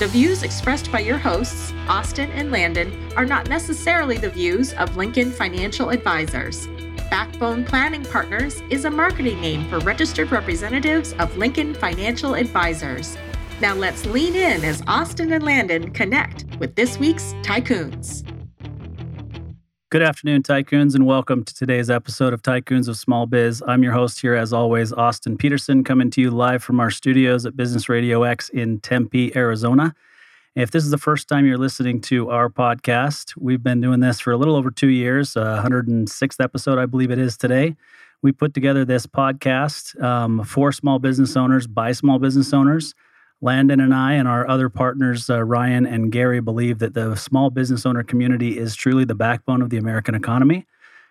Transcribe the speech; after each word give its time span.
The 0.00 0.06
views 0.06 0.44
expressed 0.44 0.90
by 0.90 1.00
your 1.00 1.18
hosts, 1.18 1.74
Austin 1.86 2.30
and 2.30 2.50
Landon, 2.50 3.12
are 3.16 3.26
not 3.26 3.50
necessarily 3.50 4.16
the 4.16 4.30
views 4.30 4.72
of 4.72 4.96
Lincoln 4.96 5.30
Financial 5.30 5.90
Advisors. 5.90 6.68
Backbone 7.10 7.66
Planning 7.66 8.06
Partners 8.06 8.62
is 8.70 8.86
a 8.86 8.90
marketing 8.90 9.42
name 9.42 9.68
for 9.68 9.78
registered 9.80 10.32
representatives 10.32 11.12
of 11.18 11.36
Lincoln 11.36 11.74
Financial 11.74 12.34
Advisors. 12.34 13.18
Now 13.60 13.74
let's 13.74 14.06
lean 14.06 14.36
in 14.36 14.64
as 14.64 14.82
Austin 14.86 15.34
and 15.34 15.44
Landon 15.44 15.90
connect 15.90 16.46
with 16.58 16.74
this 16.76 16.96
week's 16.96 17.34
Tycoons. 17.42 18.24
Good 19.90 20.02
afternoon, 20.02 20.44
Tycoons, 20.44 20.94
and 20.94 21.04
welcome 21.04 21.42
to 21.42 21.52
today's 21.52 21.90
episode 21.90 22.32
of 22.32 22.42
Tycoons 22.42 22.86
of 22.86 22.96
Small 22.96 23.26
Biz. 23.26 23.60
I'm 23.66 23.82
your 23.82 23.92
host 23.92 24.20
here, 24.20 24.36
as 24.36 24.52
always, 24.52 24.92
Austin 24.92 25.36
Peterson, 25.36 25.82
coming 25.82 26.10
to 26.10 26.20
you 26.20 26.30
live 26.30 26.62
from 26.62 26.78
our 26.78 26.92
studios 26.92 27.44
at 27.44 27.56
Business 27.56 27.88
Radio 27.88 28.22
X 28.22 28.50
in 28.50 28.78
Tempe, 28.78 29.34
Arizona. 29.34 29.96
If 30.54 30.70
this 30.70 30.84
is 30.84 30.92
the 30.92 30.96
first 30.96 31.26
time 31.26 31.44
you're 31.44 31.58
listening 31.58 32.00
to 32.02 32.30
our 32.30 32.48
podcast, 32.48 33.36
we've 33.36 33.64
been 33.64 33.80
doing 33.80 33.98
this 33.98 34.20
for 34.20 34.30
a 34.30 34.36
little 34.36 34.54
over 34.54 34.70
two 34.70 34.90
years, 34.90 35.36
uh, 35.36 35.60
106th 35.60 36.40
episode, 36.40 36.78
I 36.78 36.86
believe 36.86 37.10
it 37.10 37.18
is 37.18 37.36
today. 37.36 37.74
We 38.22 38.30
put 38.30 38.54
together 38.54 38.84
this 38.84 39.08
podcast 39.08 40.00
um, 40.00 40.44
for 40.44 40.70
small 40.70 41.00
business 41.00 41.36
owners 41.36 41.66
by 41.66 41.90
small 41.90 42.20
business 42.20 42.54
owners. 42.54 42.94
Landon 43.42 43.80
and 43.80 43.94
I 43.94 44.14
and 44.14 44.28
our 44.28 44.46
other 44.48 44.68
partners, 44.68 45.30
uh, 45.30 45.42
Ryan 45.42 45.86
and 45.86 46.12
Gary, 46.12 46.40
believe 46.40 46.78
that 46.80 46.94
the 46.94 47.14
small 47.16 47.50
business 47.50 47.86
owner 47.86 48.02
community 48.02 48.58
is 48.58 48.74
truly 48.74 49.04
the 49.04 49.14
backbone 49.14 49.62
of 49.62 49.70
the 49.70 49.78
American 49.78 50.14
economy. 50.14 50.66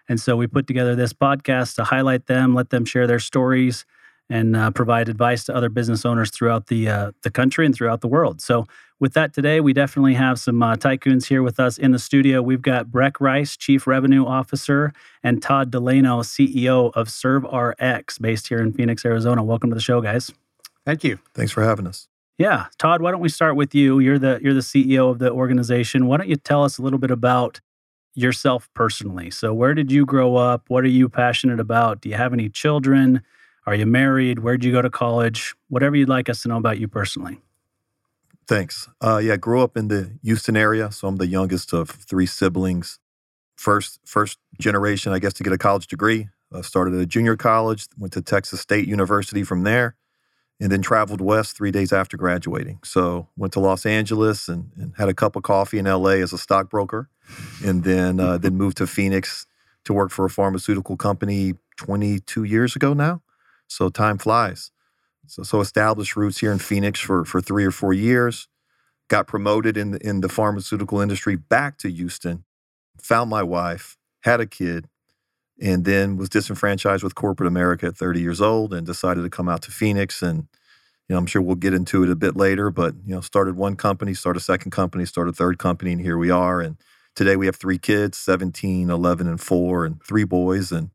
And 0.08 0.19
so 0.19 0.36
we 0.36 0.47
put 0.47 0.67
together 0.67 0.95
this 0.95 1.13
podcast 1.13 1.75
to 1.75 1.83
highlight 1.83 2.27
them, 2.27 2.53
let 2.53 2.69
them 2.69 2.86
share 2.86 3.08
their 3.08 3.19
stories, 3.19 3.86
and 4.30 4.55
uh, 4.55 4.69
provide 4.71 5.09
advice 5.09 5.44
to 5.45 5.55
other 5.55 5.69
business 5.69 6.05
owners 6.05 6.30
throughout 6.30 6.67
the 6.67 6.88
uh, 6.88 7.11
the 7.23 7.31
country 7.31 7.66
and 7.66 7.73
throughout 7.73 8.02
the 8.02 8.08
world. 8.08 8.41
So, 8.41 8.67
with 8.99 9.14
that 9.14 9.33
today, 9.33 9.59
we 9.59 9.73
definitely 9.73 10.14
have 10.16 10.39
some 10.39 10.61
uh, 10.61 10.75
tycoons 10.75 11.27
here 11.27 11.41
with 11.41 11.59
us 11.59 11.77
in 11.77 11.91
the 11.91 11.99
studio. 11.99 12.41
We've 12.41 12.61
got 12.61 12.91
Breck 12.91 13.19
Rice, 13.21 13.58
Chief 13.58 13.88
Revenue 13.88 14.25
Officer, 14.25 14.93
and 15.23 15.41
Todd 15.41 15.71
Delano, 15.71 16.21
CEO 16.21 16.91
of 16.93 17.08
ServRx, 17.08 18.21
based 18.21 18.49
here 18.49 18.59
in 18.59 18.73
Phoenix, 18.73 19.05
Arizona. 19.05 19.43
Welcome 19.43 19.69
to 19.71 19.75
the 19.75 19.81
show, 19.81 20.02
guys. 20.02 20.31
Thank 20.86 21.03
you. 21.03 21.19
Thanks 21.33 21.52
for 21.52 21.64
having 21.64 21.88
us. 21.88 22.08
Yeah, 22.39 22.67
Todd, 22.77 23.01
why 23.01 23.11
don't 23.11 23.19
we 23.19 23.27
start 23.27 23.57
with 23.57 23.75
you? 23.75 23.99
You're 23.99 24.17
the 24.17 24.39
you're 24.41 24.53
the 24.53 24.61
CEO 24.61 25.11
of 25.11 25.19
the 25.19 25.29
organization. 25.29 26.07
Why 26.07 26.15
don't 26.15 26.29
you 26.29 26.37
tell 26.37 26.63
us 26.63 26.77
a 26.77 26.81
little 26.81 26.97
bit 26.97 27.11
about 27.11 27.59
yourself 28.15 28.69
personally? 28.73 29.29
So, 29.29 29.53
where 29.53 29.73
did 29.73 29.91
you 29.91 30.05
grow 30.05 30.37
up? 30.37 30.63
What 30.69 30.85
are 30.85 30.87
you 30.87 31.09
passionate 31.09 31.59
about? 31.59 31.99
Do 31.99 32.07
you 32.07 32.15
have 32.15 32.31
any 32.31 32.47
children? 32.47 33.23
Are 33.65 33.75
you 33.75 33.85
married? 33.85 34.39
Where 34.39 34.55
did 34.55 34.63
you 34.65 34.71
go 34.71 34.81
to 34.81 34.89
college? 34.89 35.53
Whatever 35.67 35.97
you'd 35.97 36.07
like 36.07 36.29
us 36.29 36.41
to 36.43 36.47
know 36.47 36.55
about 36.55 36.79
you 36.79 36.87
personally. 36.87 37.41
Thanks. 38.47 38.87
Uh, 39.01 39.19
yeah, 39.21 39.35
grew 39.35 39.61
up 39.61 39.75
in 39.75 39.89
the 39.89 40.17
Houston 40.23 40.55
area, 40.55 40.93
so 40.93 41.09
I'm 41.09 41.17
the 41.17 41.27
youngest 41.27 41.73
of 41.73 41.89
three 41.89 42.25
siblings. 42.25 42.99
First, 43.57 43.99
first 44.05 44.39
generation, 44.57 45.11
I 45.11 45.19
guess, 45.19 45.33
to 45.33 45.43
get 45.43 45.51
a 45.51 45.57
college 45.57 45.87
degree. 45.87 46.30
Uh, 46.53 46.61
started 46.61 46.95
at 46.95 47.02
a 47.02 47.05
junior 47.05 47.35
college, 47.35 47.87
went 47.97 48.14
to 48.14 48.21
Texas 48.21 48.61
State 48.61 48.87
University 48.87 49.43
from 49.43 49.64
there 49.64 49.97
and 50.59 50.71
then 50.71 50.81
traveled 50.81 51.21
west 51.21 51.55
three 51.55 51.71
days 51.71 51.93
after 51.93 52.17
graduating. 52.17 52.80
So 52.83 53.27
went 53.37 53.53
to 53.53 53.59
Los 53.59 53.86
Angeles 53.86 54.49
and, 54.49 54.71
and 54.75 54.93
had 54.97 55.09
a 55.09 55.14
cup 55.14 55.36
of 55.36 55.43
coffee 55.43 55.80
in 55.80 55.86
LA 55.86 56.21
as 56.21 56.33
a 56.33 56.37
stockbroker, 56.37 57.09
and 57.64 57.83
then 57.83 58.20
uh, 58.20 58.37
then 58.37 58.55
moved 58.55 58.77
to 58.77 58.87
Phoenix 58.87 59.45
to 59.86 59.93
work 59.93 60.11
for 60.11 60.25
a 60.25 60.30
pharmaceutical 60.30 60.97
company 60.97 61.53
22 61.77 62.43
years 62.43 62.75
ago 62.75 62.93
now. 62.93 63.21
So 63.67 63.89
time 63.89 64.17
flies. 64.17 64.71
So, 65.27 65.43
so 65.43 65.61
established 65.61 66.15
roots 66.15 66.39
here 66.39 66.52
in 66.52 66.59
Phoenix 66.59 66.99
for 66.99 67.23
for 67.23 67.39
three 67.39 67.65
or 67.65 67.71
four 67.71 67.93
years. 67.93 68.47
Got 69.08 69.27
promoted 69.27 69.77
in 69.77 69.91
the, 69.91 70.08
in 70.08 70.21
the 70.21 70.30
pharmaceutical 70.30 70.99
industry 70.99 71.36
back 71.36 71.77
to 71.80 71.89
Houston. 71.89 72.43
Found 73.02 73.30
my 73.30 73.41
wife, 73.41 73.97
had 74.21 74.39
a 74.41 74.45
kid, 74.45 74.87
and 75.61 75.86
then 75.86 76.17
was 76.17 76.30
disenfranchised 76.30 77.03
with 77.03 77.15
corporate 77.15 77.47
America 77.47 77.87
at 77.87 77.97
30 77.97 78.21
years 78.21 78.42
old 78.42 78.73
and 78.73 78.86
decided 78.86 79.23
to 79.23 79.30
come 79.30 79.49
out 79.49 79.61
to 79.64 79.71
Phoenix 79.71 80.21
and 80.21 80.47
you 81.09 81.15
know, 81.15 81.20
I'm 81.20 81.25
sure 81.25 81.42
we'll 81.42 81.55
get 81.55 81.73
into 81.73 82.03
it 82.03 82.09
a 82.11 82.15
bit 82.15 82.36
later, 82.36 82.70
but 82.70 82.93
you 83.03 83.15
know, 83.15 83.21
started 83.21 83.55
one 83.55 83.75
company, 83.75 84.14
started 84.14 84.39
a 84.39 84.43
second 84.43 84.70
company, 84.70 85.05
started 85.05 85.31
a 85.31 85.36
third 85.36 85.58
company, 85.58 85.92
and 85.92 85.99
here 85.99 86.20
we 86.20 86.30
are. 86.30 86.61
And 86.61 86.77
today 87.15 87.36
we 87.36 87.47
have 87.47 87.55
three 87.55 87.80
kids, 87.80 88.20
17, 88.20 88.92
11, 88.92 89.27
and 89.27 89.42
four, 89.42 89.86
and 89.86 89.99
three 90.05 90.23
boys, 90.23 90.71
and 90.71 90.92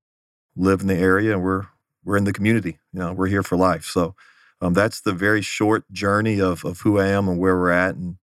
live 0.54 0.80
in 0.80 0.86
the 0.86 0.94
area, 0.94 1.32
and 1.32 1.42
we're 1.42 1.66
we're 2.04 2.16
in 2.16 2.24
the 2.24 2.32
community. 2.32 2.78
You 2.92 3.00
know, 3.00 3.12
we're 3.12 3.26
here 3.26 3.42
for 3.42 3.56
life. 3.56 3.86
So 3.86 4.14
um, 4.60 4.72
that's 4.72 5.00
the 5.00 5.12
very 5.12 5.42
short 5.42 5.90
journey 5.90 6.40
of 6.40 6.64
of 6.64 6.80
who 6.82 7.00
I 7.00 7.08
am 7.08 7.28
and 7.28 7.40
where 7.40 7.56
we're 7.56 7.72
at. 7.72 7.96
And 7.96 8.18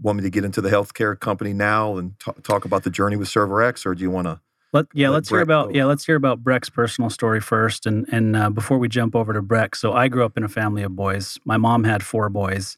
want 0.00 0.16
me 0.16 0.22
to 0.22 0.30
get 0.30 0.44
into 0.44 0.62
the 0.62 0.70
healthcare 0.70 1.18
company 1.18 1.52
now 1.52 1.98
and 1.98 2.18
t- 2.20 2.32
talk 2.42 2.64
about 2.64 2.84
the 2.84 2.90
journey 2.90 3.16
with 3.16 3.28
ServRx, 3.28 3.84
or 3.84 3.94
do 3.94 4.02
you 4.02 4.10
want 4.10 4.28
to? 4.28 4.40
Let, 4.72 4.86
yeah, 4.92 5.08
let's 5.08 5.30
hear 5.30 5.40
about 5.40 5.74
yeah, 5.74 5.86
let's 5.86 6.04
hear 6.04 6.16
about 6.16 6.44
Breck's 6.44 6.68
personal 6.68 7.08
story 7.08 7.40
first, 7.40 7.86
and 7.86 8.06
and 8.12 8.36
uh, 8.36 8.50
before 8.50 8.76
we 8.76 8.88
jump 8.88 9.16
over 9.16 9.32
to 9.32 9.40
Breck. 9.40 9.74
So 9.74 9.94
I 9.94 10.08
grew 10.08 10.24
up 10.24 10.36
in 10.36 10.44
a 10.44 10.48
family 10.48 10.82
of 10.82 10.94
boys. 10.94 11.38
My 11.46 11.56
mom 11.56 11.84
had 11.84 12.02
four 12.02 12.28
boys, 12.28 12.76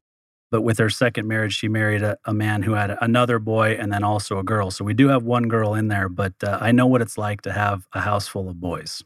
but 0.53 0.63
with 0.63 0.79
her 0.79 0.89
second 0.89 1.27
marriage, 1.27 1.55
she 1.55 1.67
married 1.69 2.03
a, 2.03 2.17
a 2.25 2.33
man 2.33 2.63
who 2.63 2.75
had 2.75 2.97
another 3.01 3.41
boy 3.41 3.73
and 3.73 3.93
then 3.93 4.05
also 4.05 4.39
a 4.39 4.45
girl. 4.45 4.71
So 4.71 4.85
we 4.85 4.95
do 4.95 5.09
have 5.09 5.25
one 5.25 5.49
girl 5.49 5.75
in 5.75 5.89
there, 5.89 6.09
but 6.09 6.35
uh, 6.45 6.59
I 6.61 6.71
know 6.71 6.87
what 6.87 7.03
it's 7.03 7.19
like 7.19 7.43
to 7.43 7.53
have 7.53 7.89
a 7.93 8.01
house 8.01 8.29
full 8.29 8.49
of 8.49 8.61
boys. 8.61 9.03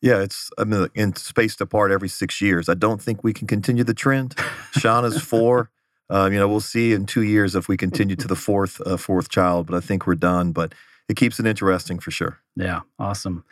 Yeah, 0.00 0.20
it's 0.20 0.50
I 0.58 0.64
mean, 0.64 0.88
in 0.94 1.16
spaced 1.16 1.60
apart 1.60 1.90
every 1.90 2.08
six 2.08 2.40
years. 2.40 2.68
I 2.68 2.74
don't 2.74 3.02
think 3.02 3.24
we 3.24 3.32
can 3.32 3.48
continue 3.48 3.82
the 3.82 3.94
trend. 3.94 4.36
Shauna's 4.72 5.20
four. 5.20 5.70
Um, 6.08 6.32
you 6.32 6.38
know, 6.38 6.46
we'll 6.46 6.60
see 6.60 6.92
in 6.92 7.04
two 7.04 7.22
years 7.22 7.56
if 7.56 7.66
we 7.66 7.76
continue 7.76 8.14
to 8.14 8.28
the 8.28 8.36
fourth 8.36 8.80
uh, 8.86 8.96
fourth 8.96 9.28
child, 9.28 9.66
but 9.66 9.74
I 9.74 9.80
think 9.80 10.06
we're 10.06 10.14
done. 10.14 10.52
But 10.52 10.72
it 11.08 11.16
keeps 11.16 11.38
it 11.38 11.46
interesting 11.46 11.98
for 11.98 12.10
sure. 12.10 12.38
Yeah, 12.56 12.80
awesome. 12.98 13.44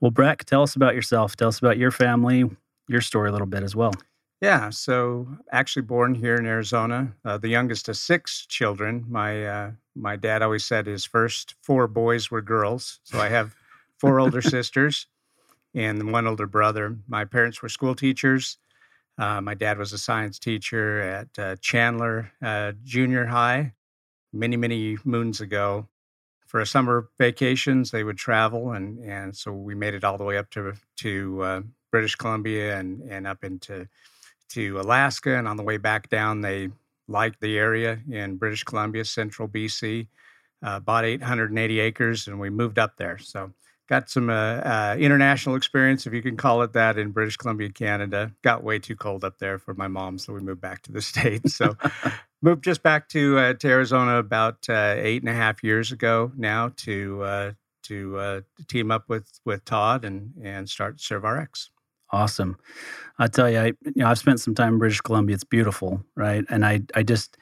Well, 0.00 0.10
Breck, 0.10 0.44
tell 0.44 0.62
us 0.62 0.76
about 0.76 0.94
yourself. 0.94 1.36
Tell 1.36 1.48
us 1.48 1.58
about 1.58 1.76
your 1.78 1.90
family, 1.90 2.50
your 2.88 3.00
story 3.00 3.28
a 3.28 3.32
little 3.32 3.46
bit 3.46 3.62
as 3.62 3.76
well. 3.76 3.92
Yeah, 4.40 4.70
so 4.70 5.28
actually 5.52 5.82
born 5.82 6.14
here 6.14 6.36
in 6.36 6.46
Arizona, 6.46 7.12
uh, 7.26 7.36
the 7.36 7.48
youngest 7.48 7.90
of 7.90 7.96
six 7.98 8.46
children. 8.46 9.04
My 9.06 9.46
uh, 9.46 9.70
my 9.94 10.16
dad 10.16 10.40
always 10.40 10.64
said 10.64 10.86
his 10.86 11.04
first 11.04 11.56
four 11.62 11.86
boys 11.86 12.30
were 12.30 12.40
girls, 12.40 13.00
so 13.04 13.20
I 13.20 13.28
have 13.28 13.54
four 13.98 14.18
older 14.18 14.40
sisters 14.56 15.06
and 15.74 16.10
one 16.10 16.26
older 16.26 16.46
brother. 16.46 16.96
My 17.06 17.26
parents 17.26 17.60
were 17.60 17.68
school 17.68 17.94
teachers. 17.94 18.56
Uh, 19.18 19.42
my 19.42 19.52
dad 19.52 19.76
was 19.76 19.92
a 19.92 19.98
science 19.98 20.38
teacher 20.38 21.02
at 21.02 21.38
uh, 21.38 21.56
Chandler 21.56 22.32
uh, 22.40 22.72
Junior 22.82 23.26
High 23.26 23.74
many 24.32 24.56
many 24.56 24.96
moons 25.04 25.42
ago, 25.42 25.86
for 26.50 26.64
summer 26.64 27.08
vacations, 27.16 27.92
they 27.92 28.02
would 28.02 28.18
travel, 28.18 28.72
and 28.72 28.98
and 28.98 29.36
so 29.36 29.52
we 29.52 29.76
made 29.76 29.94
it 29.94 30.02
all 30.02 30.18
the 30.18 30.24
way 30.24 30.36
up 30.36 30.50
to 30.50 30.74
to 30.96 31.42
uh, 31.44 31.60
British 31.92 32.16
Columbia 32.16 32.76
and 32.76 33.00
and 33.02 33.24
up 33.24 33.44
into 33.44 33.86
to 34.48 34.80
Alaska, 34.80 35.38
and 35.38 35.46
on 35.46 35.56
the 35.56 35.62
way 35.62 35.76
back 35.76 36.08
down, 36.08 36.40
they 36.40 36.68
liked 37.06 37.40
the 37.40 37.56
area 37.56 38.00
in 38.10 38.36
British 38.36 38.64
Columbia, 38.64 39.04
central 39.04 39.46
BC. 39.46 40.08
Uh, 40.60 40.80
bought 40.80 41.04
880 41.04 41.78
acres, 41.78 42.26
and 42.26 42.40
we 42.40 42.50
moved 42.50 42.80
up 42.80 42.96
there. 42.96 43.16
So 43.18 43.52
got 43.90 44.08
some 44.08 44.30
uh, 44.30 44.32
uh, 44.32 44.96
international 44.98 45.56
experience, 45.56 46.06
if 46.06 46.14
you 46.14 46.22
can 46.22 46.36
call 46.36 46.62
it 46.62 46.72
that, 46.74 46.96
in 46.96 47.10
British 47.10 47.36
Columbia, 47.36 47.68
Canada. 47.70 48.32
Got 48.42 48.62
way 48.62 48.78
too 48.78 48.94
cold 48.94 49.24
up 49.24 49.38
there 49.38 49.58
for 49.58 49.74
my 49.74 49.88
mom, 49.88 50.16
so 50.16 50.32
we 50.32 50.40
moved 50.40 50.60
back 50.60 50.82
to 50.82 50.92
the 50.92 51.02
states. 51.12 51.54
So 51.56 51.76
moved 52.42 52.62
just 52.62 52.82
back 52.82 53.08
to 53.10 53.38
uh, 53.38 53.54
to 53.54 53.68
Arizona 53.68 54.16
about 54.16 54.68
uh, 54.68 54.94
eight 54.96 55.22
and 55.22 55.28
a 55.28 55.34
half 55.34 55.64
years 55.64 55.90
ago 55.90 56.30
now 56.36 56.70
to 56.78 57.22
uh, 57.22 57.52
to 57.84 58.16
uh, 58.16 58.40
team 58.68 58.92
up 58.92 59.08
with 59.08 59.28
with 59.44 59.64
Todd 59.64 60.04
and 60.04 60.34
and 60.40 60.70
start 60.70 60.98
ServRx. 60.98 61.70
Awesome, 62.12 62.58
I 63.18 63.26
tell 63.26 63.50
you, 63.50 63.58
I 63.58 63.66
you 63.66 63.92
know 63.96 64.06
I've 64.06 64.18
spent 64.18 64.38
some 64.40 64.54
time 64.54 64.74
in 64.74 64.78
British 64.78 65.00
Columbia. 65.00 65.34
It's 65.34 65.44
beautiful, 65.44 66.04
right? 66.14 66.44
And 66.48 66.64
I 66.64 66.82
I 66.94 67.02
just 67.02 67.36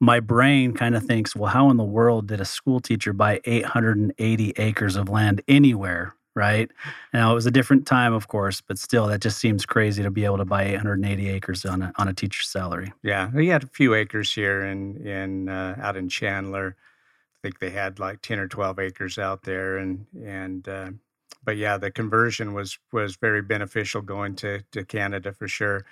my 0.00 0.18
brain 0.18 0.72
kind 0.72 0.96
of 0.96 1.04
thinks, 1.04 1.36
well, 1.36 1.50
how 1.50 1.70
in 1.70 1.76
the 1.76 1.84
world 1.84 2.26
did 2.26 2.40
a 2.40 2.44
school 2.44 2.80
teacher 2.80 3.12
buy 3.12 3.40
880 3.44 4.54
acres 4.56 4.96
of 4.96 5.08
land 5.08 5.42
anywhere 5.46 6.14
right? 6.36 6.70
Now 7.12 7.32
it 7.32 7.34
was 7.34 7.46
a 7.46 7.50
different 7.50 7.86
time, 7.86 8.12
of 8.12 8.28
course, 8.28 8.60
but 8.60 8.78
still, 8.78 9.08
that 9.08 9.20
just 9.20 9.38
seems 9.38 9.66
crazy 9.66 10.02
to 10.02 10.10
be 10.10 10.24
able 10.24 10.38
to 10.38 10.44
buy 10.44 10.64
880 10.64 11.28
acres 11.28 11.64
on 11.64 11.82
a 11.82 11.92
on 11.96 12.08
a 12.08 12.14
teacher's 12.14 12.48
salary. 12.48 12.92
Yeah, 13.02 13.30
he 13.32 13.48
had 13.48 13.64
a 13.64 13.66
few 13.66 13.94
acres 13.94 14.32
here 14.32 14.62
in 14.62 14.96
in 15.06 15.48
uh, 15.48 15.76
out 15.80 15.96
in 15.96 16.08
Chandler. 16.08 16.76
I 16.78 17.38
think 17.42 17.58
they 17.58 17.70
had 17.70 17.98
like 17.98 18.20
10 18.22 18.38
or 18.38 18.48
12 18.48 18.78
acres 18.78 19.18
out 19.18 19.42
there 19.42 19.78
and 19.78 20.06
and 20.24 20.68
uh, 20.68 20.90
but 21.42 21.56
yeah 21.56 21.78
the 21.78 21.90
conversion 21.90 22.52
was 22.52 22.78
was 22.92 23.16
very 23.16 23.42
beneficial 23.42 24.02
going 24.02 24.36
to 24.36 24.60
to 24.72 24.84
canada 24.84 25.32
for 25.32 25.48
sure 25.48 25.86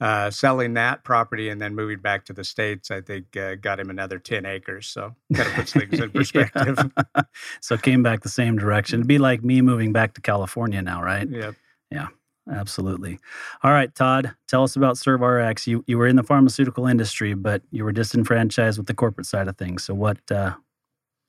uh, 0.00 0.30
selling 0.30 0.74
that 0.74 1.04
property 1.04 1.48
and 1.48 1.60
then 1.60 1.74
moving 1.74 1.98
back 1.98 2.24
to 2.24 2.32
the 2.32 2.44
states 2.44 2.90
i 2.90 3.00
think 3.00 3.36
uh, 3.36 3.54
got 3.54 3.78
him 3.78 3.90
another 3.90 4.18
10 4.18 4.44
acres 4.44 4.86
so 4.86 5.14
kind 5.32 5.48
of 5.48 5.54
puts 5.54 5.72
things 5.72 6.00
in 6.00 6.10
perspective. 6.12 6.78
So 7.60 7.76
came 7.76 8.02
back 8.02 8.22
the 8.22 8.28
same 8.28 8.56
direction. 8.56 9.00
It'd 9.00 9.08
be 9.08 9.18
like 9.18 9.42
me 9.42 9.60
moving 9.60 9.92
back 9.92 10.14
to 10.14 10.20
california 10.20 10.82
now 10.82 11.02
right? 11.02 11.28
Yeah 11.28 11.52
yeah 11.90 12.08
absolutely. 12.50 13.18
All 13.62 13.72
right 13.72 13.94
todd 13.94 14.34
tell 14.48 14.62
us 14.64 14.76
about 14.76 14.96
servrx 14.96 15.66
you, 15.66 15.84
you 15.86 15.96
were 15.98 16.06
in 16.06 16.16
the 16.16 16.22
pharmaceutical 16.22 16.86
industry 16.86 17.34
but 17.34 17.62
you 17.70 17.84
were 17.84 17.92
disenfranchised 17.92 18.78
with 18.78 18.86
the 18.86 18.94
corporate 18.94 19.26
side 19.26 19.48
of 19.48 19.56
things. 19.56 19.84
So 19.84 19.94
what 19.94 20.18
uh, 20.30 20.54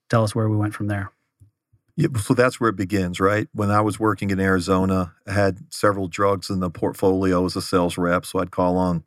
tell 0.09 0.23
us 0.23 0.35
where 0.35 0.49
we 0.49 0.57
went 0.57 0.73
from 0.73 0.87
there. 0.87 1.11
Yeah, 1.97 2.07
so 2.21 2.33
that's 2.33 2.59
where 2.59 2.69
it 2.69 2.75
begins, 2.75 3.19
right? 3.19 3.47
When 3.53 3.71
I 3.71 3.79
was 3.81 3.99
working 3.99 4.29
in 4.29 4.39
Arizona, 4.39 5.13
I 5.27 5.31
had 5.31 5.59
several 5.73 6.07
drugs 6.07 6.49
in 6.49 6.59
the 6.59 6.69
portfolio 6.69 7.45
as 7.45 7.55
a 7.55 7.61
sales 7.61 7.97
rep. 7.97 8.25
So 8.25 8.39
I'd 8.39 8.51
call 8.51 8.77
on 8.77 9.05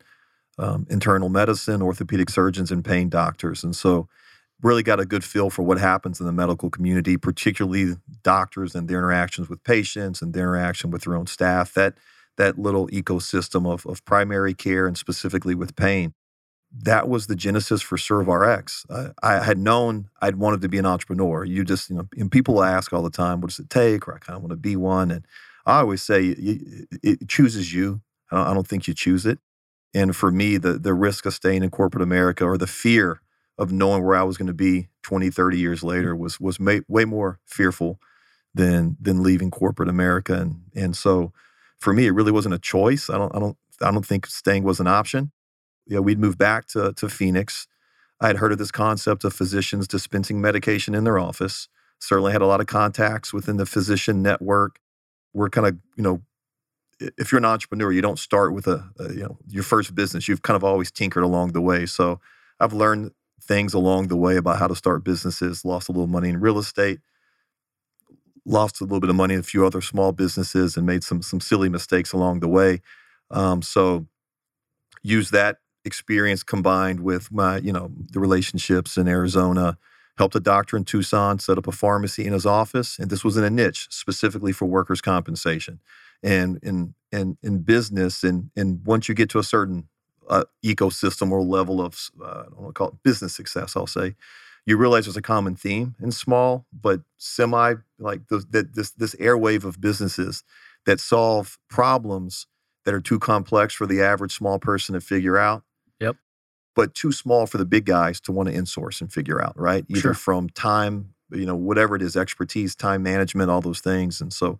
um, 0.59 0.87
internal 0.89 1.29
medicine, 1.29 1.81
orthopedic 1.81 2.29
surgeons, 2.29 2.71
and 2.71 2.85
pain 2.85 3.09
doctors. 3.09 3.63
And 3.63 3.75
so 3.75 4.07
really 4.61 4.83
got 4.83 4.99
a 4.99 5.05
good 5.05 5.23
feel 5.23 5.49
for 5.49 5.63
what 5.63 5.79
happens 5.79 6.19
in 6.19 6.25
the 6.27 6.33
medical 6.33 6.69
community, 6.69 7.17
particularly 7.17 7.95
doctors 8.23 8.75
and 8.75 8.87
their 8.87 8.99
interactions 8.99 9.49
with 9.49 9.63
patients 9.63 10.21
and 10.21 10.33
their 10.33 10.43
interaction 10.55 10.91
with 10.91 11.03
their 11.03 11.15
own 11.15 11.27
staff. 11.27 11.73
That 11.73 11.95
that 12.37 12.59
little 12.59 12.87
ecosystem 12.89 13.71
of, 13.71 13.85
of 13.85 14.03
primary 14.05 14.53
care 14.53 14.87
and 14.87 14.97
specifically 14.97 15.55
with 15.55 15.75
pain 15.75 16.13
that 16.71 17.09
was 17.09 17.27
the 17.27 17.35
genesis 17.35 17.81
for 17.81 17.97
ServRx. 17.97 18.85
Uh, 18.89 19.13
I 19.23 19.43
had 19.43 19.57
known 19.57 20.09
I'd 20.21 20.35
wanted 20.35 20.61
to 20.61 20.69
be 20.69 20.77
an 20.77 20.85
entrepreneur. 20.85 21.43
You 21.43 21.63
just, 21.63 21.89
you 21.89 21.95
know, 21.95 22.07
and 22.15 22.31
people 22.31 22.63
ask 22.63 22.93
all 22.93 23.01
the 23.01 23.09
time, 23.09 23.41
what 23.41 23.49
does 23.49 23.59
it 23.59 23.69
take? 23.69 24.07
Or 24.07 24.13
I 24.13 24.19
kind 24.19 24.37
of 24.37 24.43
want 24.43 24.51
to 24.51 24.57
be 24.57 24.75
one. 24.75 25.09
And 25.09 25.25
I 25.65 25.79
always 25.79 26.03
say 26.03 26.27
it, 26.27 26.87
it 27.01 27.29
chooses 27.29 27.73
you. 27.73 28.01
I 28.31 28.37
don't, 28.37 28.47
I 28.47 28.53
don't, 28.53 28.67
think 28.67 28.87
you 28.87 28.93
choose 28.93 29.25
it. 29.25 29.39
And 29.95 30.15
for 30.15 30.31
me, 30.31 30.57
the, 30.57 30.73
the 30.73 30.93
risk 30.93 31.25
of 31.25 31.33
staying 31.33 31.63
in 31.63 31.71
corporate 31.71 32.03
America 32.03 32.45
or 32.45 32.57
the 32.57 32.67
fear 32.67 33.21
of 33.57 33.71
knowing 33.71 34.03
where 34.03 34.15
I 34.15 34.23
was 34.23 34.37
going 34.37 34.47
to 34.47 34.53
be 34.53 34.89
20, 35.01 35.31
30 35.31 35.57
years 35.57 35.83
later 35.83 36.15
was, 36.15 36.39
was 36.39 36.59
may, 36.59 36.81
way 36.87 37.05
more 37.05 37.39
fearful 37.45 37.99
than, 38.53 38.95
than 39.01 39.23
leaving 39.23 39.49
corporate 39.49 39.89
America. 39.89 40.35
And, 40.35 40.61
and 40.75 40.95
so 40.95 41.33
for 41.79 41.93
me, 41.93 42.05
it 42.05 42.11
really 42.11 42.31
wasn't 42.31 42.53
a 42.53 42.59
choice. 42.59 43.09
I 43.09 43.17
don't, 43.17 43.35
I 43.35 43.39
don't, 43.39 43.57
I 43.81 43.91
don't 43.91 44.05
think 44.05 44.27
staying 44.27 44.63
was 44.63 44.79
an 44.79 44.87
option 44.87 45.31
you 45.89 45.95
know, 45.95 46.01
we'd 46.01 46.19
moved 46.19 46.37
back 46.37 46.67
to, 46.67 46.93
to 46.93 47.09
Phoenix. 47.09 47.67
I 48.21 48.27
had 48.27 48.37
heard 48.37 48.51
of 48.51 48.59
this 48.59 48.71
concept 48.71 49.23
of 49.23 49.33
physicians 49.33 49.87
dispensing 49.87 50.39
medication 50.39 50.93
in 50.93 51.03
their 51.03 51.17
office. 51.17 51.67
Certainly 51.99 52.31
had 52.31 52.43
a 52.43 52.45
lot 52.45 52.61
of 52.61 52.67
contacts 52.67 53.33
within 53.33 53.57
the 53.57 53.65
physician 53.65 54.21
network. 54.21 54.79
We're 55.33 55.49
kind 55.49 55.67
of, 55.67 55.77
you 55.97 56.03
know, 56.03 56.21
if 57.17 57.31
you're 57.31 57.39
an 57.39 57.45
entrepreneur, 57.45 57.91
you 57.91 58.01
don't 58.01 58.19
start 58.19 58.53
with 58.53 58.67
a, 58.67 58.87
a, 58.99 59.13
you 59.13 59.21
know 59.21 59.37
your 59.47 59.63
first 59.63 59.95
business. 59.95 60.27
You've 60.27 60.41
kind 60.41 60.55
of 60.55 60.63
always 60.63 60.91
tinkered 60.91 61.23
along 61.23 61.53
the 61.53 61.61
way. 61.61 61.85
So 61.85 62.19
I've 62.59 62.73
learned 62.73 63.11
things 63.41 63.73
along 63.73 64.09
the 64.09 64.17
way 64.17 64.35
about 64.35 64.59
how 64.59 64.67
to 64.67 64.75
start 64.75 65.03
businesses. 65.03 65.65
Lost 65.65 65.89
a 65.89 65.91
little 65.91 66.07
money 66.07 66.29
in 66.29 66.39
real 66.39 66.59
estate, 66.59 66.99
lost 68.45 68.81
a 68.81 68.83
little 68.83 68.99
bit 68.99 69.09
of 69.09 69.15
money 69.15 69.33
in 69.33 69.39
a 69.39 69.43
few 69.43 69.65
other 69.65 69.81
small 69.81 70.11
businesses, 70.11 70.75
and 70.77 70.85
made 70.85 71.03
some 71.03 71.21
some 71.21 71.39
silly 71.39 71.69
mistakes 71.69 72.11
along 72.11 72.41
the 72.41 72.49
way. 72.49 72.81
Um, 73.31 73.61
so 73.61 74.07
use 75.01 75.29
that 75.29 75.59
experience 75.89 76.43
combined 76.43 76.99
with 76.99 77.31
my, 77.31 77.57
you 77.57 77.73
know, 77.73 77.91
the 78.11 78.19
relationships 78.19 78.97
in 78.97 79.07
Arizona, 79.07 79.77
helped 80.19 80.35
a 80.35 80.39
doctor 80.39 80.77
in 80.77 80.83
Tucson 80.83 81.39
set 81.39 81.57
up 81.57 81.65
a 81.65 81.71
pharmacy 81.71 82.25
in 82.27 82.33
his 82.33 82.45
office, 82.45 82.99
and 82.99 83.09
this 83.09 83.23
was 83.23 83.37
in 83.37 83.43
a 83.43 83.49
niche 83.49 83.87
specifically 83.89 84.51
for 84.51 84.65
workers' 84.65 85.01
compensation. 85.01 85.79
And 86.21 86.59
in 86.61 86.93
in 87.11 87.37
in 87.41 87.59
business, 87.59 88.23
and 88.23 88.51
and 88.55 88.85
once 88.85 89.09
you 89.09 89.15
get 89.15 89.29
to 89.29 89.39
a 89.39 89.43
certain 89.43 89.87
uh, 90.29 90.43
ecosystem 90.63 91.31
or 91.31 91.41
level 91.41 91.81
of 91.81 92.11
uh, 92.21 92.25
I 92.25 92.43
don't 92.43 92.61
want 92.61 92.75
to 92.75 92.79
call 92.79 92.89
it 92.89 93.03
business 93.03 93.33
success, 93.33 93.75
I'll 93.75 93.87
say, 93.87 94.15
you 94.65 94.77
realize 94.77 95.05
there's 95.05 95.17
a 95.17 95.21
common 95.21 95.55
theme 95.55 95.95
in 95.99 96.11
small 96.11 96.65
but 96.71 97.01
semi 97.17 97.75
like 97.97 98.27
the, 98.27 98.67
this 98.73 98.91
this 98.91 99.15
airwave 99.15 99.63
of 99.63 99.81
businesses 99.81 100.43
that 100.85 100.99
solve 100.99 101.57
problems 101.69 102.45
that 102.83 102.93
are 102.93 103.01
too 103.01 103.19
complex 103.19 103.73
for 103.73 103.87
the 103.87 104.01
average 104.01 104.35
small 104.35 104.59
person 104.59 104.93
to 104.93 105.01
figure 105.01 105.37
out. 105.37 105.63
But 106.75 106.93
too 106.93 107.11
small 107.11 107.45
for 107.45 107.57
the 107.57 107.65
big 107.65 107.85
guys 107.85 108.21
to 108.21 108.31
want 108.31 108.49
to 108.49 108.55
insource 108.55 109.01
and 109.01 109.11
figure 109.11 109.43
out, 109.43 109.59
right? 109.59 109.85
Either 109.89 109.99
Sure. 109.99 110.13
from 110.13 110.49
time, 110.49 111.13
you 111.31 111.45
know, 111.45 111.55
whatever 111.55 111.95
it 111.95 112.01
is, 112.01 112.15
expertise, 112.15 112.75
time 112.75 113.03
management, 113.03 113.49
all 113.49 113.61
those 113.61 113.81
things. 113.81 114.21
And 114.21 114.31
so 114.31 114.59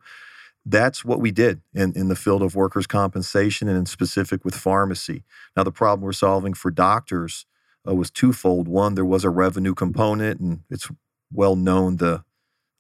that's 0.65 1.06
what 1.06 1.21
we 1.21 1.31
did 1.31 1.61
in, 1.73 1.94
in 1.94 2.09
the 2.09 2.15
field 2.15 2.41
of 2.41 2.56
workers' 2.56 2.88
compensation 2.88 3.67
and 3.67 3.77
in 3.77 3.85
specific 3.85 4.44
with 4.44 4.56
pharmacy. 4.56 5.23
Now, 5.56 5.63
the 5.63 5.71
problem 5.71 6.01
we're 6.03 6.11
solving 6.13 6.53
for 6.53 6.71
doctors 6.71 7.45
uh, 7.88 7.95
was 7.95 8.12
twofold. 8.12 8.67
One, 8.67 8.95
there 8.95 9.05
was 9.05 9.23
a 9.23 9.29
revenue 9.29 9.73
component, 9.73 10.39
and 10.39 10.62
it's 10.69 10.89
well 11.31 11.55
known 11.55 11.97
the 11.97 12.23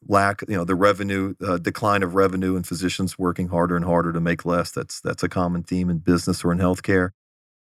lack, 0.07 0.41
you 0.47 0.55
know, 0.55 0.65
the 0.65 0.75
revenue 0.75 1.35
uh, 1.45 1.57
decline 1.57 2.03
of 2.03 2.15
revenue 2.15 2.55
and 2.55 2.67
physicians 2.67 3.17
working 3.17 3.47
harder 3.49 3.75
and 3.75 3.85
harder 3.85 4.13
to 4.13 4.19
make 4.19 4.45
less. 4.45 4.71
That's 4.71 5.01
that's 5.01 5.23
a 5.23 5.29
common 5.29 5.63
theme 5.63 5.89
in 5.89 5.99
business 5.99 6.43
or 6.43 6.51
in 6.51 6.59
healthcare. 6.59 7.11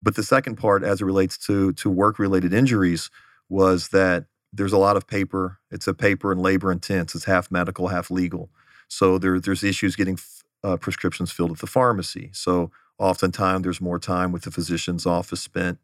But 0.01 0.15
the 0.15 0.23
second 0.23 0.55
part, 0.55 0.83
as 0.83 1.01
it 1.01 1.05
relates 1.05 1.37
to 1.39 1.73
to 1.73 1.89
work 1.89 2.19
related 2.19 2.53
injuries, 2.53 3.09
was 3.49 3.89
that 3.89 4.25
there's 4.53 4.73
a 4.73 4.77
lot 4.77 4.97
of 4.97 5.07
paper. 5.07 5.59
It's 5.71 5.87
a 5.87 5.93
paper 5.93 6.31
and 6.31 6.41
labor 6.41 6.71
intense. 6.71 7.13
It's 7.15 7.25
half 7.25 7.51
medical, 7.51 7.89
half 7.89 8.09
legal. 8.09 8.49
So 8.87 9.17
there, 9.17 9.39
there's 9.39 9.63
issues 9.63 9.95
getting 9.95 10.17
uh, 10.63 10.77
prescriptions 10.77 11.31
filled 11.31 11.51
at 11.51 11.59
the 11.59 11.67
pharmacy. 11.67 12.31
So 12.33 12.71
oftentimes 12.97 13.63
there's 13.63 13.81
more 13.81 13.99
time 13.99 14.31
with 14.31 14.43
the 14.43 14.51
physician's 14.51 15.05
office 15.05 15.41
spent, 15.41 15.77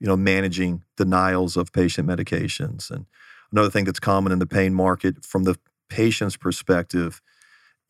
you 0.00 0.06
know, 0.06 0.16
managing 0.16 0.84
denials 0.96 1.56
of 1.56 1.72
patient 1.72 2.08
medications. 2.08 2.90
And 2.90 3.06
another 3.52 3.70
thing 3.70 3.84
that's 3.84 4.00
common 4.00 4.32
in 4.32 4.38
the 4.38 4.46
pain 4.46 4.74
market 4.74 5.24
from 5.24 5.44
the 5.44 5.56
patient's 5.88 6.36
perspective 6.36 7.20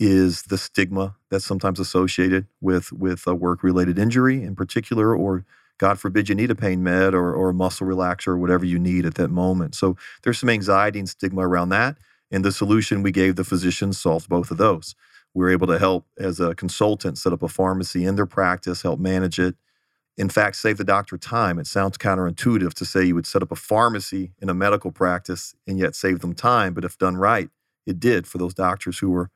is 0.01 0.43
the 0.45 0.59
stigma 0.59 1.17
that's 1.31 1.45
sometimes 1.45 1.81
associated 1.81 2.47
with 2.61 2.93
with 2.93 3.27
a 3.27 3.35
work 3.35 3.65
related 3.65 3.99
injury 3.99 4.45
in 4.45 4.55
particular 4.55 5.15
or 5.15 5.45
God 5.79 5.99
forbid 5.99 6.29
you 6.29 6.35
need 6.35 6.51
a 6.51 6.55
pain 6.55 6.83
med 6.83 7.15
or, 7.15 7.33
or 7.33 7.51
a 7.51 7.55
muscle 7.55 7.87
relaxer 7.87 8.29
or 8.29 8.39
whatever 8.39 8.65
you 8.65 8.79
need 8.79 9.07
at 9.07 9.15
that 9.15 9.29
moment. 9.31 9.75
So 9.75 9.97
there's 10.23 10.39
some 10.39 10.51
anxiety 10.51 10.99
and 10.99 11.09
stigma 11.09 11.47
around 11.47 11.71
that. 11.71 11.97
And 12.31 12.45
the 12.45 12.53
solution 12.53 13.03
we 13.03 13.13
gave 13.13 13.37
the 13.37 13.45
physicians 13.45 13.99
solved 13.99 14.29
both 14.29 14.51
of 14.51 14.59
those. 14.59 14.95
We 15.35 15.45
were 15.45 15.51
able 15.51 15.67
to 15.69 15.79
help 15.79 16.07
as 16.19 16.41
a 16.41 16.55
consultant 16.55 17.17
set 17.17 17.33
up 17.33 17.43
a 17.43 17.49
pharmacy 17.49 18.05
in 18.05 18.17
their 18.17 18.27
practice, 18.27 18.83
help 18.83 18.99
manage 19.01 19.39
it. 19.39 19.57
In 20.17 20.29
fact, 20.29 20.57
save 20.57 20.79
the 20.79 20.85
doctor 20.85 21.17
time. 21.17 21.59
It 21.59 21.69
sounds 21.69 21.97
counterintuitive 21.97 22.75
to 22.75 22.85
say 22.85 23.05
you 23.05 23.15
would 23.15 23.27
set 23.27 23.43
up 23.43 23.53
a 23.53 23.57
pharmacy 23.57 24.33
in 24.43 24.49
a 24.49 24.55
medical 24.55 24.91
practice 24.91 25.55
and 25.67 25.79
yet 25.79 25.95
save 25.95 26.21
them 26.21 26.35
time. 26.35 26.75
But 26.75 26.85
if 26.85 26.99
done 26.99 27.17
right, 27.17 27.51
it 27.87 28.01
did 28.01 28.27
for 28.27 28.39
those 28.39 28.53
doctors 28.53 28.99
who 28.99 29.11
were 29.11 29.31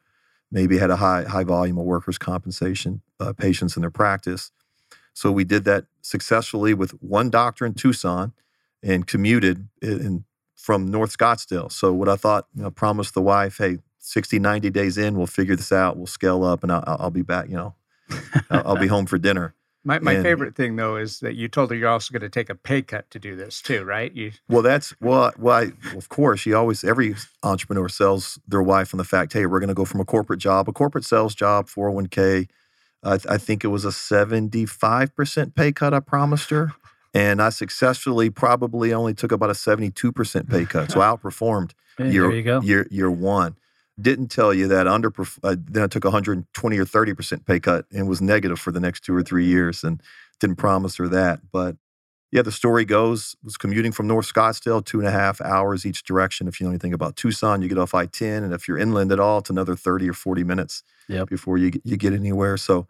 maybe 0.51 0.79
had 0.79 0.91
a 0.91 0.97
high 0.97 1.23
high 1.23 1.45
volume 1.45 1.79
of 1.79 1.85
workers' 1.85 2.19
compensation 2.19 3.01
uh, 3.21 3.33
patients 3.33 3.77
in 3.77 3.83
their 3.83 3.91
practice. 3.91 4.51
So 5.15 5.31
we 5.31 5.45
did 5.45 5.65
that 5.65 5.85
successfully 6.01 6.75
with 6.75 6.91
one 7.03 7.31
doctor 7.31 7.65
in 7.67 7.75
Tucson 7.75 8.33
and 8.83 9.07
commuted 9.07 9.69
in, 9.81 10.25
from 10.57 10.91
North 10.91 11.17
Scottsdale. 11.17 11.71
So 11.71 11.93
what 11.93 12.09
I 12.09 12.17
thought, 12.17 12.47
you 12.55 12.63
know, 12.63 12.71
promised 12.71 13.15
the 13.15 13.23
wife, 13.23 13.59
hey, 13.59 13.79
60, 13.99 14.39
90 14.39 14.71
days 14.71 14.99
in, 14.99 15.17
we'll 15.17 15.27
figure 15.27 15.55
this 15.57 15.71
out. 15.73 15.97
We'll 15.97 16.07
scale 16.07 16.43
up 16.45 16.63
and 16.63 16.73
I'll, 16.73 16.85
I'll 16.87 17.11
be 17.11 17.23
back, 17.23 17.49
you 17.49 17.57
know, 17.57 17.75
I'll, 18.51 18.69
I'll 18.69 18.77
be 18.77 18.89
home 18.89 19.07
for 19.07 19.19
dinner. 19.19 19.55
My, 19.85 19.99
my 19.99 20.13
And- 20.13 20.23
favorite 20.23 20.55
thing 20.55 20.77
though 20.77 20.95
is 20.95 21.19
that 21.21 21.35
you 21.35 21.49
told 21.49 21.71
her 21.71 21.77
you're 21.77 21.89
also 21.89 22.13
going 22.13 22.23
to 22.23 22.29
take 22.29 22.49
a 22.49 22.55
pay 22.55 22.83
cut 22.83 23.11
to 23.11 23.19
do 23.19 23.35
this 23.35 23.61
too, 23.61 23.83
right? 23.83 24.15
You 24.15 24.31
Well, 24.49 24.63
that's 24.63 24.95
well, 25.01 25.33
well, 25.37 25.57
I, 25.57 25.97
of 25.97 26.09
course, 26.09 26.47
you 26.47 26.57
always 26.57 26.85
every 26.85 27.17
entrepreneur 27.43 27.89
sells 27.89 28.39
their 28.47 28.63
wife 28.63 28.95
on 28.95 28.99
the 28.99 29.05
fact, 29.05 29.33
hey, 29.33 29.45
we're 29.45 29.59
going 29.59 29.67
to 29.67 29.75
go 29.75 29.85
from 29.85 30.01
a 30.01 30.05
corporate 30.05 30.39
job, 30.39 30.69
a 30.69 30.73
corporate 30.73 31.05
sales 31.05 31.35
job, 31.35 31.67
401k. 31.67 32.47
I, 33.03 33.19
I 33.29 33.39
think 33.39 33.65
it 33.65 33.69
was 33.69 33.85
a 33.85 33.89
75% 33.89 35.55
pay 35.55 35.73
cut 35.73 35.95
I 35.95 36.01
promised 36.01 36.51
her. 36.51 36.73
And 37.15 37.43
I 37.43 37.51
successfully 37.51 38.31
probably 38.31 38.95
only 38.95 39.13
took 39.13 39.33
about 39.33 39.51
a 39.51 39.55
72% 39.55 40.49
pay 40.49 40.65
cut. 40.65 40.91
So 40.91 41.01
I 41.01 41.07
outperformed 41.15 41.73
Hey, 41.99 42.11
year, 42.11 42.31
year, 42.63 42.87
year 42.91 43.11
one. 43.11 43.57
Didn't 44.01 44.29
tell 44.29 44.55
you 44.55 44.67
that 44.69 44.87
under, 44.87 45.13
uh, 45.43 45.57
then 45.59 45.83
I 45.83 45.87
took 45.87 46.05
a 46.05 46.09
120 46.09 46.79
or 46.79 46.85
30% 46.87 47.45
pay 47.45 47.61
cut 47.61 47.85
and 47.93 48.09
was 48.09 48.23
negative 48.23 48.59
for 48.59 48.73
the 48.73 48.81
next 48.81 49.05
two 49.05 49.15
or 49.15 49.23
three 49.23 49.45
years 49.45 49.85
and 49.85 50.03
didn't 50.41 50.57
promise 50.57 50.97
her 50.97 51.09
that. 51.09 51.41
But 51.53 51.77
yeah, 52.33 52.43
the 52.43 52.51
story 52.51 52.85
goes 52.85 53.37
was 53.45 53.57
commuting 53.57 53.93
from 53.93 54.07
North 54.09 54.33
Scottsdale, 54.33 54.85
two 54.85 54.99
and 54.99 55.07
a 55.07 55.13
half 55.13 55.41
hours 55.43 55.87
each 55.87 56.03
direction. 56.03 56.49
If 56.49 56.59
you 56.61 56.65
know 56.67 56.71
anything 56.71 56.93
about 56.95 57.15
Tucson, 57.17 57.63
you 57.63 57.69
get 57.69 57.79
off 57.79 57.95
I 57.95 58.07
10. 58.07 58.43
And 58.43 58.53
if 58.55 58.67
you're 58.67 58.79
inland 58.79 59.13
at 59.13 59.21
all, 59.21 59.39
it's 59.39 59.51
another 59.51 59.77
30 59.77 60.09
or 60.09 60.15
40 60.15 60.43
minutes 60.43 60.83
Yep. 61.09 61.29
before 61.29 61.59
you, 61.59 61.71
get- 61.71 61.83
you 61.85 61.97
get 61.97 62.13
anywhere. 62.15 62.57
So, 62.57 62.89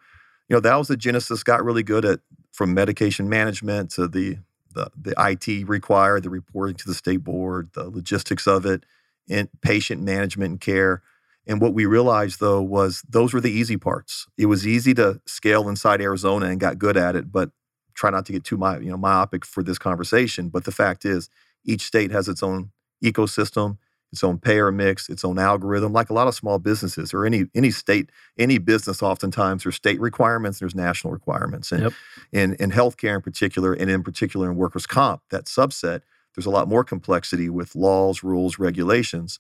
you 0.49 0.54
know, 0.56 0.61
that 0.61 0.76
was 0.76 0.88
the 0.88 0.96
genesis. 0.96 1.42
Got 1.42 1.64
really 1.64 1.82
good 1.82 2.04
at 2.04 2.20
from 2.52 2.72
medication 2.72 3.28
management 3.28 3.90
to 3.92 4.06
the, 4.06 4.38
the, 4.75 4.90
the 5.00 5.14
IT 5.18 5.66
required, 5.68 6.22
the 6.22 6.30
reporting 6.30 6.76
to 6.76 6.87
the 6.87 6.94
state 6.94 7.25
board, 7.25 7.70
the 7.75 7.90
logistics 7.90 8.46
of 8.46 8.64
it. 8.64 8.84
and 9.28 9.49
patient 9.61 10.02
management 10.02 10.50
and 10.50 10.61
care. 10.61 11.02
And 11.46 11.61
what 11.61 11.75
we 11.75 11.87
realized 11.87 12.38
though 12.40 12.61
was 12.62 13.02
those 13.08 13.32
were 13.32 13.40
the 13.40 13.50
easy 13.52 13.76
parts. 13.76 14.26
It 14.38 14.46
was 14.46 14.66
easy 14.66 14.94
to 14.94 15.20
scale 15.26 15.68
inside 15.68 16.00
Arizona 16.00 16.46
and 16.46 16.58
got 16.61 16.78
good 16.78 16.96
at 16.96 17.16
it, 17.16 17.30
but 17.32 17.50
try 17.94 18.11
not 18.11 18.26
to 18.26 18.32
get 18.32 18.44
too 18.44 18.56
my, 18.56 18.78
you 18.78 18.90
know, 18.90 18.96
myopic 18.96 19.44
for 19.44 19.62
this 19.62 19.78
conversation. 19.78 20.49
But 20.49 20.64
the 20.64 20.72
fact 20.72 21.04
is, 21.04 21.28
each 21.64 21.82
state 21.82 22.11
has 22.11 22.28
its 22.28 22.42
own 22.42 22.70
ecosystem, 23.02 23.78
its 24.12 24.22
own 24.22 24.38
payer 24.38 24.70
mix, 24.70 25.08
its 25.08 25.25
own 25.25 25.38
algorithm, 25.38 25.92
like 25.92 26.11
a 26.11 26.12
lot 26.12 26.28
of 26.28 26.34
small 26.34 26.58
businesses 26.58 27.14
or 27.14 27.25
any 27.25 27.46
any 27.54 27.70
state, 27.70 28.11
any 28.38 28.58
business 28.58 29.02
oftentimes 29.02 29.62
there's 29.62 29.76
state 29.76 30.00
requirements, 30.00 30.58
there's 30.58 30.75
national 30.75 31.12
requirements. 31.12 31.72
And 31.72 31.82
Yep. 31.84 31.92
in, 32.32 32.54
in 32.54 32.70
healthcare 32.70 33.14
in 33.14 33.22
particular, 33.22 33.72
and 33.72 33.90
in 33.90 34.02
particular 34.02 34.50
in 34.50 34.56
workers' 34.56 34.87
comp, 34.87 35.22
that 35.30 35.46
subset, 35.46 36.02
there's 36.34 36.46
a 36.46 36.50
lot 36.50 36.68
more 36.68 36.84
complexity 36.84 37.49
with 37.49 37.75
laws, 37.75 38.22
rules, 38.22 38.58
regulations. 38.58 39.38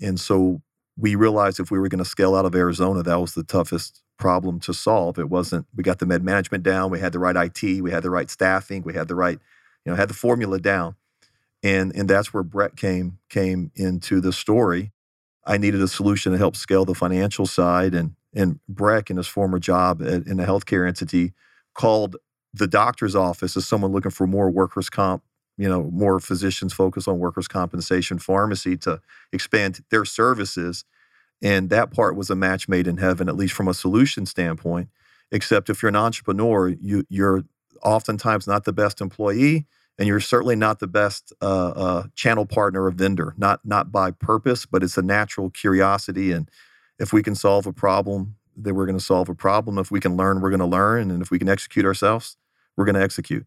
And 0.00 0.18
so 0.18 0.62
we 0.96 1.14
realized 1.14 1.60
if 1.60 1.70
we 1.70 1.78
were 1.78 1.88
going 1.88 2.02
to 2.02 2.10
scale 2.10 2.34
out 2.34 2.44
of 2.44 2.54
Arizona, 2.54 3.02
that 3.02 3.20
was 3.20 3.34
the 3.34 3.44
toughest 3.44 4.02
problem 4.20 4.60
to 4.60 4.72
solve. 4.72 5.18
It 5.18 5.28
wasn't, 5.28 5.66
we 5.74 5.82
got 5.82 5.98
the 5.98 6.06
med 6.06 6.22
management 6.22 6.62
down, 6.62 6.90
we 6.90 7.00
had 7.00 7.12
the 7.12 7.18
right 7.18 7.36
IT, 7.36 7.82
we 7.82 7.90
had 7.90 8.04
the 8.04 8.10
right 8.10 8.30
staffing, 8.30 8.82
we 8.82 8.94
had 8.94 9.08
the 9.08 9.16
right, 9.16 9.40
you 9.84 9.90
know, 9.90 9.96
had 9.96 10.10
the 10.10 10.14
formula 10.14 10.60
down. 10.60 10.94
And 11.62 11.94
and 11.94 12.08
that's 12.08 12.32
where 12.32 12.42
Breck 12.42 12.76
came 12.76 13.18
came 13.28 13.70
into 13.74 14.20
the 14.20 14.32
story. 14.32 14.92
I 15.44 15.58
needed 15.58 15.82
a 15.82 15.88
solution 15.88 16.32
to 16.32 16.38
help 16.38 16.56
scale 16.56 16.84
the 16.84 16.94
financial 16.94 17.46
side. 17.46 17.94
And 17.94 18.14
and 18.34 18.60
Breck 18.68 19.10
in 19.10 19.16
his 19.16 19.26
former 19.26 19.58
job 19.58 20.00
at, 20.00 20.26
in 20.26 20.40
a 20.40 20.46
healthcare 20.46 20.86
entity 20.86 21.32
called 21.74 22.16
the 22.54 22.66
doctor's 22.66 23.14
office 23.14 23.56
as 23.56 23.66
someone 23.66 23.92
looking 23.92 24.10
for 24.10 24.26
more 24.26 24.50
workers' 24.50 24.90
comp, 24.90 25.22
you 25.56 25.68
know, 25.68 25.84
more 25.92 26.18
physicians 26.18 26.72
focused 26.72 27.06
on 27.06 27.18
workers' 27.18 27.48
compensation 27.48 28.18
pharmacy 28.18 28.76
to 28.78 29.00
expand 29.32 29.84
their 29.90 30.04
services. 30.04 30.84
And 31.42 31.70
that 31.70 31.90
part 31.90 32.16
was 32.16 32.30
a 32.30 32.36
match 32.36 32.68
made 32.68 32.86
in 32.86 32.98
heaven, 32.98 33.28
at 33.28 33.36
least 33.36 33.54
from 33.54 33.68
a 33.68 33.74
solution 33.74 34.26
standpoint. 34.26 34.88
Except 35.32 35.70
if 35.70 35.82
you're 35.82 35.88
an 35.88 35.96
entrepreneur, 35.96 36.68
you 36.68 37.04
you're 37.08 37.44
oftentimes 37.82 38.46
not 38.46 38.64
the 38.64 38.72
best 38.72 39.00
employee, 39.00 39.66
and 39.98 40.08
you're 40.08 40.20
certainly 40.20 40.56
not 40.56 40.80
the 40.80 40.86
best 40.86 41.32
uh, 41.40 41.70
uh, 41.70 42.02
channel 42.14 42.46
partner 42.46 42.84
or 42.84 42.90
vendor. 42.90 43.34
Not 43.38 43.60
not 43.64 43.92
by 43.92 44.10
purpose, 44.10 44.66
but 44.66 44.82
it's 44.82 44.98
a 44.98 45.02
natural 45.02 45.50
curiosity. 45.50 46.32
And 46.32 46.50
if 46.98 47.12
we 47.12 47.22
can 47.22 47.34
solve 47.34 47.66
a 47.66 47.72
problem, 47.72 48.36
then 48.56 48.74
we're 48.74 48.86
going 48.86 48.98
to 48.98 49.04
solve 49.04 49.28
a 49.28 49.34
problem. 49.34 49.78
If 49.78 49.90
we 49.90 50.00
can 50.00 50.16
learn, 50.16 50.40
we're 50.40 50.50
going 50.50 50.60
to 50.60 50.66
learn, 50.66 51.10
and 51.10 51.22
if 51.22 51.30
we 51.30 51.38
can 51.38 51.48
execute 51.48 51.86
ourselves, 51.86 52.36
we're 52.76 52.84
going 52.84 52.96
to 52.96 53.02
execute. 53.02 53.46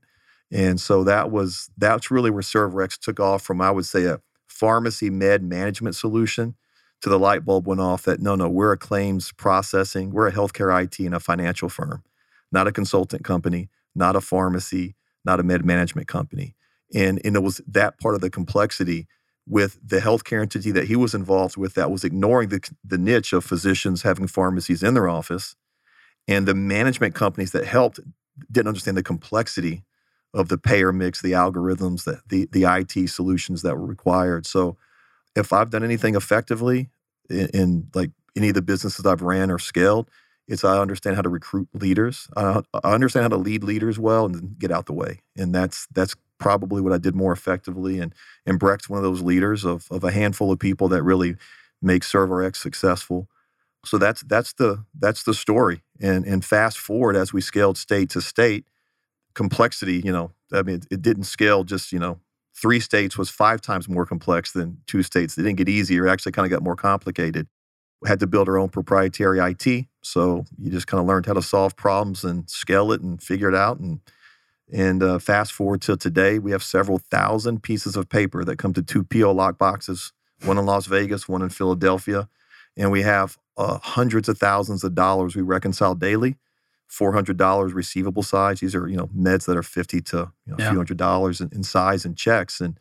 And 0.51 0.79
so 0.79 1.03
that 1.03 1.31
was 1.31 1.69
that's 1.77 2.09
really 2.09 2.29
where 2.29 2.43
ServRx 2.43 2.97
took 2.99 3.19
off 3.19 3.41
from. 3.41 3.59
I 3.59 3.71
would 3.71 3.85
say 3.85 4.05
a 4.05 4.21
pharmacy 4.47 5.09
med 5.09 5.43
management 5.43 5.95
solution 5.95 6.55
to 7.03 7.09
the 7.09 7.19
light 7.19 7.43
bulb 7.43 7.67
went 7.67 7.81
off 7.81 8.03
that 8.03 8.21
no, 8.21 8.33
no, 8.33 8.47
we're 8.47 8.71
a 8.71 8.77
claims 8.77 9.33
processing, 9.33 10.11
we're 10.11 10.29
a 10.29 10.31
healthcare 10.31 10.83
IT 10.83 10.97
and 10.99 11.13
a 11.13 11.19
financial 11.19 11.67
firm, 11.67 12.01
not 12.49 12.65
a 12.65 12.71
consultant 12.71 13.25
company, 13.25 13.69
not 13.93 14.15
a 14.15 14.21
pharmacy, 14.21 14.95
not 15.25 15.37
a 15.37 15.43
med 15.43 15.65
management 15.65 16.07
company. 16.07 16.55
And, 16.95 17.19
and 17.25 17.35
it 17.35 17.43
was 17.43 17.59
that 17.67 17.99
part 17.99 18.15
of 18.15 18.21
the 18.21 18.29
complexity 18.29 19.07
with 19.45 19.77
the 19.85 19.99
healthcare 19.99 20.41
entity 20.41 20.71
that 20.71 20.87
he 20.87 20.95
was 20.95 21.13
involved 21.13 21.57
with 21.57 21.73
that 21.73 21.91
was 21.91 22.05
ignoring 22.05 22.47
the, 22.47 22.61
the 22.85 22.97
niche 22.97 23.33
of 23.33 23.43
physicians 23.43 24.03
having 24.03 24.27
pharmacies 24.27 24.81
in 24.81 24.93
their 24.93 25.09
office. 25.09 25.57
And 26.29 26.47
the 26.47 26.55
management 26.55 27.15
companies 27.15 27.51
that 27.51 27.65
helped 27.65 27.99
didn't 28.49 28.69
understand 28.69 28.95
the 28.95 29.03
complexity 29.03 29.83
of 30.33 30.47
the 30.47 30.57
payer 30.57 30.93
mix, 30.93 31.21
the 31.21 31.33
algorithms, 31.33 32.05
the, 32.05 32.21
the, 32.29 32.47
the 32.53 32.63
IT 32.63 33.09
solutions 33.09 33.61
that 33.63 33.75
were 33.75 33.85
required. 33.85 34.45
So 34.45 34.77
if 35.35 35.53
I've 35.53 35.69
done 35.69 35.83
anything 35.83 36.15
effectively 36.15 36.89
in, 37.29 37.47
in 37.53 37.87
like 37.93 38.11
any 38.35 38.49
of 38.49 38.55
the 38.55 38.61
businesses 38.61 39.05
I've 39.05 39.21
ran 39.21 39.51
or 39.51 39.59
scaled, 39.59 40.09
it's 40.47 40.63
I 40.63 40.79
understand 40.79 41.15
how 41.15 41.21
to 41.21 41.29
recruit 41.29 41.69
leaders. 41.73 42.27
I, 42.35 42.61
I 42.83 42.93
understand 42.93 43.23
how 43.23 43.29
to 43.29 43.37
lead 43.37 43.63
leaders 43.63 43.97
well 43.97 44.25
and 44.25 44.57
get 44.59 44.71
out 44.71 44.85
the 44.85 44.93
way. 44.93 45.21
And 45.37 45.53
that's 45.55 45.87
that's 45.93 46.15
probably 46.39 46.81
what 46.81 46.93
I 46.93 46.97
did 46.97 47.15
more 47.15 47.31
effectively. 47.31 47.99
And 47.99 48.13
and 48.45 48.61
one 48.61 48.97
of 48.97 49.03
those 49.03 49.21
leaders 49.21 49.63
of 49.63 49.87
of 49.89 50.03
a 50.03 50.11
handful 50.11 50.51
of 50.51 50.59
people 50.59 50.89
that 50.89 51.03
really 51.03 51.35
make 51.81 52.03
ServRx 52.03 52.55
successful. 52.57 53.29
So 53.85 53.97
that's 53.97 54.21
that's 54.23 54.53
the 54.53 54.85
that's 54.97 55.23
the 55.23 55.33
story. 55.33 55.81
And 56.01 56.25
and 56.25 56.43
fast 56.43 56.77
forward 56.77 57.15
as 57.15 57.31
we 57.31 57.41
scaled 57.41 57.77
state 57.77 58.09
to 58.11 58.21
state, 58.21 58.65
complexity. 59.33 60.01
You 60.03 60.11
know, 60.11 60.31
I 60.51 60.63
mean, 60.63 60.75
it, 60.75 60.87
it 60.91 61.01
didn't 61.01 61.25
scale 61.25 61.63
just 61.63 61.91
you 61.93 61.99
know 61.99 62.19
three 62.55 62.79
states 62.79 63.17
was 63.17 63.29
five 63.29 63.61
times 63.61 63.89
more 63.89 64.05
complex 64.05 64.51
than 64.51 64.77
two 64.87 65.03
states. 65.03 65.35
They 65.35 65.43
didn't 65.43 65.57
get 65.57 65.69
easier; 65.69 66.07
it 66.07 66.11
actually 66.11 66.31
kind 66.33 66.45
of 66.45 66.51
got 66.51 66.63
more 66.63 66.75
complicated. 66.75 67.47
We 68.01 68.09
had 68.09 68.19
to 68.19 68.27
build 68.27 68.49
our 68.49 68.57
own 68.57 68.69
proprietary 68.69 69.39
IT, 69.39 69.85
so 70.01 70.45
you 70.57 70.69
just 70.71 70.87
kind 70.87 70.99
of 70.99 71.07
learned 71.07 71.25
how 71.25 71.33
to 71.33 71.41
solve 71.41 71.75
problems 71.75 72.23
and 72.23 72.49
scale 72.49 72.91
it 72.91 73.01
and 73.01 73.21
figure 73.21 73.49
it 73.49 73.55
out. 73.55 73.79
And 73.79 74.01
and 74.71 75.03
uh, 75.03 75.19
fast 75.19 75.51
forward 75.51 75.81
to 75.83 75.95
today, 75.97 76.39
we 76.39 76.51
have 76.51 76.63
several 76.63 76.97
thousand 76.97 77.63
pieces 77.63 77.95
of 77.95 78.09
paper 78.09 78.43
that 78.43 78.57
come 78.57 78.73
to 78.73 78.81
two 78.81 79.03
PO 79.03 79.31
lock 79.31 79.57
boxes, 79.57 80.13
one 80.43 80.57
in 80.57 80.65
Las 80.65 80.87
Vegas, 80.87 81.27
one 81.27 81.41
in 81.41 81.49
Philadelphia, 81.49 82.27
and 82.75 82.91
we 82.91 83.01
have 83.03 83.37
uh, 83.57 83.77
hundreds 83.81 84.27
of 84.29 84.37
thousands 84.37 84.83
of 84.83 84.95
dollars 84.95 85.35
we 85.35 85.41
reconcile 85.41 85.95
daily. 85.95 86.37
Four 86.97 87.11
hundred 87.13 87.37
dollars 87.37 87.73
receivable 87.73 88.21
size. 88.23 88.59
These 88.59 88.75
are 88.75 88.87
you 88.87 88.97
know 88.97 89.07
meds 89.07 89.45
that 89.47 89.57
are 89.57 89.63
fifty 89.63 89.99
to 90.11 90.17
you 90.45 90.51
know, 90.51 90.57
a 90.59 90.61
Yeah. 90.61 90.69
few 90.69 90.77
hundred 90.77 90.97
dollars 90.97 91.41
in, 91.41 91.49
in 91.51 91.63
size 91.63 92.05
and 92.05 92.15
checks. 92.15 92.61
And 92.61 92.79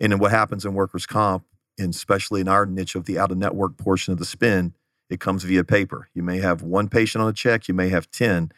and 0.00 0.12
then 0.12 0.18
what 0.18 0.32
happens 0.32 0.66
in 0.66 0.74
workers' 0.74 1.06
comp, 1.06 1.44
and 1.78 1.94
especially 1.94 2.40
in 2.42 2.48
our 2.48 2.66
niche 2.66 2.94
of 2.94 3.06
the 3.06 3.18
out 3.18 3.30
of 3.32 3.38
network 3.38 3.78
portion 3.78 4.12
of 4.12 4.18
the 4.18 4.26
spin, 4.26 4.74
it 5.08 5.18
comes 5.20 5.44
via 5.44 5.64
paper. 5.64 6.08
You 6.14 6.22
may 6.22 6.40
have 6.40 6.60
one 6.62 6.88
patient 6.88 7.22
on 7.22 7.28
a 7.30 7.32
check, 7.32 7.66
you 7.68 7.72
may 7.74 7.88
have 7.88 8.10
ten, 8.10 8.52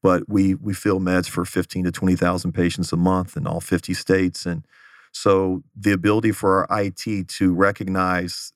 but 0.00 0.28
we 0.28 0.54
we 0.54 0.74
fill 0.74 1.00
meds 1.00 1.28
for 1.28 1.44
fifteen 1.44 1.82
to 1.84 1.90
twenty 1.90 2.14
thousand 2.14 2.52
patients 2.52 2.92
a 2.92 2.96
month 2.96 3.36
in 3.36 3.48
all 3.48 3.60
fifty 3.60 3.94
states. 3.94 4.46
And 4.46 4.64
so 5.10 5.62
the 5.76 5.90
ability 5.92 6.30
for 6.32 6.64
our 6.70 6.82
IT 6.84 7.26
to 7.38 7.52
recognize 7.52 8.52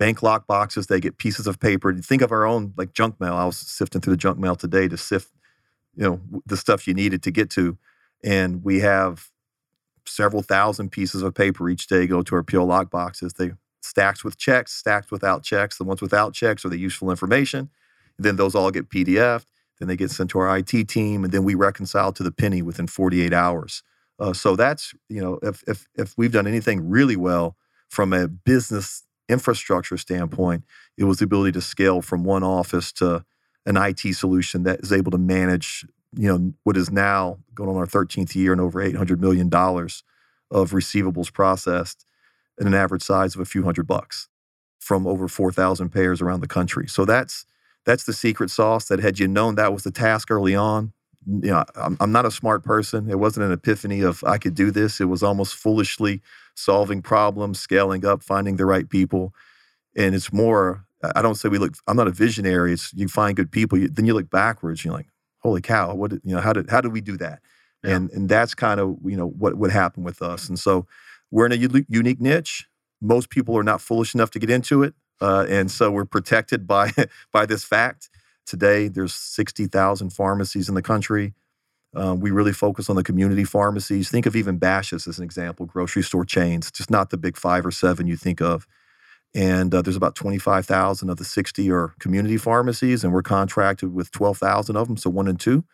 bank 0.00 0.22
lock 0.22 0.46
boxes, 0.46 0.86
they 0.86 0.98
get 0.98 1.18
pieces 1.18 1.46
of 1.46 1.60
paper. 1.60 1.92
Think 1.94 2.22
of 2.22 2.32
our 2.32 2.46
own 2.46 2.72
like 2.76 2.94
junk 2.94 3.20
mail. 3.20 3.34
I 3.34 3.44
was 3.44 3.58
sifting 3.58 4.00
through 4.00 4.14
the 4.14 4.16
junk 4.16 4.38
mail 4.38 4.56
today 4.56 4.88
to 4.88 4.96
sift, 4.96 5.30
you 5.94 6.02
know, 6.02 6.20
the 6.46 6.56
stuff 6.56 6.88
you 6.88 6.94
needed 6.94 7.22
to 7.24 7.30
get 7.30 7.50
to. 7.50 7.76
And 8.24 8.64
we 8.64 8.80
have 8.80 9.28
several 10.06 10.42
thousand 10.42 10.90
pieces 10.90 11.22
of 11.22 11.34
paper 11.34 11.68
each 11.68 11.86
day 11.86 12.06
go 12.06 12.22
to 12.22 12.34
our 12.34 12.42
PO 12.42 12.64
lock 12.64 12.90
boxes. 12.90 13.34
They 13.34 13.52
stacked 13.82 14.24
with 14.24 14.38
checks, 14.38 14.72
stacked 14.72 15.12
without 15.12 15.42
checks. 15.42 15.76
The 15.76 15.84
ones 15.84 16.00
without 16.00 16.32
checks 16.32 16.64
are 16.64 16.70
the 16.70 16.78
useful 16.78 17.10
information. 17.10 17.68
then 18.18 18.36
those 18.36 18.54
all 18.54 18.70
get 18.70 18.88
PDF'd. 18.88 19.46
Then 19.78 19.88
they 19.88 19.96
get 19.96 20.10
sent 20.10 20.30
to 20.30 20.38
our 20.38 20.58
IT 20.58 20.88
team, 20.88 21.24
and 21.24 21.32
then 21.32 21.44
we 21.44 21.54
reconcile 21.54 22.12
to 22.12 22.22
the 22.22 22.32
penny 22.32 22.60
within 22.60 22.86
48 22.86 23.32
hours. 23.32 23.82
Uh, 24.18 24.34
so 24.34 24.56
that's 24.56 24.94
you 25.08 25.20
know 25.22 25.38
if 25.42 25.62
if 25.66 25.86
if 25.94 26.14
we've 26.18 26.32
done 26.32 26.46
anything 26.46 26.88
really 26.88 27.16
well 27.16 27.56
from 27.88 28.12
a 28.12 28.28
business 28.28 29.04
infrastructure 29.30 29.96
standpoint, 29.96 30.64
it 30.96 31.04
was 31.04 31.18
the 31.18 31.24
ability 31.24 31.52
to 31.52 31.60
scale 31.60 32.02
from 32.02 32.24
one 32.24 32.42
office 32.42 32.92
to 32.92 33.24
an 33.66 33.76
IT 33.76 34.00
solution 34.14 34.62
that 34.64 34.80
is 34.80 34.92
able 34.92 35.10
to 35.10 35.18
manage 35.18 35.86
you 36.16 36.26
know 36.26 36.52
what 36.64 36.76
is 36.76 36.90
now 36.90 37.38
going 37.54 37.70
on 37.70 37.76
our 37.76 37.86
13th 37.86 38.34
year 38.34 38.52
and 38.52 38.60
over 38.60 38.82
800 38.82 39.20
million 39.20 39.48
dollars 39.48 40.02
of 40.50 40.72
receivables 40.72 41.32
processed 41.32 42.04
at 42.58 42.66
an 42.66 42.74
average 42.74 43.02
size 43.02 43.34
of 43.34 43.40
a 43.40 43.44
few 43.44 43.62
hundred 43.62 43.86
bucks 43.86 44.28
from 44.80 45.06
over 45.06 45.28
4,000 45.28 45.90
payers 45.90 46.20
around 46.20 46.40
the 46.40 46.48
country. 46.48 46.88
So 46.88 47.04
that's 47.04 47.46
that's 47.86 48.04
the 48.04 48.12
secret 48.12 48.50
sauce. 48.50 48.86
That 48.88 49.00
had 49.00 49.18
you 49.18 49.28
known 49.28 49.54
that 49.54 49.72
was 49.72 49.84
the 49.84 49.90
task 49.90 50.30
early 50.30 50.54
on, 50.54 50.92
you 51.26 51.50
know, 51.50 51.64
I'm, 51.76 51.96
I'm 52.00 52.12
not 52.12 52.26
a 52.26 52.30
smart 52.30 52.64
person. 52.64 53.10
It 53.10 53.18
wasn't 53.18 53.46
an 53.46 53.52
epiphany 53.52 54.00
of 54.00 54.24
I 54.24 54.38
could 54.38 54.54
do 54.54 54.70
this. 54.70 55.00
It 55.00 55.06
was 55.06 55.22
almost 55.22 55.54
foolishly 55.54 56.22
solving 56.54 57.02
problems, 57.02 57.60
scaling 57.60 58.04
up, 58.04 58.22
finding 58.22 58.56
the 58.56 58.66
right 58.66 58.88
people, 58.88 59.34
and 59.96 60.14
it's 60.14 60.32
more. 60.32 60.86
I 61.14 61.22
don't 61.22 61.36
say 61.36 61.48
we 61.48 61.58
look. 61.58 61.74
I'm 61.86 61.96
not 61.96 62.08
a 62.08 62.12
visionary. 62.12 62.72
It's 62.72 62.92
you 62.94 63.08
find 63.08 63.36
good 63.36 63.50
people. 63.52 63.78
You, 63.78 63.88
then 63.88 64.06
you 64.06 64.14
look 64.14 64.30
backwards. 64.30 64.80
and 64.80 64.86
You're 64.86 64.94
like, 64.94 65.08
holy 65.40 65.62
cow! 65.62 65.94
What 65.94 66.10
did, 66.10 66.20
you 66.24 66.34
know? 66.34 66.40
How 66.40 66.52
did 66.52 66.70
how 66.70 66.80
did 66.80 66.92
we 66.92 67.00
do 67.00 67.16
that? 67.18 67.40
Yeah. 67.84 67.96
And 67.96 68.10
and 68.12 68.28
that's 68.28 68.54
kind 68.54 68.80
of 68.80 68.96
you 69.04 69.16
know 69.16 69.28
what 69.28 69.54
what 69.56 69.70
happened 69.70 70.04
with 70.04 70.22
us. 70.22 70.48
And 70.48 70.58
so 70.58 70.86
we're 71.30 71.46
in 71.46 71.52
a 71.52 71.56
u- 71.56 71.86
unique 71.88 72.20
niche. 72.20 72.66
Most 73.00 73.30
people 73.30 73.56
are 73.58 73.62
not 73.62 73.80
foolish 73.80 74.14
enough 74.14 74.30
to 74.32 74.38
get 74.38 74.50
into 74.50 74.82
it, 74.82 74.94
uh, 75.20 75.46
and 75.48 75.70
so 75.70 75.90
we're 75.90 76.04
protected 76.04 76.66
by 76.66 76.92
by 77.32 77.46
this 77.46 77.64
fact. 77.64 78.10
Today, 78.50 78.88
there's 78.88 79.14
60,000 79.14 80.10
pharmacies 80.10 80.68
in 80.68 80.74
the 80.74 80.82
country. 80.82 81.34
Um, 81.94 82.18
we 82.18 82.32
really 82.32 82.52
focus 82.52 82.90
on 82.90 82.96
the 82.96 83.04
community 83.04 83.44
pharmacies. 83.44 84.10
Think 84.10 84.26
of 84.26 84.34
even 84.34 84.58
Bashas 84.58 85.06
as 85.06 85.18
an 85.18 85.24
example, 85.24 85.66
grocery 85.66 86.02
store 86.02 86.24
chains, 86.24 86.68
just 86.72 86.90
not 86.90 87.10
the 87.10 87.16
big 87.16 87.36
five 87.36 87.64
or 87.64 87.70
seven 87.70 88.08
you 88.08 88.16
think 88.16 88.40
of. 88.40 88.66
And 89.36 89.72
uh, 89.72 89.82
there's 89.82 89.94
about 89.94 90.16
25,000 90.16 91.08
of 91.08 91.16
the 91.16 91.24
60 91.24 91.70
are 91.70 91.94
community 92.00 92.36
pharmacies, 92.36 93.04
and 93.04 93.12
we're 93.12 93.22
contracted 93.22 93.94
with 93.94 94.10
12,000 94.10 94.74
of 94.74 94.88
them, 94.88 94.96
so 94.96 95.10
one 95.10 95.28
and 95.28 95.38
two. 95.38 95.64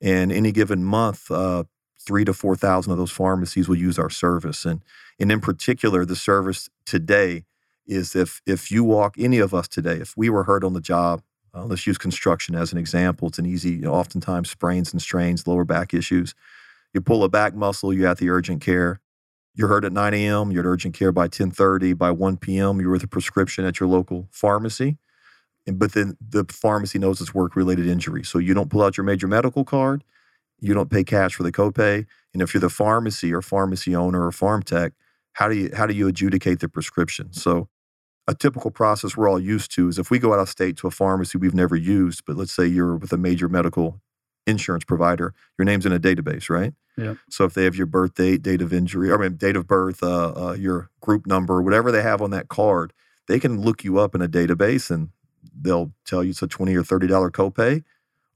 And 0.00 0.32
any 0.32 0.52
given 0.52 0.82
month, 0.84 1.30
uh, 1.30 1.64
three 2.00 2.24
to 2.24 2.32
4,000 2.32 2.90
of 2.90 2.96
those 2.96 3.12
pharmacies 3.12 3.68
will 3.68 3.76
use 3.76 3.98
our 3.98 4.08
service. 4.08 4.64
And, 4.64 4.82
and 5.20 5.30
in 5.30 5.42
particular, 5.42 6.06
the 6.06 6.16
service 6.16 6.70
today 6.86 7.44
is 7.86 8.16
if 8.16 8.40
if 8.46 8.70
you 8.70 8.84
walk 8.84 9.16
any 9.18 9.38
of 9.38 9.52
us 9.52 9.68
today, 9.68 9.96
if 9.96 10.16
we 10.16 10.30
were 10.30 10.44
hurt 10.44 10.64
on 10.64 10.72
the 10.72 10.80
job, 10.80 11.20
uh, 11.54 11.64
let's 11.64 11.86
use 11.86 11.98
construction 11.98 12.54
as 12.54 12.72
an 12.72 12.78
example. 12.78 13.28
It's 13.28 13.38
an 13.38 13.46
easy, 13.46 13.70
you 13.70 13.82
know, 13.82 13.94
oftentimes 13.94 14.50
sprains 14.50 14.92
and 14.92 15.02
strains, 15.02 15.46
lower 15.46 15.64
back 15.64 15.92
issues. 15.92 16.34
You 16.94 17.00
pull 17.00 17.24
a 17.24 17.28
back 17.28 17.54
muscle, 17.54 17.92
you're 17.92 18.08
at 18.08 18.18
the 18.18 18.30
urgent 18.30 18.62
care. 18.62 19.00
You're 19.54 19.68
hurt 19.68 19.84
at 19.84 19.92
9 19.92 20.14
a.m. 20.14 20.50
You're 20.50 20.62
at 20.62 20.66
urgent 20.66 20.94
care 20.94 21.12
by 21.12 21.28
10:30. 21.28 21.96
By 21.96 22.10
1 22.10 22.38
p.m., 22.38 22.80
you're 22.80 22.90
with 22.90 23.02
a 23.02 23.08
prescription 23.08 23.64
at 23.66 23.80
your 23.80 23.88
local 23.88 24.28
pharmacy. 24.30 24.96
And, 25.66 25.78
but 25.78 25.92
then 25.92 26.16
the 26.26 26.44
pharmacy 26.48 26.98
knows 26.98 27.20
it's 27.20 27.34
work-related 27.34 27.86
injury, 27.86 28.24
so 28.24 28.38
you 28.38 28.54
don't 28.54 28.70
pull 28.70 28.82
out 28.82 28.96
your 28.96 29.04
major 29.04 29.28
medical 29.28 29.64
card. 29.64 30.02
You 30.60 30.74
don't 30.74 30.90
pay 30.90 31.04
cash 31.04 31.34
for 31.34 31.42
the 31.42 31.52
copay. 31.52 32.06
And 32.32 32.42
if 32.42 32.54
you're 32.54 32.60
the 32.60 32.70
pharmacy 32.70 33.32
or 33.32 33.42
pharmacy 33.42 33.94
owner 33.94 34.26
or 34.26 34.30
pharm 34.30 34.64
tech, 34.64 34.92
how 35.34 35.48
do 35.48 35.54
you 35.54 35.70
how 35.74 35.86
do 35.86 35.94
you 35.94 36.08
adjudicate 36.08 36.60
the 36.60 36.68
prescription? 36.68 37.32
So 37.32 37.68
a 38.28 38.34
typical 38.34 38.70
process 38.70 39.16
we're 39.16 39.28
all 39.28 39.40
used 39.40 39.72
to 39.74 39.88
is 39.88 39.98
if 39.98 40.10
we 40.10 40.18
go 40.18 40.32
out 40.32 40.38
of 40.38 40.48
state 40.48 40.76
to 40.78 40.86
a 40.86 40.90
pharmacy 40.90 41.38
we've 41.38 41.54
never 41.54 41.76
used, 41.76 42.24
but 42.24 42.36
let's 42.36 42.52
say 42.52 42.66
you're 42.66 42.96
with 42.96 43.12
a 43.12 43.18
major 43.18 43.48
medical 43.48 44.00
insurance 44.46 44.84
provider, 44.84 45.34
your 45.58 45.64
name's 45.64 45.86
in 45.86 45.92
a 45.92 46.00
database, 46.00 46.48
right? 46.48 46.74
Yeah. 46.96 47.14
So 47.30 47.44
if 47.44 47.54
they 47.54 47.64
have 47.64 47.74
your 47.74 47.86
birth 47.86 48.14
date, 48.14 48.42
date 48.42 48.62
of 48.62 48.72
injury, 48.72 49.10
or 49.10 49.18
I 49.18 49.28
mean, 49.28 49.36
date 49.36 49.56
of 49.56 49.66
birth, 49.66 50.02
uh, 50.02 50.32
uh, 50.36 50.52
your 50.52 50.90
group 51.00 51.26
number, 51.26 51.62
whatever 51.62 51.90
they 51.90 52.02
have 52.02 52.20
on 52.20 52.30
that 52.30 52.48
card, 52.48 52.92
they 53.28 53.40
can 53.40 53.60
look 53.60 53.82
you 53.82 53.98
up 53.98 54.14
in 54.14 54.22
a 54.22 54.28
database 54.28 54.90
and 54.90 55.10
they'll 55.58 55.92
tell 56.04 56.22
you 56.22 56.30
it's 56.30 56.42
a 56.42 56.46
twenty 56.46 56.76
or 56.76 56.84
thirty 56.84 57.06
dollar 57.06 57.30
copay. 57.30 57.82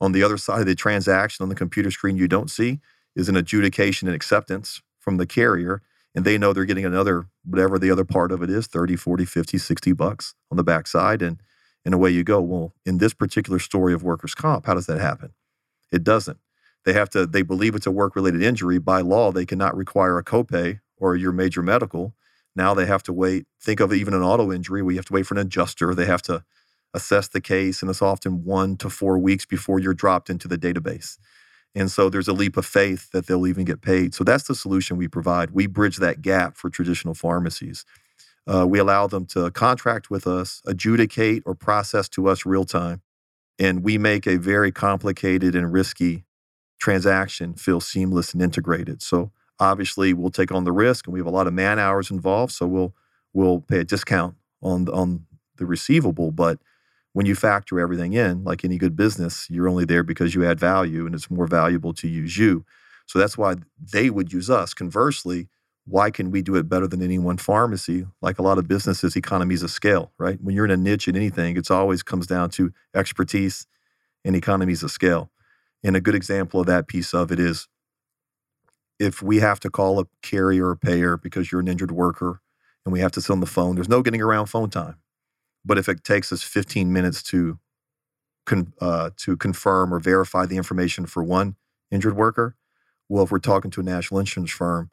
On 0.01 0.13
the 0.13 0.23
other 0.23 0.37
side 0.37 0.61
of 0.61 0.67
the 0.67 0.75
transaction 0.75 1.43
on 1.43 1.49
the 1.49 1.55
computer 1.55 1.91
screen 1.91 2.17
you 2.17 2.29
don't 2.29 2.51
see 2.51 2.81
is 3.15 3.29
an 3.29 3.37
adjudication 3.37 4.09
and 4.09 4.15
acceptance 4.15 4.83
from 4.99 5.17
the 5.17 5.27
carrier 5.27 5.83
and 6.17 6.25
they 6.25 6.39
know 6.39 6.53
they're 6.53 6.65
getting 6.65 6.87
another 6.87 7.29
whatever 7.45 7.79
the 7.79 7.91
other 7.91 8.05
part 8.05 8.33
of 8.33 8.43
it 8.43 8.51
is 8.51 8.67
30 8.67 8.97
40 8.97 9.27
50 9.27 9.59
60 9.59 9.93
bucks 9.93 10.35
on 10.51 10.57
the 10.57 10.65
backside. 10.65 11.23
And 11.23 11.41
and 11.85 11.95
away 11.95 12.11
you 12.11 12.25
go 12.25 12.41
well 12.41 12.75
in 12.85 12.99
this 12.99 13.15
particular 13.15 13.61
story 13.61 13.95
of 13.95 14.03
workers 14.03 14.35
comp 14.35 14.67
how 14.67 14.75
does 14.75 14.87
that 14.87 15.01
happen? 15.01 15.35
It 15.93 16.03
doesn't. 16.03 16.39
They 16.85 16.95
have 16.95 17.11
to 17.11 17.27
they 17.27 17.43
believe 17.43 17.75
it's 17.75 17.87
a 17.87 17.93
work 17.93 18.17
related 18.17 18.43
injury. 18.43 18.79
By 18.79 19.03
law 19.03 19.31
they 19.31 19.45
cannot 19.45 19.77
require 19.77 20.19
a 20.19 20.25
copay 20.25 20.81
or 20.97 21.15
your 21.15 21.33
major 21.33 21.63
medical. 21.63 22.15
Now 22.57 22.73
they 22.73 22.87
have 22.87 23.03
to 23.05 23.13
wait 23.13 23.47
think 23.61 23.81
of 23.81 23.93
even 23.93 24.15
an 24.15 24.23
auto 24.23 24.51
injury 24.51 24.83
where 24.83 24.93
you 24.93 24.99
have 24.99 25.07
to 25.07 25.13
wait 25.13 25.27
for 25.27 25.35
an 25.35 25.41
adjuster. 25.41 25.95
They 25.95 26.07
have 26.07 26.23
to 26.23 26.43
assess 26.95 27.29
the 27.29 27.43
case 27.43 27.83
and 27.83 27.91
it's 27.91 28.01
often 28.01 28.43
one 28.43 28.77
to 28.79 28.89
four 28.89 29.19
weeks 29.19 29.45
before 29.45 29.79
you're 29.79 29.93
dropped 29.93 30.31
into 30.31 30.49
the 30.49 30.57
database 30.57 31.19
and 31.77 31.91
so 31.91 32.09
there's 32.09 32.27
a 32.27 32.33
leap 32.33 32.57
of 32.57 32.65
faith 32.65 33.11
that 33.13 33.27
they'll 33.27 33.47
even 33.47 33.67
get 33.67 33.83
paid. 33.83 34.15
So 34.15 34.25
that's 34.25 34.45
the 34.45 34.55
solution 34.55 34.97
we 34.97 35.09
provide. 35.09 35.51
We 35.51 35.67
bridge 35.67 35.99
that 35.99 36.23
gap 36.23 36.57
for 36.57 36.71
traditional 36.71 37.13
pharmacies. 37.13 37.85
Uh, 38.47 38.67
we 38.67 38.79
allow 38.79 39.07
them 39.07 39.27
to 39.27 39.51
contract 39.51 40.11
with 40.11 40.27
us, 40.27 40.63
adjudicate 40.67 41.43
or 41.45 41.55
process 41.55 42.09
to 42.11 42.29
us 42.29 42.47
real 42.47 42.65
time. 42.65 43.03
And 43.59 43.85
we 43.85 43.99
make 43.99 44.27
a 44.27 44.39
very 44.39 44.73
complicated 44.73 45.55
and 45.55 45.71
risky 45.71 46.25
transaction 46.81 47.55
feel 47.55 47.81
seamless 47.81 48.33
and 48.33 48.43
integrated. 48.43 49.03
So 49.03 49.31
obviously 49.61 50.15
we'll 50.15 50.31
take 50.31 50.53
on 50.53 50.65
the 50.65 50.73
risk 50.73 51.07
and 51.07 51.13
we 51.13 51.21
have 51.21 51.27
a 51.27 51.31
lot 51.31 51.47
of 51.47 51.53
man 51.53 51.79
hours 51.79 52.11
involved. 52.11 52.53
So 52.53 52.67
we'll 52.67 52.95
we'll 53.35 53.61
pay 53.61 53.81
a 53.81 53.85
discount 53.85 54.37
on 54.63 54.89
on 54.89 55.27
the 55.57 55.67
receivable, 55.67 56.31
but 56.31 56.59
when 57.17 57.25
you 57.25 57.35
factor 57.35 57.81
everything 57.81 58.13
in, 58.13 58.45
like 58.45 58.63
any 58.63 58.77
good 58.77 58.95
business, 58.95 59.49
you're 59.49 59.71
only 59.71 59.87
there 59.87 60.03
because 60.03 60.35
you 60.35 60.45
add 60.45 60.61
value 60.61 61.07
and 61.07 61.15
it's 61.15 61.31
more 61.31 61.47
valuable 61.47 61.95
to 61.95 62.07
use 62.07 62.37
you. 62.37 62.63
So 63.07 63.19
that's 63.19 63.39
why 63.39 63.55
they 63.81 64.11
would 64.11 64.35
use 64.35 64.51
us. 64.51 64.75
Conversely, 64.75 65.49
why 65.87 66.11
can 66.11 66.31
we 66.31 66.43
do 66.43 66.57
it 66.57 66.69
better 66.69 66.87
than 66.87 67.01
any 67.01 67.19
one 67.19 67.39
pharmacy? 67.39 68.05
Like 68.21 68.39
a 68.39 68.43
lot 68.43 68.59
of 68.59 68.69
businesses, 68.69 69.17
economies 69.17 69.63
of 69.63 69.71
scale, 69.71 70.13
right? 70.19 70.39
When 70.43 70.55
you're 70.55 70.67
in 70.67 70.71
a 70.71 70.77
niche 70.77 71.09
in 71.09 71.17
anything, 71.17 71.57
it's 71.57 71.71
always 71.71 72.03
comes 72.03 72.27
down 72.27 72.51
to 72.51 72.71
expertise 72.95 73.67
and 74.23 74.37
economies 74.37 74.83
of 74.83 74.91
scale. 74.91 75.31
And 75.83 75.97
a 75.97 76.03
good 76.03 76.15
example 76.15 76.61
of 76.61 76.67
that 76.67 76.87
piece 76.87 77.15
of 77.15 77.33
it 77.33 77.41
is 77.41 77.67
if 78.99 79.23
we 79.23 79.39
have 79.39 79.59
to 79.61 79.71
call 79.71 80.01
a 80.01 80.07
carrier 80.21 80.69
or 80.69 80.77
payer 80.77 81.17
because 81.17 81.51
you're 81.51 81.63
an 81.63 81.69
injured 81.69 81.93
worker 81.93 82.43
and 82.85 82.93
we 82.93 83.01
have 83.01 83.13
to 83.13 83.23
sit 83.23 83.33
on 83.33 83.41
the 83.41 83.47
phone, 83.47 83.75
there's 83.75 83.89
no 83.89 84.03
getting 84.03 84.21
around 84.21 84.49
phone 84.49 84.69
time. 84.69 84.97
But 85.67 85.79
if 85.79 85.89
it 85.89 86.05
takes 86.05 86.33
us 86.33 86.43
15 86.43 86.93
minutes 86.93 87.23
to 87.25 87.59
con, 88.47 88.73
uh, 88.81 89.11
to 89.19 89.37
confirm 89.37 89.93
or 89.93 89.99
verify 90.01 90.47
the 90.47 90.57
information 90.57 91.07
for 91.07 91.25
one 91.25 91.57
injured 91.91 92.17
worker, 92.17 92.57
well, 93.09 93.25
if 93.25 93.33
we're 93.33 93.41
talking 93.41 93.73
to 93.73 93.81
a 93.81 93.85
national 93.85 94.21
insurance 94.21 94.53
firm, 94.53 94.91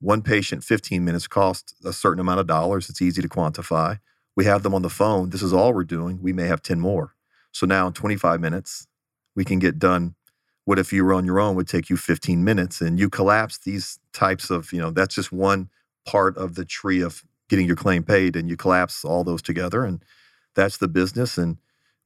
one 0.00 0.22
patient, 0.22 0.64
15 0.64 1.04
minutes 1.04 1.28
costs 1.28 1.74
a 1.84 1.92
certain 1.92 2.20
amount 2.20 2.40
of 2.40 2.46
dollars. 2.46 2.90
It's 2.90 3.02
easy 3.02 3.22
to 3.22 3.28
quantify. 3.28 4.00
We 4.36 4.46
have 4.46 4.62
them 4.62 4.74
on 4.74 4.82
the 4.82 4.90
phone. 4.90 5.30
This 5.30 5.42
is 5.42 5.52
all 5.52 5.74
we're 5.74 5.84
doing. 5.84 6.20
We 6.22 6.32
may 6.32 6.46
have 6.46 6.62
10 6.62 6.80
more. 6.80 7.14
So 7.52 7.66
now 7.66 7.88
in 7.88 7.92
25 7.92 8.40
minutes, 8.40 8.86
we 9.36 9.44
can 9.44 9.58
get 9.58 9.78
done 9.78 10.14
what 10.64 10.78
if 10.78 10.92
you 10.92 11.04
were 11.04 11.14
on 11.14 11.24
your 11.24 11.40
own 11.40 11.56
would 11.56 11.68
take 11.68 11.90
you 11.90 11.96
15 11.96 12.44
minutes 12.44 12.80
and 12.80 12.98
you 12.98 13.10
collapse 13.10 13.58
these 13.58 13.98
types 14.12 14.50
of, 14.50 14.72
you 14.72 14.80
know, 14.80 14.90
that's 14.90 15.14
just 15.14 15.32
one 15.32 15.68
part 16.06 16.36
of 16.36 16.54
the 16.54 16.64
tree 16.64 17.00
of 17.00 17.24
getting 17.52 17.66
your 17.66 17.76
claim 17.76 18.02
paid 18.02 18.34
and 18.34 18.48
you 18.48 18.56
collapse 18.56 19.04
all 19.04 19.24
those 19.24 19.42
together 19.42 19.84
and 19.84 20.02
that's 20.54 20.78
the 20.78 20.88
business 20.88 21.36
and 21.36 21.58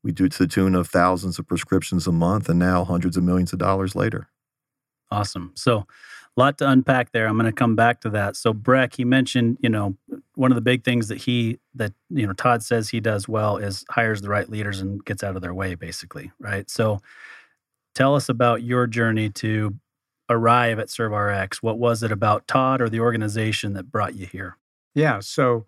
we 0.03 0.11
do 0.11 0.29
to 0.29 0.39
the 0.39 0.49
tune 0.49 0.75
of 0.75 0.89
thousands 0.89 1.39
of 1.39 1.47
prescriptions 1.47 2.09
a 2.09 2.13
month 2.13 2.49
and 2.49 2.59
now 2.59 2.83
hundreds 2.83 3.17
of 3.17 3.23
millions 3.23 3.53
of 3.53 3.61
dollars 3.61 3.95
later. 3.95 4.27
Awesome. 5.09 5.53
So 5.55 5.79
a 5.79 5.87
lot 6.37 6.59
to 6.59 6.69
unpack 6.69 7.13
there. 7.13 7.29
I'm 7.29 7.37
going 7.37 7.47
to 7.47 7.53
come 7.53 7.77
back 7.77 8.01
to 8.01 8.11
that. 8.11 8.35
So 8.35 8.53
breck 8.53 8.97
he 8.97 9.05
mentioned 9.05 9.59
you 9.61 9.69
know 9.69 9.97
one 10.35 10.51
of 10.51 10.57
the 10.57 10.63
big 10.63 10.83
things 10.83 11.07
that 11.07 11.19
he 11.19 11.61
that 11.77 11.93
you 12.11 12.27
know 12.27 12.33
todd 12.33 12.65
says 12.65 12.89
he 12.89 12.99
does 12.99 13.29
well 13.29 13.57
is 13.57 13.85
hires 13.91 14.23
the 14.23 14.29
right 14.29 14.51
leaders 14.51 14.81
and 14.81 15.05
gets 15.05 15.23
out 15.23 15.37
of 15.37 15.43
their 15.43 15.55
way 15.55 15.77
basically 15.77 16.33
right? 16.41 16.69
So 16.69 17.01
tell 17.95 18.17
us 18.17 18.29
about 18.29 18.65
your 18.65 18.89
journey 18.89 19.31
to 19.31 19.77
arrive 20.29 20.81
at 20.81 20.89
servrx 20.89 21.59
what 21.59 21.79
was 21.79 22.03
it 22.03 22.11
about 22.11 22.49
todd 22.49 22.81
or 22.81 22.89
the 22.89 22.99
organization 22.99 23.75
that 23.75 23.93
brought 23.93 24.17
you 24.17 24.27
here 24.27 24.57
yeah. 24.97 25.21
So 25.21 25.67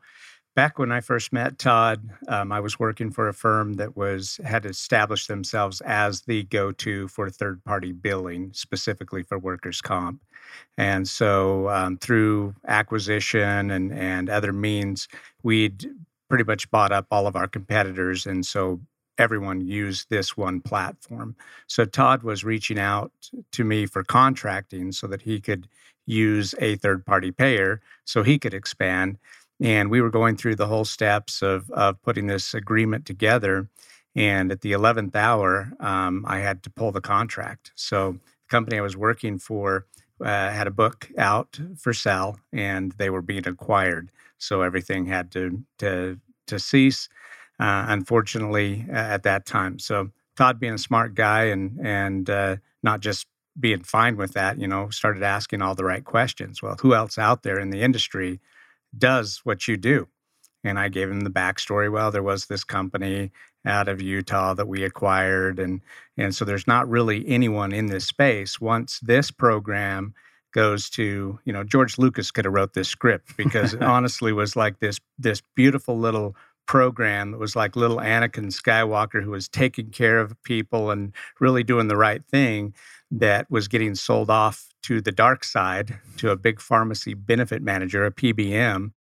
back 0.57 0.79
when 0.79 0.91
I 0.91 1.01
first 1.01 1.33
met 1.33 1.59
Todd, 1.59 2.11
um, 2.27 2.51
I 2.51 2.59
was 2.59 2.81
working 2.81 3.13
for 3.13 3.29
a 3.29 3.35
firm 3.35 3.75
that 3.75 3.97
was 3.97 4.41
had 4.45 4.67
established 4.67 5.29
themselves 5.29 5.81
as 5.83 6.23
the 6.23 6.43
go-to 6.45 7.07
for 7.07 7.31
third-party 7.31 7.93
billing, 7.93 8.53
specifically 8.55 9.23
for 9.23 9.39
workers' 9.39 9.81
comp. 9.81 10.21
And 10.77 11.07
so 11.07 11.69
um, 11.69 11.99
through 11.99 12.55
acquisition 12.67 13.71
and 13.71 13.93
and 13.93 14.29
other 14.31 14.53
means, 14.53 15.07
we'd 15.45 15.87
pretty 16.29 16.45
much 16.45 16.71
bought 16.71 16.91
up 16.91 17.07
all 17.11 17.27
of 17.27 17.37
our 17.37 17.47
competitors, 17.47 18.27
and 18.27 18.45
so 18.45 18.81
everyone 19.19 19.61
used 19.61 20.09
this 20.11 20.37
one 20.37 20.61
platform. 20.61 21.37
So 21.67 21.85
Todd 21.85 22.23
was 22.23 22.45
reaching 22.45 22.79
out 22.79 23.13
to 23.53 23.65
me 23.65 23.87
for 23.87 24.05
contracting 24.05 24.93
so 24.93 25.07
that 25.09 25.23
he 25.23 25.41
could 25.41 25.69
use 26.09 26.55
a 26.59 26.77
third 26.77 27.05
party 27.05 27.31
payer 27.31 27.81
so 28.05 28.23
he 28.23 28.39
could 28.39 28.55
expand. 28.55 29.19
And 29.61 29.91
we 29.91 30.01
were 30.01 30.11
going 30.11 30.37
through 30.37 30.57
the 30.57 30.67
whole 30.67 30.85
steps 30.85 31.43
of, 31.43 31.71
of 31.71 32.01
putting 32.03 32.27
this 32.27 32.55
agreement 32.55 33.05
together. 33.05 33.69
And 34.17 34.51
at 34.51 34.63
the 34.63 34.73
11th 34.73 35.15
hour, 35.15 35.73
um, 35.81 36.25
I 36.27 36.39
had 36.39 36.63
to 36.63 36.71
pull 36.71 36.93
the 36.93 37.01
contract. 37.01 37.73
So 37.75 38.13
the 38.13 38.49
company 38.49 38.79
I 38.79 38.83
was 38.83 38.97
working 38.97 39.39
for 39.39 39.87
uh, 40.21 40.51
had 40.51 40.67
a 40.67 40.73
book 40.73 41.11
out 41.19 41.61
for 41.77 41.93
sale 41.93 42.41
and 42.53 42.93
they 42.93 43.11
were 43.11 43.23
being 43.23 43.47
acquired. 43.47 44.11
So 44.39 44.63
everything 44.63 45.07
had 45.07 45.31
to, 45.33 45.63
to, 45.79 46.19
to 46.47 46.59
cease, 46.59 47.09
uh, 47.61 47.87
unfortunately, 47.89 48.87
uh, 48.89 48.95
at 48.95 49.25
that 49.25 49.45
time. 49.45 49.79
So 49.79 50.11
Todd, 50.37 50.59
being 50.59 50.75
a 50.75 50.79
smart 50.79 51.15
guy 51.15 51.45
and, 51.45 51.79
and 51.83 52.31
uh, 52.31 52.57
not 52.83 53.01
just 53.01 53.27
being 53.59 53.83
fine 53.83 54.17
with 54.17 54.33
that, 54.35 54.59
you 54.59 54.69
know, 54.69 54.91
started 54.91 55.23
asking 55.23 55.63
all 55.63 55.75
the 55.75 55.85
right 55.85 56.05
questions. 56.05 56.63
Well, 56.63 56.77
who 56.81 56.95
else 56.95 57.19
out 57.19 57.43
there 57.43 57.59
in 57.59 57.71
the 57.71 57.83
industry 57.83 58.41
does 58.97 59.41
what 59.45 59.69
you 59.69 59.77
do? 59.77 60.09
And 60.65 60.79
I 60.79 60.89
gave 60.89 61.11
him 61.11 61.21
the 61.21 61.31
backstory. 61.31 61.91
Well, 61.91 62.11
there 62.11 62.23
was 62.23 62.47
this 62.47 62.65
company 62.65 63.31
out 63.65 63.89
of 63.89 64.03
Utah 64.03 64.55
that 64.55 64.69
we 64.69 64.83
acquired, 64.83 65.59
and 65.59 65.81
and 66.17 66.35
so 66.35 66.45
there's 66.45 66.67
not 66.67 66.89
really 66.89 67.27
anyone 67.29 67.73
in 67.73 67.87
this 67.87 68.07
space. 68.07 68.61
Once 68.61 68.99
this 69.01 69.31
program 69.31 70.15
goes 70.53 70.91
to, 70.91 71.39
you 71.45 71.53
know, 71.53 71.63
George 71.63 71.99
Lucas 71.99 72.31
could 72.31 72.45
have 72.45 72.55
wrote 72.55 72.75
this 72.75 72.89
script 72.89 73.37
because 73.37 73.75
it 73.75 73.83
honestly 73.95 74.33
was 74.33 74.57
like 74.57 74.81
this 74.81 74.99
this 75.19 75.43
beautiful 75.55 75.99
little 75.99 76.35
program 76.67 77.33
that 77.33 77.39
was 77.39 77.57
like 77.57 77.77
little 77.77 77.97
Anakin 77.97 78.53
Skywalker 78.53 79.23
who 79.23 79.31
was 79.31 79.49
taking 79.49 79.91
care 79.91 80.21
of 80.21 80.41
people 80.43 80.91
and 80.91 81.13
really 81.41 81.65
doing 81.65 81.89
the 81.89 81.97
right 81.97 82.23
thing 82.27 82.75
that 83.11 83.51
was 83.51 83.69
getting 83.69 83.95
sold 83.95 84.31
off 84.31 84.69
to 84.83 85.01
the 85.01 85.13
dark 85.13 85.45
side 85.45 85.99
to 86.19 86.31
a 86.31 86.37
big 86.37 86.61
pharmacy 86.61 87.15
benefit 87.15 87.63
manager, 87.63 88.05
a 88.05 88.13
PBM. 88.13 88.93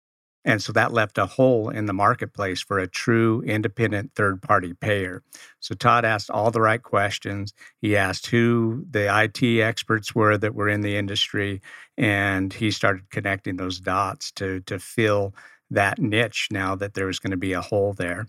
And 0.46 0.62
so 0.62 0.72
that 0.72 0.93
left 0.93 1.17
a 1.17 1.26
hole 1.26 1.70
in 1.70 1.88
the 1.88 1.93
marketplace 1.93 2.62
for 2.62 2.80
a 2.80 2.88
true 2.88 3.41
independent 3.41 4.13
third 4.15 4.41
party 4.41 4.74
payer. 4.74 5.22
So 5.60 5.76
Todd 5.76 6.06
asked 6.06 6.30
all 6.30 6.52
the 6.52 6.62
right 6.62 6.82
questions. 6.82 7.54
He 7.82 7.98
asked 7.98 8.28
who 8.28 8.86
the 8.89 9.13
IT 9.24 9.62
experts 9.62 10.15
were 10.15 10.38
that 10.38 10.56
were 10.56 10.70
in 10.70 10.82
the 10.82 10.96
industry, 10.96 11.62
and 11.98 12.54
he 12.54 12.72
started 12.72 13.10
connecting 13.10 13.58
those 13.58 13.82
dots 13.82 14.32
to, 14.34 14.62
to 14.62 14.80
fill 14.80 15.36
that 15.70 16.00
niche 16.00 16.48
now 16.50 16.76
that 16.76 16.93
there 16.93 17.08
was 17.08 17.20
going 17.20 17.32
to 17.32 17.38
be 17.38 17.52
a 17.52 17.62
hole 17.62 17.91
there. 17.91 18.28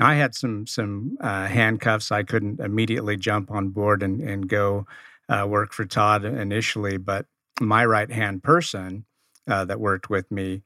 I 0.00 0.14
had 0.14 0.34
some 0.34 0.66
some 0.66 1.18
uh, 1.20 1.46
handcuffs. 1.46 2.10
I 2.10 2.22
couldn't 2.22 2.58
immediately 2.58 3.16
jump 3.16 3.50
on 3.50 3.68
board 3.68 4.02
and 4.02 4.20
and 4.20 4.48
go 4.48 4.86
uh, 5.30 5.46
work 5.46 5.72
for 5.72 5.86
Todd 5.86 6.24
initially, 6.24 6.98
but 6.98 7.26
my 7.60 7.84
right 7.84 8.10
hand 8.10 8.42
person 8.42 9.06
uh, 9.48 9.64
that 9.64 9.80
worked 9.80 10.10
with 10.10 10.30
me, 10.30 10.62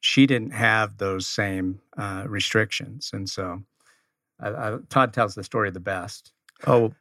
she 0.00 0.26
didn't 0.26 0.52
have 0.52 0.98
those 0.98 1.26
same 1.26 1.80
uh, 1.96 2.24
restrictions, 2.26 3.10
and 3.12 3.30
so 3.30 3.62
Todd 4.88 5.12
tells 5.12 5.34
the 5.34 5.44
story 5.44 5.70
the 5.70 5.80
best. 5.80 6.32
Oh, 6.66 6.92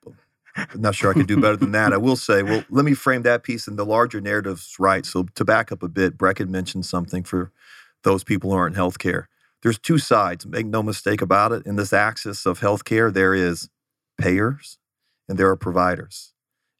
I'm 0.55 0.81
not 0.81 0.95
sure 0.95 1.11
I 1.11 1.13
could 1.13 1.27
do 1.27 1.39
better 1.39 1.55
than 1.55 1.71
that. 1.73 1.93
I 1.93 1.97
will 1.97 2.15
say, 2.15 2.41
well, 2.41 2.63
let 2.69 2.83
me 2.85 2.93
frame 2.93 3.21
that 3.23 3.43
piece 3.43 3.67
in 3.67 3.75
the 3.75 3.85
larger 3.85 4.19
narratives 4.19 4.75
right. 4.79 5.05
So 5.05 5.27
to 5.35 5.45
back 5.45 5.71
up 5.71 5.83
a 5.83 5.87
bit, 5.87 6.17
Breck 6.17 6.39
had 6.39 6.49
mentioned 6.49 6.85
something 6.85 7.23
for 7.23 7.51
those 8.03 8.23
people 8.23 8.51
who 8.51 8.57
aren't 8.57 8.75
in 8.75 8.81
healthcare. 8.81 9.25
There's 9.61 9.77
two 9.77 9.97
sides, 9.97 10.45
make 10.45 10.65
no 10.65 10.81
mistake 10.81 11.21
about 11.21 11.51
it. 11.51 11.65
In 11.65 11.75
this 11.75 11.93
axis 11.93 12.45
of 12.45 12.59
healthcare, 12.59 13.13
there 13.13 13.33
is 13.35 13.69
payers 14.17 14.79
and 15.27 15.37
there 15.37 15.49
are 15.49 15.55
providers. 15.55 16.33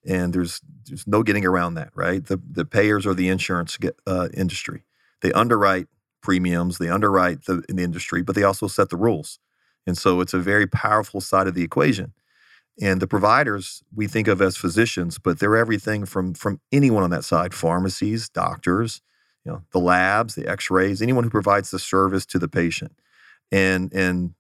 And 0.07 0.33
there's 0.33 0.61
there's 0.85 1.05
no 1.05 1.21
getting 1.21 1.45
around 1.45 1.75
that, 1.75 1.91
right? 1.93 2.25
The 2.25 2.41
the 2.49 2.65
payers 2.65 3.05
are 3.05 3.13
the 3.13 3.29
insurance 3.29 3.77
uh, 4.07 4.29
industry. 4.33 4.85
They 5.21 5.33
underwrite 5.33 5.87
premiums, 6.21 6.77
they 6.77 6.89
underwrite 6.89 7.45
the 7.45 7.63
in 7.69 7.75
the 7.75 7.83
industry, 7.83 8.23
but 8.23 8.35
they 8.35 8.43
also 8.43 8.67
set 8.67 8.89
the 8.89 8.97
rules. 8.97 9.39
And 9.85 9.97
so 9.97 10.21
it's 10.21 10.33
a 10.33 10.39
very 10.39 10.67
powerful 10.67 11.21
side 11.21 11.47
of 11.47 11.55
the 11.55 11.63
equation. 11.63 12.13
And 12.81 13.01
the 13.01 13.07
providers 13.07 13.83
we 13.95 14.07
think 14.07 14.27
of 14.27 14.41
as 14.41 14.55
physicians, 14.55 15.19
but 15.19 15.39
they're 15.39 15.57
everything 15.57 16.05
from 16.05 16.33
from 16.33 16.61
anyone 16.71 17.03
on 17.03 17.09
that 17.09 17.25
side: 17.25 17.53
pharmacies, 17.53 18.29
doctors, 18.29 19.01
you 19.43 19.51
know, 19.51 19.63
the 19.71 19.79
labs, 19.79 20.35
the 20.35 20.47
X-rays, 20.47 21.01
anyone 21.01 21.23
who 21.23 21.29
provides 21.29 21.71
the 21.71 21.79
service 21.79 22.25
to 22.27 22.39
the 22.39 22.47
patient. 22.47 22.93
And 23.51 23.91
and 23.93 24.35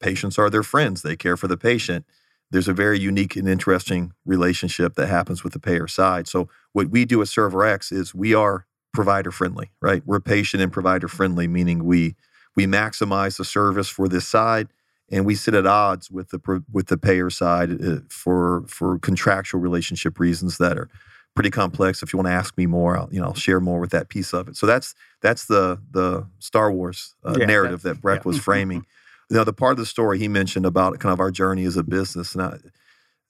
patients 0.00 0.38
are 0.38 0.50
their 0.50 0.62
friends; 0.62 1.02
they 1.02 1.16
care 1.16 1.36
for 1.36 1.48
the 1.48 1.56
patient. 1.56 2.06
There's 2.52 2.68
a 2.68 2.72
very 2.72 2.98
unique 2.98 3.34
and 3.34 3.48
interesting 3.48 4.12
relationship 4.24 4.94
that 4.94 5.08
happens 5.08 5.42
with 5.42 5.52
the 5.52 5.58
payer 5.58 5.88
side. 5.88 6.28
So 6.28 6.48
what 6.72 6.90
we 6.90 7.04
do 7.04 7.20
at 7.22 7.28
ServRx 7.28 7.92
is 7.92 8.14
we 8.14 8.34
are 8.34 8.66
provider 8.92 9.30
friendly, 9.30 9.72
right? 9.80 10.02
We're 10.06 10.20
patient 10.20 10.62
and 10.62 10.72
provider 10.72 11.08
friendly, 11.08 11.48
meaning 11.48 11.84
we 11.84 12.14
we 12.54 12.66
maximize 12.66 13.38
the 13.38 13.44
service 13.44 13.88
for 13.88 14.08
this 14.08 14.28
side 14.28 14.68
and 15.10 15.26
we 15.26 15.34
sit 15.34 15.54
at 15.54 15.66
odds 15.66 16.10
with 16.10 16.30
the 16.30 16.64
with 16.72 16.86
the 16.86 16.96
payer 16.96 17.30
side 17.30 17.84
uh, 17.84 17.96
for 18.08 18.64
for 18.66 18.98
contractual 18.98 19.60
relationship 19.60 20.18
reasons 20.18 20.58
that 20.58 20.78
are 20.78 20.88
pretty 21.34 21.50
complex. 21.50 22.02
If 22.02 22.12
you 22.12 22.16
want 22.16 22.26
to 22.28 22.32
ask 22.32 22.56
me 22.56 22.66
more, 22.66 22.96
I'll, 22.96 23.08
you 23.12 23.20
know, 23.20 23.28
I'll 23.28 23.34
share 23.34 23.60
more 23.60 23.78
with 23.78 23.90
that 23.90 24.08
piece 24.08 24.32
of 24.32 24.48
it. 24.48 24.56
So 24.56 24.66
that's 24.66 24.94
that's 25.20 25.46
the 25.46 25.80
the 25.90 26.26
Star 26.38 26.72
Wars 26.72 27.14
uh, 27.24 27.36
yeah, 27.38 27.46
narrative 27.46 27.82
that 27.82 28.00
Breck 28.00 28.20
yeah. 28.20 28.28
was 28.28 28.38
framing. 28.38 28.86
you 29.30 29.36
know, 29.36 29.44
the 29.44 29.52
part 29.52 29.72
of 29.72 29.78
the 29.78 29.86
story 29.86 30.18
he 30.18 30.28
mentioned 30.28 30.66
about 30.66 30.98
kind 30.98 31.12
of 31.12 31.20
our 31.20 31.30
journey 31.30 31.64
as 31.64 31.76
a 31.76 31.82
business, 31.82 32.34
and 32.34 32.42
I, 32.42 32.58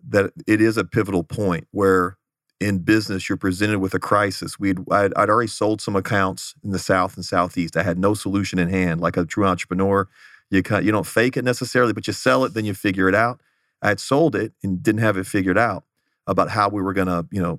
that 0.09 0.33
it 0.46 0.61
is 0.61 0.76
a 0.76 0.85
pivotal 0.85 1.24
point 1.24 1.66
where 1.70 2.16
in 2.61 2.78
business 2.78 3.28
you're 3.28 3.37
presented 3.37 3.81
with 3.81 3.94
a 3.94 3.98
crisis. 3.98 4.59
We'd 4.59 4.78
I'd, 4.90 5.12
I'd 5.14 5.28
already 5.28 5.48
sold 5.48 5.81
some 5.81 5.96
accounts 5.96 6.55
in 6.62 6.70
the 6.70 6.78
South 6.78 7.16
and 7.16 7.24
Southeast. 7.24 7.76
I 7.76 7.83
had 7.83 7.98
no 7.98 8.14
solution 8.14 8.59
in 8.59 8.68
hand, 8.68 9.00
like 9.00 9.16
a 9.16 9.24
true 9.24 9.44
entrepreneur. 9.46 10.09
You 10.50 10.62
you 10.83 10.92
don't 10.92 11.07
fake 11.07 11.37
it 11.37 11.44
necessarily, 11.44 11.92
but 11.92 12.07
you 12.07 12.12
sell 12.12 12.44
it, 12.44 12.55
then 12.55 12.64
you 12.64 12.74
figure 12.74 13.09
it 13.09 13.14
out. 13.14 13.40
I 13.81 13.88
had 13.88 14.00
sold 14.00 14.37
it 14.37 14.52
and 14.62 14.83
didn't 14.83 15.00
have 15.00 15.16
it 15.16 15.26
figured 15.26 15.59
out 15.59 15.85
about 16.26 16.50
how 16.50 16.68
we 16.68 16.81
were 16.81 16.92
going 16.92 17.09
to, 17.09 17.26
you 17.33 17.42
know, 17.42 17.59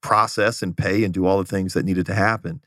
process 0.00 0.62
and 0.62 0.76
pay 0.76 1.02
and 1.02 1.12
do 1.12 1.26
all 1.26 1.38
the 1.38 1.44
things 1.44 1.74
that 1.74 1.84
needed 1.84 2.06
to 2.06 2.14
happen. 2.14 2.60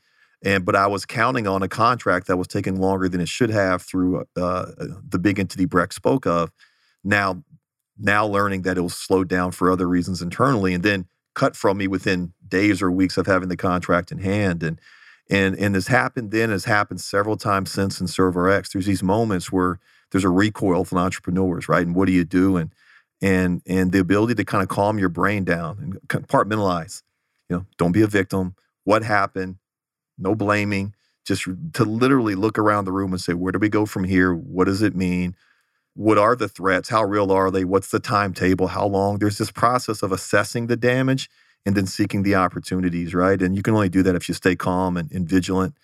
And 0.44 0.64
but 0.64 0.76
I 0.76 0.86
was 0.86 1.06
counting 1.06 1.46
on 1.46 1.62
a 1.62 1.68
contract 1.68 2.26
that 2.26 2.36
was 2.36 2.46
taking 2.46 2.78
longer 2.78 3.08
than 3.08 3.20
it 3.20 3.28
should 3.28 3.50
have 3.50 3.82
through 3.82 4.24
uh, 4.36 4.66
the 5.08 5.18
big 5.18 5.40
entity 5.40 5.64
Breck 5.64 5.92
spoke 5.92 6.26
of. 6.26 6.52
Now, 7.02 7.42
now 7.98 8.26
learning 8.26 8.62
that 8.62 8.76
it 8.76 8.82
was 8.82 8.94
slowed 8.94 9.28
down 9.28 9.52
for 9.52 9.70
other 9.70 9.88
reasons 9.88 10.20
internally, 10.20 10.74
and 10.74 10.84
then 10.84 11.06
cut 11.34 11.56
from 11.56 11.78
me 11.78 11.88
within 11.88 12.32
days 12.46 12.82
or 12.82 12.90
weeks 12.90 13.16
of 13.16 13.26
having 13.26 13.48
the 13.48 13.56
contract 13.56 14.12
in 14.12 14.18
hand. 14.18 14.62
And 14.62 14.78
and 15.30 15.58
and 15.58 15.74
this 15.74 15.86
happened 15.86 16.30
then, 16.30 16.50
has 16.50 16.66
happened 16.66 17.00
several 17.00 17.38
times 17.38 17.72
since 17.72 18.00
in 18.00 18.06
ServRx. 18.06 18.72
There's 18.72 18.86
these 18.86 19.02
moments 19.02 19.50
where 19.50 19.80
there's 20.12 20.24
a 20.24 20.28
recoil 20.28 20.84
from 20.84 20.98
entrepreneurs, 20.98 21.68
right? 21.68 21.86
And 21.86 21.96
what 21.96 22.06
do 22.06 22.12
you 22.12 22.24
do? 22.24 22.58
And 22.58 22.70
and 23.22 23.62
and 23.66 23.92
the 23.92 23.98
ability 24.00 24.34
to 24.34 24.44
kind 24.44 24.62
of 24.62 24.68
calm 24.68 24.98
your 24.98 25.08
brain 25.08 25.44
down 25.44 25.78
and 25.80 25.94
compartmentalize. 26.08 27.02
You 27.48 27.56
know, 27.56 27.66
don't 27.78 27.92
be 27.92 28.02
a 28.02 28.06
victim. 28.06 28.56
What 28.84 29.02
happened? 29.02 29.56
No 30.18 30.34
blaming. 30.34 30.94
Just 31.24 31.44
to 31.72 31.84
literally 31.84 32.34
look 32.34 32.58
around 32.58 32.84
the 32.84 32.92
room 32.92 33.12
and 33.12 33.20
say, 33.20 33.32
where 33.32 33.52
do 33.52 33.58
we 33.58 33.68
go 33.70 33.86
from 33.86 34.04
here? 34.04 34.34
What 34.34 34.64
does 34.64 34.82
it 34.82 34.94
mean? 34.94 35.34
What 35.94 36.18
are 36.18 36.36
the 36.36 36.48
threats? 36.48 36.88
How 36.88 37.04
real 37.04 37.32
are 37.32 37.50
they? 37.50 37.64
What's 37.64 37.90
the 37.90 38.00
timetable? 38.00 38.66
How 38.68 38.86
long? 38.86 39.18
There's 39.18 39.38
this 39.38 39.50
process 39.50 40.02
of 40.02 40.12
assessing 40.12 40.66
the 40.66 40.76
damage 40.76 41.30
and 41.64 41.74
then 41.76 41.86
seeking 41.86 42.24
the 42.24 42.34
opportunities, 42.34 43.14
right? 43.14 43.40
And 43.40 43.56
you 43.56 43.62
can 43.62 43.74
only 43.74 43.88
do 43.88 44.02
that 44.02 44.14
if 44.14 44.28
you 44.28 44.34
stay 44.34 44.54
calm 44.54 44.96
and, 44.96 45.10
and 45.12 45.26
vigilant. 45.26 45.76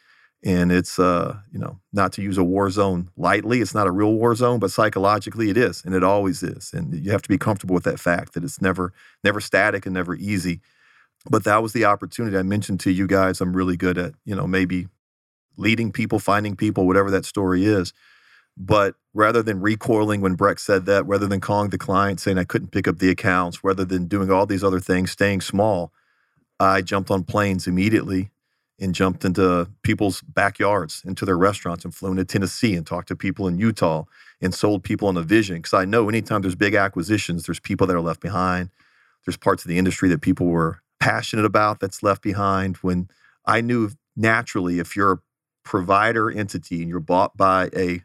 And 0.42 0.72
it's, 0.72 0.98
uh, 0.98 1.38
you 1.52 1.58
know, 1.58 1.80
not 1.92 2.12
to 2.14 2.22
use 2.22 2.38
a 2.38 2.44
war 2.44 2.70
zone 2.70 3.10
lightly. 3.16 3.60
It's 3.60 3.74
not 3.74 3.86
a 3.86 3.90
real 3.90 4.12
war 4.12 4.34
zone, 4.34 4.58
but 4.58 4.70
psychologically 4.70 5.50
it 5.50 5.56
is, 5.56 5.82
and 5.84 5.94
it 5.94 6.02
always 6.02 6.42
is. 6.42 6.72
And 6.72 6.94
you 6.94 7.10
have 7.12 7.22
to 7.22 7.28
be 7.28 7.38
comfortable 7.38 7.74
with 7.74 7.84
that 7.84 8.00
fact 8.00 8.32
that 8.34 8.44
it's 8.44 8.60
never, 8.60 8.92
never 9.22 9.40
static 9.40 9.86
and 9.86 9.94
never 9.94 10.14
easy. 10.14 10.60
But 11.28 11.44
that 11.44 11.62
was 11.62 11.72
the 11.72 11.84
opportunity 11.84 12.36
I 12.36 12.42
mentioned 12.42 12.80
to 12.80 12.90
you 12.90 13.06
guys. 13.06 13.40
I'm 13.40 13.56
really 13.56 13.76
good 13.76 13.98
at, 13.98 14.14
you 14.24 14.34
know, 14.34 14.46
maybe 14.46 14.88
leading 15.56 15.92
people, 15.92 16.18
finding 16.18 16.56
people, 16.56 16.86
whatever 16.86 17.10
that 17.10 17.26
story 17.26 17.66
is. 17.66 17.92
But 18.56 18.94
rather 19.14 19.42
than 19.42 19.60
recoiling 19.60 20.20
when 20.20 20.34
Breck 20.34 20.58
said 20.58 20.86
that, 20.86 21.06
rather 21.06 21.26
than 21.26 21.40
calling 21.40 21.70
the 21.70 21.78
client 21.78 22.20
saying 22.20 22.38
I 22.38 22.44
couldn't 22.44 22.72
pick 22.72 22.88
up 22.88 22.98
the 22.98 23.10
accounts, 23.10 23.62
rather 23.62 23.84
than 23.84 24.06
doing 24.06 24.30
all 24.30 24.46
these 24.46 24.64
other 24.64 24.80
things, 24.80 25.10
staying 25.10 25.40
small, 25.42 25.92
I 26.58 26.82
jumped 26.82 27.10
on 27.10 27.24
planes 27.24 27.66
immediately 27.66 28.30
and 28.78 28.94
jumped 28.94 29.24
into 29.24 29.68
people's 29.82 30.22
backyards, 30.22 31.02
into 31.04 31.24
their 31.26 31.36
restaurants, 31.36 31.84
and 31.84 31.94
flew 31.94 32.10
into 32.10 32.24
Tennessee 32.24 32.74
and 32.74 32.86
talked 32.86 33.08
to 33.08 33.16
people 33.16 33.46
in 33.46 33.58
Utah 33.58 34.04
and 34.40 34.54
sold 34.54 34.82
people 34.82 35.08
on 35.08 35.16
a 35.16 35.22
vision. 35.22 35.56
Because 35.56 35.74
I 35.74 35.84
know 35.84 36.08
anytime 36.08 36.40
there's 36.40 36.54
big 36.54 36.74
acquisitions, 36.74 37.44
there's 37.44 37.60
people 37.60 37.86
that 37.86 37.96
are 37.96 38.00
left 38.00 38.20
behind. 38.20 38.70
There's 39.26 39.36
parts 39.36 39.64
of 39.64 39.68
the 39.68 39.78
industry 39.78 40.08
that 40.08 40.22
people 40.22 40.46
were 40.46 40.80
passionate 41.00 41.44
about 41.44 41.80
that's 41.80 42.02
left 42.02 42.22
behind. 42.22 42.76
When 42.78 43.08
I 43.46 43.60
knew 43.60 43.90
naturally, 44.16 44.78
if 44.78 44.94
you're 44.94 45.12
a 45.12 45.18
provider 45.64 46.30
entity 46.30 46.80
and 46.80 46.88
you're 46.88 47.00
bought 47.00 47.36
by 47.36 47.70
a 47.76 48.02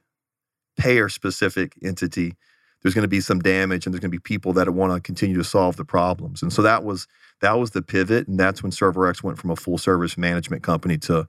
payer 0.77 1.09
specific 1.09 1.73
entity, 1.83 2.35
there's 2.81 2.93
going 2.93 3.03
to 3.03 3.07
be 3.07 3.21
some 3.21 3.39
damage 3.39 3.85
and 3.85 3.93
there's 3.93 3.99
going 3.99 4.11
to 4.11 4.17
be 4.17 4.19
people 4.19 4.53
that 4.53 4.69
want 4.69 4.93
to 4.93 4.99
continue 4.99 5.35
to 5.37 5.43
solve 5.43 5.75
the 5.75 5.85
problems. 5.85 6.41
And 6.41 6.53
so 6.53 6.61
that 6.61 6.83
was 6.83 7.07
that 7.41 7.53
was 7.53 7.71
the 7.71 7.81
pivot, 7.81 8.27
and 8.27 8.39
that's 8.39 8.63
when 8.63 8.71
ServRx 8.71 9.21
went 9.21 9.37
from 9.37 9.49
a 9.49 9.55
full 9.55 9.77
service 9.77 10.17
management 10.17 10.63
company 10.63 10.97
to 10.99 11.27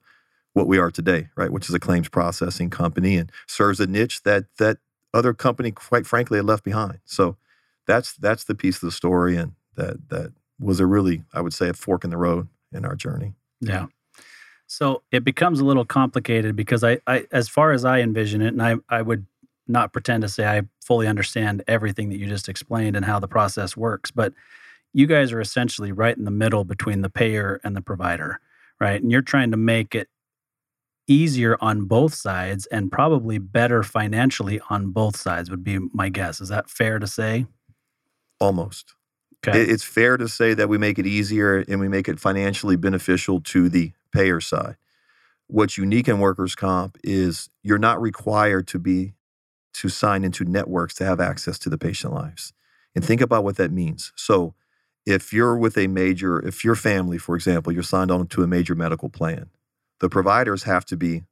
what 0.53 0.67
we 0.67 0.79
are 0.79 0.91
today, 0.91 1.29
right? 1.37 1.51
Which 1.51 1.69
is 1.69 1.75
a 1.75 1.81
claims 1.81 2.09
processing 2.09 2.71
company 2.71 3.17
and 3.17 3.33
serves 3.47 3.81
a 3.81 3.87
niche 3.87 4.23
that 4.23 4.45
that 4.59 4.79
other 5.13 5.35
company, 5.35 5.73
quite 5.73 6.07
frankly, 6.07 6.39
had 6.39 6.47
left 6.47 6.63
behind. 6.63 7.01
So 7.05 7.37
that's 7.87 8.13
that's 8.13 8.45
the 8.45 8.55
piece 8.55 8.77
of 8.77 8.83
the 8.83 8.93
story, 8.93 9.37
and 9.37 9.53
that 9.77 10.09
that 10.11 10.33
was 10.59 10.81
a 10.81 10.87
really, 10.87 11.23
I 11.33 11.41
would 11.41 11.55
say, 11.55 11.69
a 11.69 11.75
fork 11.75 12.05
in 12.05 12.11
the 12.11 12.17
road 12.17 12.49
in 12.73 12.85
our 12.85 12.95
journey. 12.95 13.35
Yeah. 13.61 13.87
So 14.67 15.03
it 15.13 15.25
becomes 15.25 15.61
a 15.61 15.65
little 15.65 15.85
complicated 15.85 16.57
because 16.57 16.83
I, 16.83 16.99
I 17.07 17.27
as 17.33 17.49
far 17.49 17.73
as 17.73 17.85
I 17.85 18.01
envision 18.01 18.43
it, 18.43 18.49
and 18.49 18.63
I, 18.63 18.77
I 18.89 19.03
would 19.03 19.27
not 19.69 19.93
pretend 19.93 20.23
to 20.23 20.29
say 20.29 20.47
I 20.47 20.63
fully 20.81 21.07
understand 21.07 21.63
everything 21.67 22.09
that 22.11 22.19
you 22.19 22.27
just 22.27 22.49
explained 22.49 22.97
and 22.97 23.05
how 23.05 23.19
the 23.19 23.29
process 23.29 23.77
works, 23.77 24.11
but 24.11 24.33
you 24.93 25.07
guys 25.07 25.33
are 25.33 25.41
essentially 25.41 25.93
right 25.93 26.17
in 26.17 26.25
the 26.25 26.31
middle 26.31 26.65
between 26.65 27.03
the 27.03 27.11
payer 27.11 27.61
and 27.63 27.77
the 27.77 27.81
provider, 27.81 28.41
right? 28.81 29.01
And 29.01 29.13
you're 29.13 29.23
trying 29.23 29.51
to 29.51 29.57
make 29.57 29.95
it 29.95 30.09
easier 31.09 31.57
on 31.61 31.85
both 31.85 32.15
sides 32.15 32.67
and 32.67 32.91
probably 32.91 33.39
better 33.39 33.83
financially 33.83 34.61
on 34.71 34.91
both 34.91 35.17
sides 35.17 35.51
would 35.51 35.63
be 35.63 35.79
my 35.93 36.09
guess. 36.09 36.41
Is 36.41 36.49
that 36.49 36.69
fair 36.69 36.99
to 36.99 37.07
say? 37.07 37.47
Almost. 38.41 38.96
Okay. 39.47 39.63
It's 39.63 39.85
fair 39.85 40.17
to 40.17 40.29
say 40.29 40.55
that 40.55 40.69
we 40.69 40.79
make 40.79 40.99
it 40.99 41.07
easier 41.07 41.65
and 41.69 41.81
we 41.81 41.89
make 41.89 42.09
it 42.09 42.19
financially 42.19 42.77
beneficial 42.77 43.41
to 43.43 43.69
the 43.69 43.93
payer 44.13 44.41
side. 44.41 44.77
What's 45.49 45.79
unique 45.79 46.09
in 46.09 46.19
workers' 46.19 46.55
comp 46.55 46.99
is 47.05 47.49
you're 47.63 47.79
not 47.79 48.01
required 48.01 48.67
to 48.69 48.79
be 48.79 49.15
to 49.75 49.89
sign 49.89 50.25
into 50.25 50.45
networks 50.45 50.95
to 50.95 51.05
have 51.05 51.21
access 51.21 51.59
to 51.61 51.71
the 51.71 51.79
patient 51.79 52.13
lives. 52.13 52.53
And 52.95 53.05
think 53.05 53.21
about 53.21 53.45
what 53.45 53.57
that 53.57 53.71
means. 53.71 54.13
So, 54.17 54.55
if 55.05 55.33
you're 55.33 55.57
with 55.57 55.79
a 55.79 55.87
major, 55.87 56.45
if 56.45 56.65
your 56.65 56.75
family, 56.75 57.19
for 57.19 57.37
example, 57.37 57.73
you're 57.73 57.85
signed 57.85 58.11
on 58.11 58.27
to 58.29 58.43
a 58.43 58.47
major 58.49 58.75
medical 58.75 59.09
plan, 59.09 59.51
the 60.01 60.09
providers 60.09 60.65
have 60.65 60.85
to 60.87 60.97
be 60.97 61.23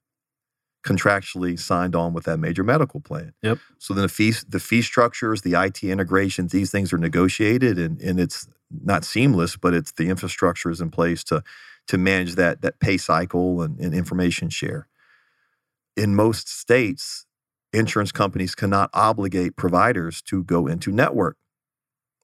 contractually 0.84 1.58
signed 1.58 1.94
on 1.96 2.12
with 2.12 2.24
that 2.24 2.38
major 2.38 2.62
medical 2.62 3.00
plan. 3.00 3.32
Yep. 3.42 3.58
So 3.78 3.94
then 3.94 4.02
the 4.02 4.08
fee, 4.08 4.34
the 4.48 4.60
fee 4.60 4.82
structures, 4.82 5.42
the 5.42 5.54
IT 5.54 5.82
integrations, 5.82 6.52
these 6.52 6.70
things 6.70 6.92
are 6.92 6.98
negotiated 6.98 7.78
and, 7.78 8.00
and 8.00 8.20
it's 8.20 8.46
not 8.70 9.04
seamless, 9.04 9.56
but 9.56 9.74
it's 9.74 9.92
the 9.92 10.08
infrastructure 10.08 10.70
is 10.70 10.80
in 10.80 10.90
place 10.90 11.24
to 11.24 11.42
to 11.86 11.98
manage 11.98 12.34
that 12.34 12.62
that 12.62 12.80
pay 12.80 12.96
cycle 12.96 13.62
and, 13.62 13.78
and 13.78 13.94
information 13.94 14.48
share. 14.50 14.88
in 15.96 16.14
most 16.14 16.48
states, 16.48 17.26
insurance 17.72 18.12
companies 18.12 18.54
cannot 18.54 18.90
obligate 18.92 19.56
providers 19.56 20.22
to 20.22 20.42
go 20.44 20.66
into 20.66 20.90
network 20.90 21.36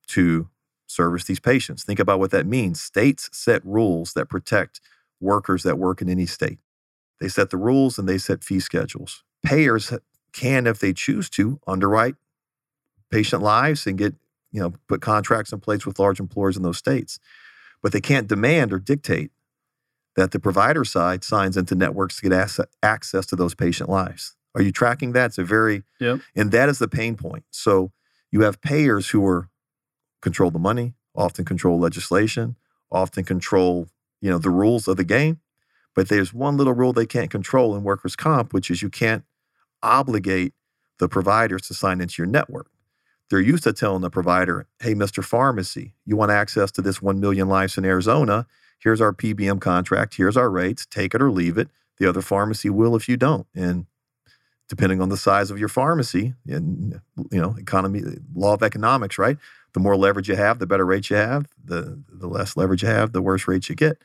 to 0.08 0.48
service 0.86 1.24
these 1.24 1.40
patients. 1.40 1.84
Think 1.84 2.00
about 2.00 2.18
what 2.18 2.30
that 2.32 2.46
means. 2.46 2.80
States 2.80 3.30
set 3.32 3.64
rules 3.64 4.12
that 4.14 4.28
protect 4.28 4.80
workers 5.20 5.62
that 5.62 5.78
work 5.78 6.02
in 6.02 6.08
any 6.08 6.26
state. 6.26 6.58
They 7.20 7.28
set 7.28 7.50
the 7.50 7.56
rules 7.56 7.98
and 7.98 8.08
they 8.08 8.18
set 8.18 8.42
fee 8.42 8.60
schedules. 8.60 9.22
Payers 9.44 9.92
can, 10.32 10.66
if 10.66 10.78
they 10.78 10.92
choose 10.92 11.28
to, 11.30 11.60
underwrite 11.66 12.14
patient 13.10 13.42
lives 13.42 13.86
and 13.86 13.98
get, 13.98 14.14
you 14.52 14.60
know, 14.60 14.72
put 14.88 15.00
contracts 15.00 15.52
in 15.52 15.60
place 15.60 15.84
with 15.84 15.98
large 15.98 16.20
employers 16.20 16.56
in 16.56 16.62
those 16.62 16.78
states. 16.78 17.18
But 17.82 17.92
they 17.92 18.00
can't 18.00 18.28
demand 18.28 18.72
or 18.72 18.78
dictate 18.78 19.30
that 20.16 20.32
the 20.32 20.38
provider 20.38 20.84
side 20.84 21.24
signs 21.24 21.56
into 21.56 21.74
networks 21.74 22.20
to 22.20 22.28
get 22.28 22.58
access 22.82 23.26
to 23.26 23.36
those 23.36 23.54
patient 23.54 23.88
lives. 23.88 24.36
Are 24.54 24.62
you 24.62 24.72
tracking 24.72 25.12
that? 25.12 25.26
It's 25.26 25.38
a 25.38 25.44
very, 25.44 25.84
yep. 25.98 26.20
and 26.34 26.50
that 26.52 26.68
is 26.68 26.78
the 26.78 26.88
pain 26.88 27.16
point. 27.16 27.44
So 27.50 27.92
you 28.30 28.42
have 28.42 28.60
payers 28.60 29.10
who 29.10 29.24
are 29.26 29.48
control 30.20 30.50
the 30.50 30.58
money, 30.58 30.94
often 31.14 31.44
control 31.44 31.78
legislation, 31.78 32.56
often 32.90 33.24
control, 33.24 33.88
you 34.20 34.30
know, 34.30 34.38
the 34.38 34.50
rules 34.50 34.88
of 34.88 34.96
the 34.96 35.04
game. 35.04 35.40
But 35.94 36.08
there's 36.08 36.32
one 36.32 36.56
little 36.56 36.72
rule 36.72 36.92
they 36.92 37.06
can't 37.06 37.30
control 37.30 37.74
in 37.76 37.82
workers' 37.82 38.16
comp, 38.16 38.52
which 38.52 38.70
is 38.70 38.82
you 38.82 38.90
can't 38.90 39.24
obligate 39.82 40.54
the 40.98 41.08
providers 41.08 41.62
to 41.62 41.74
sign 41.74 42.00
into 42.00 42.22
your 42.22 42.26
network. 42.30 42.70
They're 43.28 43.40
used 43.40 43.64
to 43.64 43.72
telling 43.72 44.02
the 44.02 44.10
provider, 44.10 44.66
hey, 44.80 44.94
Mr. 44.94 45.24
Pharmacy, 45.24 45.94
you 46.04 46.16
want 46.16 46.32
access 46.32 46.70
to 46.72 46.82
this 46.82 47.00
1 47.00 47.20
million 47.20 47.48
lives 47.48 47.78
in 47.78 47.84
Arizona? 47.84 48.46
Here's 48.78 49.00
our 49.00 49.12
PBM 49.12 49.60
contract. 49.60 50.16
Here's 50.16 50.36
our 50.36 50.50
rates. 50.50 50.86
Take 50.86 51.14
it 51.14 51.22
or 51.22 51.30
leave 51.30 51.58
it. 51.58 51.68
The 51.98 52.08
other 52.08 52.22
pharmacy 52.22 52.70
will 52.70 52.96
if 52.96 53.08
you 53.08 53.16
don't. 53.16 53.46
And 53.54 53.86
depending 54.70 55.02
on 55.02 55.08
the 55.08 55.16
size 55.16 55.50
of 55.50 55.58
your 55.58 55.68
pharmacy 55.68 56.32
and 56.46 57.00
you 57.32 57.40
know 57.40 57.56
economy 57.58 58.02
law 58.34 58.54
of 58.54 58.62
economics 58.62 59.18
right 59.18 59.36
the 59.72 59.80
more 59.80 59.96
leverage 59.96 60.28
you 60.28 60.36
have 60.36 60.60
the 60.60 60.66
better 60.66 60.86
rates 60.86 61.10
you 61.10 61.16
have 61.16 61.48
the 61.62 62.00
the 62.08 62.28
less 62.28 62.56
leverage 62.56 62.82
you 62.84 62.88
have 62.88 63.12
the 63.12 63.20
worse 63.20 63.48
rates 63.48 63.68
you 63.68 63.74
get 63.74 63.98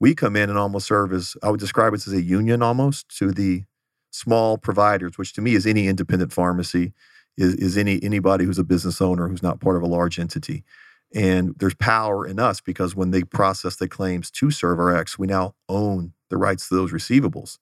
we 0.00 0.14
come 0.14 0.36
in 0.36 0.48
and 0.48 0.58
almost 0.58 0.86
serve 0.86 1.12
as 1.12 1.36
i 1.42 1.50
would 1.50 1.60
describe 1.60 1.92
it 1.94 2.06
as 2.06 2.12
a 2.12 2.22
union 2.22 2.62
almost 2.62 3.08
to 3.16 3.32
the 3.32 3.64
small 4.10 4.58
providers 4.58 5.16
which 5.16 5.32
to 5.32 5.40
me 5.40 5.54
is 5.54 5.66
any 5.66 5.86
independent 5.86 6.32
pharmacy 6.32 6.92
is, 7.36 7.54
is 7.54 7.76
any 7.76 8.02
anybody 8.02 8.44
who's 8.44 8.58
a 8.58 8.64
business 8.64 9.00
owner 9.00 9.28
who's 9.28 9.42
not 9.42 9.60
part 9.60 9.76
of 9.76 9.82
a 9.82 9.86
large 9.86 10.18
entity 10.18 10.64
and 11.12 11.54
there's 11.58 11.74
power 11.74 12.26
in 12.26 12.38
us 12.38 12.60
because 12.60 12.94
when 12.94 13.10
they 13.10 13.22
process 13.22 13.76
the 13.76 13.88
claims 13.88 14.30
to 14.32 14.46
ServRx, 14.46 15.18
we 15.18 15.26
now 15.26 15.54
own 15.68 16.12
the 16.28 16.36
rights 16.36 16.68
to 16.68 16.76
those 16.76 16.92
receivables. 16.92 17.58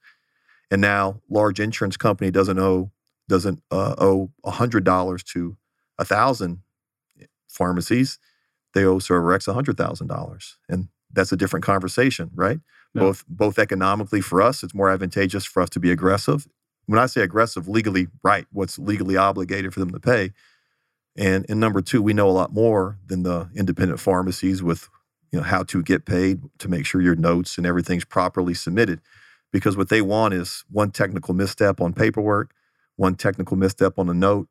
And 0.70 0.83
now 0.83 1.22
large 1.31 1.59
insurance 1.59 1.96
company 1.96 2.31
doesn't 2.31 2.59
owe 2.59 2.90
doesn't 3.29 3.62
uh, 3.70 3.94
owe 3.98 4.31
hundred 4.44 4.85
dollars 4.85 5.22
to 5.22 5.57
a 5.98 6.05
thousand 6.05 6.61
pharmacies. 7.48 8.18
They 8.74 8.85
owe 8.85 8.98
ServRx 8.98 9.53
hundred 9.53 9.79
thousand 9.79 10.09
dollars, 10.09 10.59
and 10.68 10.88
that's 11.12 11.33
a 11.33 11.37
different 11.37 11.64
conversation, 11.64 12.31
right? 12.35 12.61
Yeah. 12.94 13.03
Both 13.03 13.25
both 13.29 13.59
economically 13.59 14.21
for 14.21 14.42
us, 14.42 14.62
it's 14.62 14.75
more 14.75 14.90
advantageous 14.90 15.44
for 15.44 15.62
us 15.62 15.71
to 15.71 15.81
be 15.81 15.90
aggressive. 15.90 16.47
When 16.87 16.99
I 16.99 17.07
say 17.07 17.23
aggressive, 17.23 17.68
legally 17.68 18.09
right, 18.23 18.47
what's 18.51 18.79
legally 18.79 19.16
obligated 19.16 19.75
for 19.75 19.81
them 19.81 19.90
to 19.90 20.01
pay. 20.01 20.33
And, 21.16 21.44
and 21.49 21.59
number 21.61 21.83
two, 21.83 22.01
we 22.01 22.14
know 22.14 22.29
a 22.29 22.33
lot 22.33 22.53
more 22.53 22.99
than 23.07 23.25
the 23.25 23.51
independent 23.55 24.01
pharmacies 24.01 24.62
with 24.62 24.88
you 25.33 25.38
know 25.38 25.44
how 25.44 25.62
to 25.64 25.83
get 25.83 26.07
paid 26.07 26.40
to 26.59 26.68
make 26.68 26.87
sure 26.87 27.03
your 27.03 27.16
notes 27.16 27.59
and 27.59 27.66
everything's 27.66 28.05
properly 28.05 28.55
submitted 28.55 29.01
because 29.53 29.77
what 29.77 29.88
they 29.88 30.03
want 30.03 30.35
is 30.35 30.64
one 30.71 30.90
technical 30.90 31.35
misstep 31.35 31.81
on 31.81 31.92
paperwork, 31.92 32.53
one 32.97 33.14
technical 33.14 33.57
misstep 33.57 33.99
on 33.99 34.09
a 34.09 34.14
note, 34.14 34.49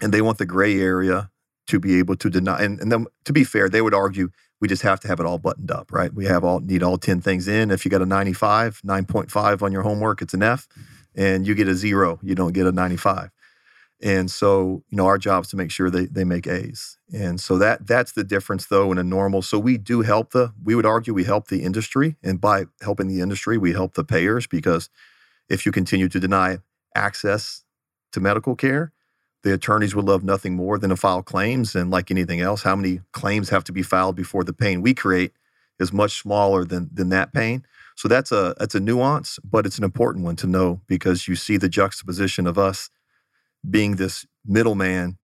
and 0.00 0.12
they 0.12 0.22
want 0.22 0.38
the 0.38 0.46
gray 0.46 0.78
area 0.78 1.30
to 1.66 1.78
be 1.78 1.98
able 1.98 2.16
to 2.16 2.30
deny. 2.30 2.62
And, 2.62 2.80
and 2.80 2.90
then, 2.90 3.06
to 3.24 3.32
be 3.32 3.44
fair, 3.44 3.68
they 3.68 3.82
would 3.82 3.94
argue 3.94 4.30
we 4.60 4.68
just 4.68 4.82
have 4.82 5.00
to 5.00 5.08
have 5.08 5.20
it 5.20 5.26
all 5.26 5.38
buttoned 5.38 5.70
up, 5.70 5.92
right? 5.92 6.12
We 6.12 6.26
have 6.26 6.44
all 6.44 6.60
need 6.60 6.82
all 6.82 6.98
ten 6.98 7.20
things 7.20 7.48
in. 7.48 7.70
If 7.70 7.84
you 7.84 7.90
got 7.90 8.02
a 8.02 8.06
95, 8.06 8.82
9.5 8.82 9.62
on 9.62 9.72
your 9.72 9.82
homework, 9.82 10.22
it's 10.22 10.34
an 10.34 10.42
F, 10.42 10.68
and 11.14 11.46
you 11.46 11.54
get 11.54 11.68
a 11.68 11.74
zero, 11.74 12.18
you 12.22 12.34
don't 12.34 12.52
get 12.52 12.66
a 12.66 12.72
95. 12.72 13.30
And 14.00 14.30
so, 14.30 14.84
you 14.90 14.96
know, 14.96 15.06
our 15.06 15.18
job 15.18 15.44
is 15.44 15.50
to 15.50 15.56
make 15.56 15.72
sure 15.72 15.90
they, 15.90 16.06
they 16.06 16.22
make 16.22 16.46
A's. 16.46 16.98
And 17.12 17.40
so 17.40 17.58
that 17.58 17.86
that's 17.86 18.12
the 18.12 18.22
difference 18.22 18.66
though 18.66 18.92
in 18.92 18.98
a 18.98 19.02
normal. 19.02 19.42
So 19.42 19.58
we 19.58 19.76
do 19.76 20.02
help 20.02 20.30
the, 20.30 20.52
we 20.62 20.74
would 20.76 20.86
argue 20.86 21.12
we 21.12 21.24
help 21.24 21.48
the 21.48 21.64
industry. 21.64 22.16
And 22.22 22.40
by 22.40 22.66
helping 22.80 23.08
the 23.08 23.20
industry, 23.20 23.58
we 23.58 23.72
help 23.72 23.94
the 23.94 24.04
payers 24.04 24.46
because 24.46 24.88
if 25.48 25.66
you 25.66 25.72
continue 25.72 26.08
to 26.08 26.20
deny 26.20 26.58
access 26.94 27.64
to 28.12 28.20
medical 28.20 28.54
care, 28.54 28.92
the 29.42 29.54
attorneys 29.54 29.94
would 29.94 30.04
love 30.04 30.24
nothing 30.24 30.54
more 30.54 30.78
than 30.78 30.90
to 30.90 30.96
file 30.96 31.22
claims. 31.22 31.74
And 31.74 31.90
like 31.90 32.10
anything 32.10 32.40
else, 32.40 32.62
how 32.62 32.76
many 32.76 33.00
claims 33.12 33.48
have 33.50 33.64
to 33.64 33.72
be 33.72 33.82
filed 33.82 34.16
before 34.16 34.44
the 34.44 34.52
pain 34.52 34.82
we 34.82 34.94
create 34.94 35.32
is 35.78 35.92
much 35.92 36.20
smaller 36.20 36.64
than 36.64 36.90
than 36.92 37.08
that 37.10 37.32
pain. 37.32 37.64
So 37.96 38.08
that's 38.08 38.32
a 38.32 38.54
that's 38.58 38.74
a 38.74 38.80
nuance, 38.80 39.38
but 39.44 39.66
it's 39.66 39.78
an 39.78 39.84
important 39.84 40.24
one 40.24 40.36
to 40.36 40.46
know 40.46 40.80
because 40.86 41.28
you 41.28 41.36
see 41.36 41.56
the 41.56 41.68
juxtaposition 41.68 42.46
of 42.46 42.58
us 42.58 42.90
being 43.68 43.96
this 43.96 44.26
middleman 44.44 45.18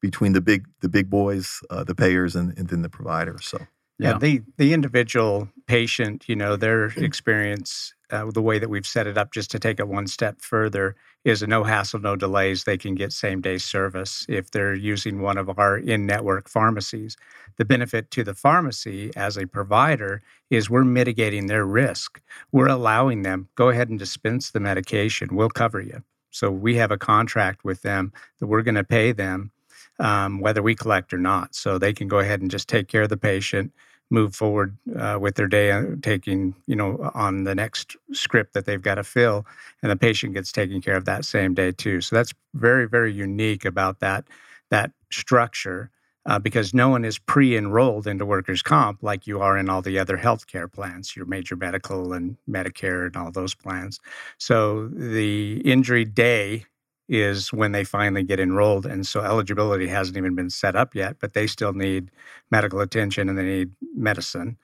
between 0.00 0.32
the 0.32 0.40
big 0.40 0.66
the 0.80 0.88
big 0.88 1.08
boys, 1.08 1.60
uh, 1.70 1.84
the 1.84 1.94
payers, 1.94 2.36
and, 2.36 2.56
and 2.58 2.68
then 2.68 2.82
the 2.82 2.88
providers. 2.90 3.46
So 3.46 3.66
yeah. 3.98 4.12
yeah, 4.12 4.18
the 4.18 4.42
the 4.56 4.72
individual 4.72 5.48
patient, 5.66 6.28
you 6.28 6.36
know, 6.36 6.56
their 6.56 6.86
experience, 6.96 7.94
uh, 8.10 8.30
the 8.30 8.42
way 8.42 8.58
that 8.58 8.68
we've 8.68 8.86
set 8.86 9.06
it 9.06 9.16
up, 9.16 9.32
just 9.32 9.50
to 9.52 9.58
take 9.58 9.78
it 9.78 9.88
one 9.88 10.06
step 10.06 10.40
further, 10.40 10.96
is 11.24 11.42
a 11.42 11.46
no 11.46 11.64
hassle, 11.64 12.00
no 12.00 12.16
delays. 12.16 12.64
They 12.64 12.76
can 12.76 12.94
get 12.94 13.12
same 13.12 13.40
day 13.40 13.58
service 13.58 14.26
if 14.28 14.50
they're 14.50 14.74
using 14.74 15.22
one 15.22 15.38
of 15.38 15.58
our 15.58 15.78
in 15.78 16.06
network 16.06 16.48
pharmacies. 16.48 17.16
The 17.56 17.64
benefit 17.64 18.10
to 18.12 18.24
the 18.24 18.34
pharmacy 18.34 19.12
as 19.16 19.36
a 19.36 19.46
provider 19.46 20.22
is 20.50 20.68
we're 20.68 20.84
mitigating 20.84 21.46
their 21.46 21.64
risk. 21.64 22.20
We're 22.52 22.68
allowing 22.68 23.22
them 23.22 23.48
go 23.54 23.68
ahead 23.68 23.88
and 23.88 23.98
dispense 23.98 24.50
the 24.50 24.60
medication. 24.60 25.36
We'll 25.36 25.50
cover 25.50 25.80
you. 25.80 26.02
So 26.30 26.50
we 26.50 26.74
have 26.76 26.90
a 26.90 26.98
contract 26.98 27.64
with 27.64 27.82
them 27.82 28.12
that 28.40 28.48
we're 28.48 28.62
going 28.62 28.74
to 28.74 28.82
pay 28.82 29.12
them 29.12 29.52
um, 29.98 30.40
whether 30.40 30.62
we 30.62 30.74
collect 30.74 31.12
or 31.12 31.18
not. 31.18 31.54
So 31.54 31.78
they 31.78 31.92
can 31.92 32.08
go 32.08 32.18
ahead 32.18 32.40
and 32.40 32.50
just 32.50 32.68
take 32.68 32.88
care 32.88 33.02
of 33.02 33.08
the 33.08 33.16
patient, 33.16 33.72
move 34.10 34.34
forward 34.34 34.76
uh, 34.96 35.18
with 35.20 35.36
their 35.36 35.46
day, 35.46 35.70
uh, 35.70 35.84
taking 36.02 36.54
you 36.66 36.76
know 36.76 37.10
on 37.14 37.44
the 37.44 37.54
next 37.54 37.96
script 38.12 38.54
that 38.54 38.66
they've 38.66 38.82
got 38.82 38.96
to 38.96 39.04
fill, 39.04 39.46
and 39.82 39.90
the 39.90 39.96
patient 39.96 40.34
gets 40.34 40.52
taken 40.52 40.80
care 40.80 40.96
of 40.96 41.04
that 41.04 41.24
same 41.24 41.54
day 41.54 41.72
too. 41.72 42.00
So 42.00 42.16
that's 42.16 42.32
very 42.54 42.88
very 42.88 43.12
unique 43.12 43.64
about 43.64 44.00
that 44.00 44.24
that 44.70 44.92
structure 45.10 45.90
uh, 46.26 46.38
because 46.38 46.72
no 46.72 46.88
one 46.88 47.04
is 47.04 47.18
pre-enrolled 47.18 48.06
into 48.06 48.24
workers' 48.24 48.62
comp 48.62 49.02
like 49.02 49.26
you 49.26 49.40
are 49.40 49.58
in 49.58 49.68
all 49.68 49.82
the 49.82 49.98
other 49.98 50.16
healthcare 50.16 50.70
plans, 50.70 51.14
your 51.14 51.26
major 51.26 51.56
medical 51.56 52.12
and 52.12 52.36
Medicare 52.48 53.06
and 53.06 53.16
all 53.16 53.30
those 53.30 53.54
plans. 53.54 54.00
So 54.38 54.88
the 54.88 55.60
injury 55.64 56.04
day 56.04 56.64
is 57.08 57.52
when 57.52 57.72
they 57.72 57.84
finally 57.84 58.22
get 58.22 58.40
enrolled, 58.40 58.86
and 58.86 59.06
so 59.06 59.20
eligibility 59.20 59.86
hasn't 59.88 60.16
even 60.16 60.34
been 60.34 60.50
set 60.50 60.76
up 60.76 60.94
yet, 60.94 61.16
but 61.20 61.34
they 61.34 61.46
still 61.46 61.72
need 61.72 62.10
medical 62.50 62.80
attention 62.80 63.28
and 63.28 63.38
they 63.38 63.44
need 63.44 63.70
medicine. 63.94 64.56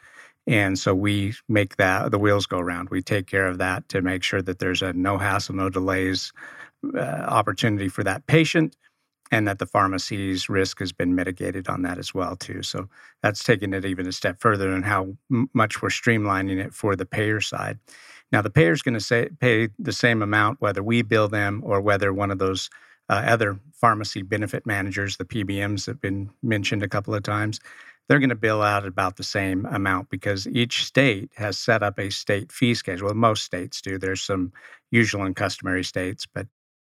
And 0.47 0.79
so 0.79 0.95
we 0.95 1.35
make 1.49 1.77
that 1.77 2.11
the 2.11 2.19
wheels 2.19 2.47
go 2.47 2.59
around. 2.59 2.91
We 2.91 3.03
take 3.03 3.27
care 3.29 3.47
of 3.47 3.59
that 3.59 3.89
to 3.91 4.03
make 4.03 4.23
sure 4.25 4.43
that 4.43 4.59
there's 4.59 4.83
a 4.83 4.93
no 4.93 5.19
hassle, 5.19 5.55
no 5.57 5.71
delays 5.71 6.33
uh, 6.97 7.01
opportunity 7.01 7.89
for 7.89 8.05
that 8.05 8.27
patient 8.27 8.77
and 9.33 9.47
that 9.49 9.59
the 9.59 9.67
pharmacy's 9.67 10.49
risk 10.49 10.81
has 10.81 10.93
been 10.93 11.15
mitigated 11.15 11.69
on 11.69 11.83
that 11.83 11.99
as 11.99 12.15
well 12.15 12.37
too 12.37 12.63
so 12.63 12.89
that's 13.23 13.45
taking 13.45 13.73
it 13.75 13.85
even 13.85 14.07
a 14.07 14.13
step 14.13 14.41
further 14.41 14.73
and 14.73 14.85
how 14.85 15.15
m- 15.31 15.51
much 15.55 15.83
we're 15.83 15.89
streamlining 15.89 16.65
it 16.65 16.75
for 16.75 16.97
the 16.97 17.07
payer 17.07 17.41
side 17.41 17.79
now 18.33 18.43
the 18.43 18.51
payer 18.51 18.73
is 18.73 18.83
going 18.83 18.99
to 18.99 19.31
pay 19.41 19.69
the 19.79 19.93
same 19.93 20.23
amount 20.23 20.61
whether 20.61 20.83
we 20.83 21.03
bill 21.03 21.29
them 21.29 21.63
or 21.65 21.81
whether 21.81 22.13
one 22.13 22.31
of 22.31 22.39
those 22.39 22.71
uh, 23.09 23.23
other 23.27 23.59
pharmacy 23.73 24.23
benefit 24.23 24.67
managers 24.67 25.17
the 25.17 25.25
pbms 25.25 25.85
that 25.85 25.93
have 25.93 26.01
been 26.01 26.31
mentioned 26.43 26.83
a 26.83 26.89
couple 26.89 27.15
of 27.15 27.23
times 27.23 27.61
they're 28.11 28.19
going 28.19 28.31
to 28.31 28.35
bill 28.35 28.61
out 28.61 28.85
about 28.85 29.19
the 29.19 29.23
same 29.23 29.67
amount 29.67 30.11
because 30.11 30.49
each 30.49 30.85
state 30.85 31.31
has 31.37 31.57
set 31.57 31.85
up 31.85 31.97
a 31.97 32.11
state 32.11 32.51
fee 32.51 32.75
schedule. 32.75 33.15
Most 33.15 33.45
states 33.45 33.81
do. 33.81 33.99
There's 33.99 34.21
some 34.21 34.53
usual 34.91 35.23
and 35.23 35.37
customary 35.37 35.85
states, 35.85 36.27
but 36.27 36.49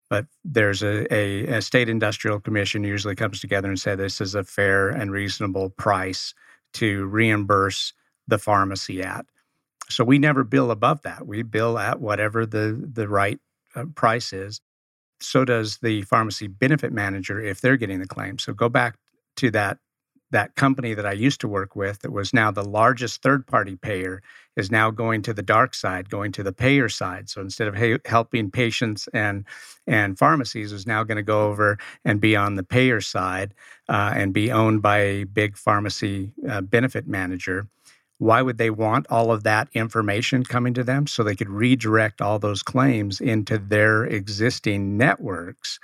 but 0.10 0.28
there's 0.46 0.84
a, 0.84 1.13
a, 1.13 1.58
a, 1.58 1.62
state 1.62 1.89
industrial 1.89 2.39
commission 2.39 2.86
usually 2.86 3.15
comes 3.15 3.41
together 3.41 3.67
and 3.67 3.80
say 3.80 3.96
this 3.96 4.22
is 4.22 4.36
a 4.36 4.44
fair 4.46 4.88
and 4.88 5.12
reasonable 5.12 5.70
price 5.70 6.34
to 6.76 7.06
reimburse 7.08 7.94
the 8.28 8.38
pharmacy 8.38 9.02
at. 9.02 9.26
So 9.93 10.04
we 10.04 10.19
never 10.19 10.43
bill 10.43 10.71
above 10.71 11.01
that. 11.04 11.27
We 11.27 11.43
bill 11.43 11.77
at 11.77 11.99
whatever 11.99 12.45
the 12.45 12.89
the 12.93 13.08
right 13.08 13.39
uh, 13.75 13.86
price 13.95 14.34
is. 14.34 14.62
So 15.21 15.45
does 15.45 15.77
the 15.80 16.01
pharmacy 16.04 16.47
benefit 16.47 16.91
manager 16.91 17.39
if 17.39 17.62
they're 17.62 17.77
getting 17.77 17.99
the 17.99 18.08
claim. 18.08 18.39
So 18.39 18.54
go 18.54 18.69
back 18.69 18.97
to 19.38 19.51
that 19.51 19.77
that 20.32 20.56
company 20.56 20.93
that 20.93 21.06
I 21.06 21.12
used 21.12 21.41
to 21.41 21.47
work 21.47 21.75
with 21.75 21.99
that 21.99 22.12
was 22.12 22.34
now 22.34 22.51
the 22.51 22.63
largest 22.63 23.21
third 23.21 23.45
party 23.45 23.75
payer 23.75 24.21
is 24.56 24.71
now 24.71 24.89
going 24.89 25.21
to 25.23 25.34
the 25.34 25.41
dark 25.41 25.73
side, 25.73 26.10
going 26.10 26.32
to 26.34 26.43
the 26.43 26.54
payer 26.54 26.89
side. 26.89 27.30
So 27.30 27.41
instead 27.41 27.67
of 27.67 27.75
hey, 27.75 27.97
helping 28.06 28.49
patients 28.49 29.08
and 29.13 29.45
and 29.88 30.17
pharmacies, 30.17 30.71
is 30.71 30.88
now 30.88 31.04
going 31.04 31.17
to 31.17 31.23
go 31.23 31.47
over 31.47 31.77
and 32.06 32.21
be 32.21 32.36
on 32.36 32.56
the 32.56 32.63
payer 32.63 33.01
side 33.01 33.54
uh, 33.89 34.13
and 34.15 34.34
be 34.34 34.51
owned 34.51 34.82
by 34.82 34.99
a 34.99 35.23
big 35.25 35.58
pharmacy 35.58 36.34
uh, 36.49 36.62
benefit 36.62 37.08
manager. 37.08 37.67
Why 38.22 38.44
would 38.44 38.60
they 38.60 38.70
want 38.70 39.08
all 39.10 39.32
of 39.32 39.42
that 39.46 39.68
information 39.74 40.44
coming 40.44 40.76
to 40.76 40.84
them 40.84 41.08
so 41.08 41.24
they 41.24 41.36
could 41.36 41.50
redirect 41.50 42.22
all 42.22 42.38
those 42.38 42.62
claims 42.62 43.20
into 43.20 43.58
their 43.58 44.04
existing 44.04 44.96
networks? 44.96 45.80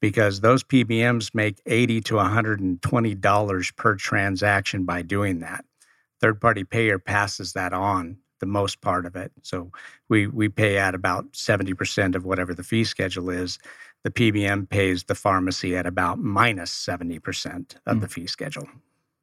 Because 0.00 0.40
those 0.40 0.64
PBMs 0.64 1.34
make 1.34 1.60
80 1.66 2.00
to 2.00 2.14
$120 2.14 3.76
per 3.76 3.96
transaction 3.96 4.84
by 4.84 5.02
doing 5.02 5.40
that. 5.40 5.66
Third 6.22 6.40
party 6.40 6.64
payer 6.64 6.98
passes 6.98 7.52
that 7.52 7.74
on 7.74 8.16
the 8.40 8.46
most 8.46 8.80
part 8.80 9.04
of 9.04 9.14
it. 9.14 9.32
So 9.42 9.70
we, 10.08 10.26
we 10.26 10.48
pay 10.48 10.78
at 10.78 10.94
about 10.94 11.32
70% 11.32 12.14
of 12.14 12.24
whatever 12.24 12.54
the 12.54 12.64
fee 12.64 12.84
schedule 12.84 13.28
is. 13.28 13.58
The 14.04 14.10
PBM 14.10 14.70
pays 14.70 15.04
the 15.04 15.14
pharmacy 15.14 15.76
at 15.76 15.84
about 15.84 16.18
minus 16.18 16.72
70% 16.72 17.76
of 17.84 17.98
mm. 17.98 18.00
the 18.00 18.08
fee 18.08 18.26
schedule. 18.26 18.68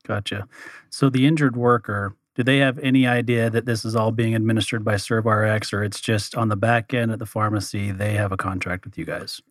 Gotcha. 0.06 0.48
So 0.90 1.10
the 1.10 1.26
injured 1.26 1.56
worker, 1.56 2.16
do 2.36 2.44
they 2.44 2.60
have 2.60 2.80
any 2.80 3.06
idea 3.06 3.50
that 3.50 3.66
this 3.66 3.84
is 3.84 3.96
all 3.96 4.12
being 4.12 4.36
administered 4.36 4.86
by 4.86 4.96
ServRx 4.96 5.74
or 5.74 5.84
it's 5.84 6.00
just 6.00 6.36
on 6.36 6.50
the 6.50 6.56
back 6.56 6.94
end 6.94 7.12
at 7.12 7.20
the 7.20 7.26
pharmacy, 7.26 7.92
they 7.92 8.14
have 8.14 8.32
a 8.32 8.38
contract 8.38 8.86
with 8.86 8.98
you 8.98 9.06
guys? 9.06 9.42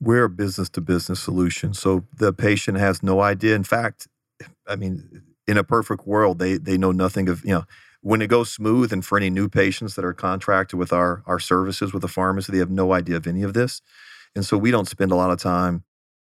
We're 0.00 0.24
a 0.24 0.30
business 0.30 0.70
to 0.70 0.80
business 0.80 1.20
solution. 1.20 1.74
So 1.74 2.04
the 2.16 2.32
patient 2.32 2.78
has 2.78 3.02
no 3.02 3.20
idea. 3.20 3.54
In 3.54 3.64
fact, 3.64 4.08
I 4.66 4.76
mean, 4.76 5.22
in 5.46 5.58
a 5.58 5.64
perfect 5.64 6.06
world, 6.06 6.38
they 6.38 6.56
they 6.56 6.78
know 6.78 6.92
nothing 6.92 7.28
of, 7.28 7.44
you 7.44 7.50
know, 7.50 7.64
when 8.00 8.22
it 8.22 8.28
goes 8.28 8.50
smooth 8.50 8.92
and 8.92 9.04
for 9.04 9.18
any 9.18 9.28
new 9.28 9.48
patients 9.48 9.94
that 9.96 10.04
are 10.04 10.14
contracted 10.14 10.78
with 10.78 10.92
our 10.92 11.22
our 11.26 11.38
services 11.38 11.92
with 11.92 12.00
the 12.00 12.08
pharmacy, 12.08 12.52
they 12.52 12.58
have 12.58 12.70
no 12.70 12.92
idea 12.94 13.16
of 13.16 13.26
any 13.26 13.42
of 13.42 13.52
this. 13.52 13.82
And 14.34 14.46
so 14.46 14.56
we 14.56 14.70
don't 14.70 14.88
spend 14.88 15.12
a 15.12 15.16
lot 15.16 15.30
of 15.30 15.38
time 15.38 15.84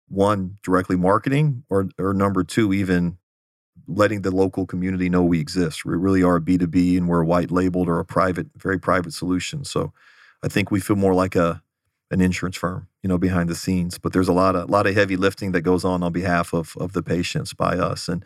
one 0.08 0.58
directly 0.64 0.96
marketing 0.96 1.62
or 1.70 1.88
or 1.98 2.12
number 2.12 2.42
two 2.42 2.72
even 2.72 3.18
letting 3.94 4.22
the 4.22 4.30
local 4.30 4.66
community 4.66 5.08
know 5.08 5.22
we 5.22 5.40
exist. 5.40 5.84
We 5.84 5.96
really 5.96 6.22
are 6.22 6.36
a 6.36 6.40
B2B 6.40 6.96
and 6.96 7.08
we're 7.08 7.24
white 7.24 7.50
labeled 7.50 7.88
or 7.88 7.98
a 7.98 8.04
private, 8.04 8.48
very 8.56 8.78
private 8.78 9.12
solution. 9.12 9.64
So 9.64 9.92
I 10.42 10.48
think 10.48 10.70
we 10.70 10.80
feel 10.80 10.96
more 10.96 11.14
like 11.14 11.36
a 11.36 11.62
an 12.12 12.20
insurance 12.20 12.56
firm, 12.56 12.88
you 13.02 13.08
know, 13.08 13.18
behind 13.18 13.48
the 13.48 13.54
scenes. 13.54 13.96
But 13.98 14.12
there's 14.12 14.28
a 14.28 14.32
lot 14.32 14.56
of 14.56 14.68
a 14.68 14.72
lot 14.72 14.86
of 14.86 14.94
heavy 14.94 15.16
lifting 15.16 15.52
that 15.52 15.62
goes 15.62 15.84
on 15.84 16.02
on 16.02 16.12
behalf 16.12 16.52
of 16.52 16.76
of 16.78 16.92
the 16.92 17.02
patients 17.02 17.54
by 17.54 17.76
us. 17.76 18.08
And 18.08 18.24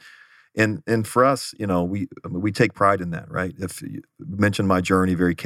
and 0.57 0.83
and 0.87 1.07
for 1.07 1.25
us, 1.25 1.55
you 1.59 1.67
know, 1.67 1.83
we 1.83 2.09
we 2.29 2.53
take 2.53 2.75
pride 2.75 3.01
in 3.01 3.11
that, 3.11 3.31
right? 3.31 3.55
If 3.59 3.83
you 3.83 4.03
mentioned 4.19 4.69
my 4.69 4.81
journey, 4.81 5.15
very 5.15 5.37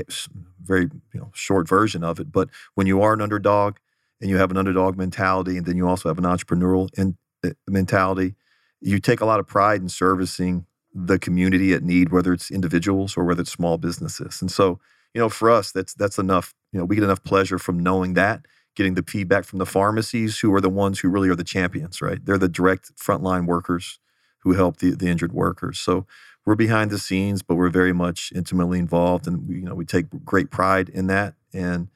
very 0.62 0.88
you 1.12 1.20
know 1.20 1.30
short 1.34 1.68
version 1.68 2.04
of 2.04 2.20
it, 2.20 2.30
but 2.30 2.48
when 2.74 2.86
you 2.86 3.02
are 3.02 3.12
an 3.12 3.20
underdog 3.20 3.76
and 4.20 4.28
you 4.30 4.36
have 4.36 4.50
an 4.50 4.56
underdog 4.56 4.96
mentality, 4.96 5.56
and 5.56 5.66
then 5.66 5.76
you 5.76 5.88
also 5.88 6.08
have 6.08 6.18
an 6.18 6.24
entrepreneurial 6.24 6.88
in, 6.98 7.16
uh, 7.44 7.50
mentality, 7.68 8.34
you 8.80 8.98
take 8.98 9.20
a 9.20 9.26
lot 9.26 9.40
of 9.40 9.46
pride 9.46 9.80
in 9.80 9.88
servicing 9.88 10.66
the 10.94 11.18
community 11.18 11.72
at 11.72 11.82
need, 11.82 12.10
whether 12.10 12.32
it's 12.32 12.50
individuals 12.50 13.16
or 13.16 13.24
whether 13.24 13.42
it's 13.42 13.52
small 13.52 13.78
businesses. 13.78 14.40
And 14.40 14.50
so, 14.50 14.80
you 15.14 15.20
know, 15.20 15.28
for 15.28 15.50
us, 15.50 15.72
that's 15.72 15.94
that's 15.94 16.18
enough. 16.18 16.54
You 16.72 16.80
know, 16.80 16.84
we 16.84 16.96
get 16.96 17.04
enough 17.04 17.22
pleasure 17.24 17.58
from 17.58 17.78
knowing 17.78 18.14
that, 18.14 18.46
getting 18.76 18.94
the 18.94 19.02
feedback 19.02 19.44
from 19.44 19.58
the 19.58 19.66
pharmacies, 19.66 20.38
who 20.40 20.52
are 20.54 20.60
the 20.60 20.70
ones 20.70 21.00
who 21.00 21.08
really 21.08 21.28
are 21.28 21.36
the 21.36 21.44
champions, 21.44 22.00
right? 22.00 22.24
They're 22.24 22.38
the 22.38 22.48
direct 22.48 22.96
frontline 22.96 23.46
workers 23.46 23.98
who 24.40 24.52
help 24.52 24.78
the, 24.78 24.92
the 24.92 25.08
injured 25.08 25.32
workers. 25.32 25.78
So 25.78 26.06
we're 26.46 26.54
behind 26.54 26.90
the 26.90 26.98
scenes, 26.98 27.42
but 27.42 27.56
we're 27.56 27.68
very 27.68 27.92
much 27.92 28.32
intimately 28.34 28.78
involved, 28.78 29.26
and 29.26 29.46
we, 29.48 29.56
you 29.56 29.62
know, 29.62 29.74
we 29.74 29.84
take 29.84 30.06
great 30.24 30.50
pride 30.50 30.88
in 30.88 31.06
that. 31.08 31.34
And 31.52 31.88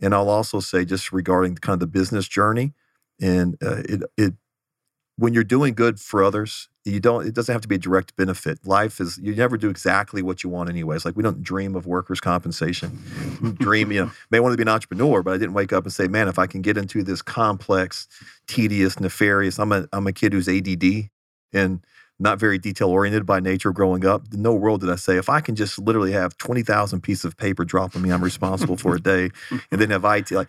and 0.00 0.14
I'll 0.14 0.30
also 0.30 0.58
say, 0.58 0.84
just 0.84 1.12
regarding 1.12 1.54
kind 1.56 1.74
of 1.74 1.80
the 1.80 1.86
business 1.86 2.26
journey, 2.26 2.74
and 3.20 3.56
uh, 3.62 3.82
it 3.88 4.02
it 4.16 4.34
when 5.16 5.34
you're 5.34 5.44
doing 5.44 5.74
good 5.74 6.00
for 6.00 6.22
others, 6.22 6.68
you 6.84 6.98
don't 6.98 7.26
it 7.26 7.34
doesn't 7.34 7.52
have 7.52 7.62
to 7.62 7.68
be 7.68 7.76
a 7.76 7.78
direct 7.78 8.16
benefit. 8.16 8.66
Life 8.66 9.00
is 9.00 9.18
you 9.18 9.34
never 9.34 9.56
do 9.56 9.68
exactly 9.70 10.22
what 10.22 10.42
you 10.42 10.50
want 10.50 10.68
anyways. 10.68 11.04
Like 11.04 11.16
we 11.16 11.22
don't 11.22 11.42
dream 11.42 11.76
of 11.76 11.86
workers' 11.86 12.20
compensation. 12.20 12.98
dream, 13.58 13.92
you 13.92 14.06
know, 14.06 14.10
may 14.30 14.40
want 14.40 14.52
to 14.52 14.56
be 14.56 14.62
an 14.62 14.68
entrepreneur, 14.68 15.22
but 15.22 15.34
I 15.34 15.38
didn't 15.38 15.54
wake 15.54 15.72
up 15.72 15.84
and 15.84 15.92
say, 15.92 16.08
man, 16.08 16.28
if 16.28 16.38
I 16.38 16.46
can 16.46 16.62
get 16.62 16.76
into 16.76 17.02
this 17.02 17.22
complex, 17.22 18.08
tedious, 18.46 18.98
nefarious, 18.98 19.58
I'm 19.58 19.72
a 19.72 19.86
I'm 19.92 20.06
a 20.06 20.12
kid 20.12 20.32
who's 20.32 20.48
ADD 20.48 21.10
and 21.52 21.84
not 22.22 22.38
very 22.38 22.56
detail 22.56 22.88
oriented 22.88 23.26
by 23.26 23.40
nature 23.40 23.72
growing 23.72 24.06
up. 24.06 24.22
In 24.32 24.42
no 24.42 24.54
world 24.54 24.80
did 24.80 24.90
I 24.90 24.94
say, 24.94 25.16
if 25.16 25.28
I 25.28 25.40
can 25.40 25.56
just 25.56 25.78
literally 25.78 26.12
have 26.12 26.38
20,000 26.38 27.00
pieces 27.00 27.24
of 27.24 27.36
paper 27.36 27.64
drop 27.64 27.96
on 27.96 28.02
me, 28.02 28.12
I'm 28.12 28.22
responsible 28.22 28.76
for 28.76 28.94
a 28.94 29.00
day 29.00 29.30
and 29.70 29.80
then 29.80 29.90
have 29.90 30.04
IT. 30.04 30.30
Like, 30.30 30.48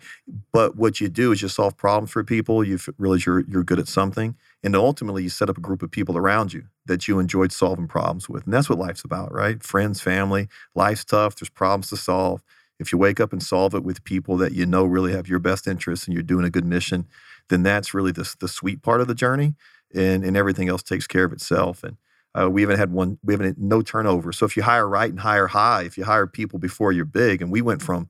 but 0.52 0.76
what 0.76 1.00
you 1.00 1.08
do 1.08 1.32
is 1.32 1.42
you 1.42 1.48
solve 1.48 1.76
problems 1.76 2.12
for 2.12 2.22
people. 2.22 2.62
You 2.62 2.78
realize 2.96 3.26
you're, 3.26 3.40
you're 3.40 3.64
good 3.64 3.80
at 3.80 3.88
something. 3.88 4.36
And 4.64 4.74
ultimately, 4.74 5.22
you 5.22 5.28
set 5.28 5.50
up 5.50 5.58
a 5.58 5.60
group 5.60 5.82
of 5.82 5.90
people 5.90 6.16
around 6.16 6.54
you 6.54 6.64
that 6.86 7.06
you 7.06 7.18
enjoyed 7.18 7.52
solving 7.52 7.86
problems 7.86 8.28
with. 8.28 8.44
And 8.44 8.54
that's 8.54 8.68
what 8.68 8.78
life's 8.78 9.04
about, 9.04 9.32
right? 9.32 9.62
Friends, 9.62 10.00
family. 10.00 10.48
Life's 10.74 11.04
tough. 11.04 11.36
There's 11.36 11.50
problems 11.50 11.90
to 11.90 11.98
solve. 11.98 12.42
If 12.80 12.90
you 12.90 12.98
wake 12.98 13.20
up 13.20 13.32
and 13.32 13.42
solve 13.42 13.74
it 13.74 13.84
with 13.84 14.02
people 14.04 14.38
that 14.38 14.52
you 14.52 14.64
know 14.66 14.84
really 14.84 15.12
have 15.12 15.28
your 15.28 15.38
best 15.38 15.68
interests 15.68 16.06
and 16.06 16.14
you're 16.14 16.22
doing 16.22 16.46
a 16.46 16.50
good 16.50 16.64
mission, 16.64 17.06
then 17.50 17.62
that's 17.62 17.94
really 17.94 18.10
the, 18.10 18.34
the 18.40 18.48
sweet 18.48 18.82
part 18.82 19.02
of 19.02 19.06
the 19.06 19.14
journey 19.14 19.54
and, 19.94 20.24
and 20.24 20.36
everything 20.36 20.68
else 20.68 20.82
takes 20.82 21.06
care 21.06 21.24
of 21.24 21.32
itself. 21.32 21.84
And 21.84 21.98
uh, 22.34 22.50
we 22.50 22.62
haven't 22.62 22.78
had 22.78 22.90
one, 22.90 23.18
we 23.22 23.34
haven't 23.34 23.46
had 23.46 23.58
no 23.58 23.82
turnover. 23.82 24.32
So 24.32 24.46
if 24.46 24.56
you 24.56 24.62
hire 24.62 24.88
right 24.88 25.10
and 25.10 25.20
hire 25.20 25.46
high, 25.46 25.82
if 25.82 25.96
you 25.96 26.04
hire 26.04 26.26
people 26.26 26.58
before 26.58 26.90
you're 26.90 27.04
big, 27.04 27.42
and 27.42 27.52
we 27.52 27.62
went 27.62 27.82
from 27.82 28.08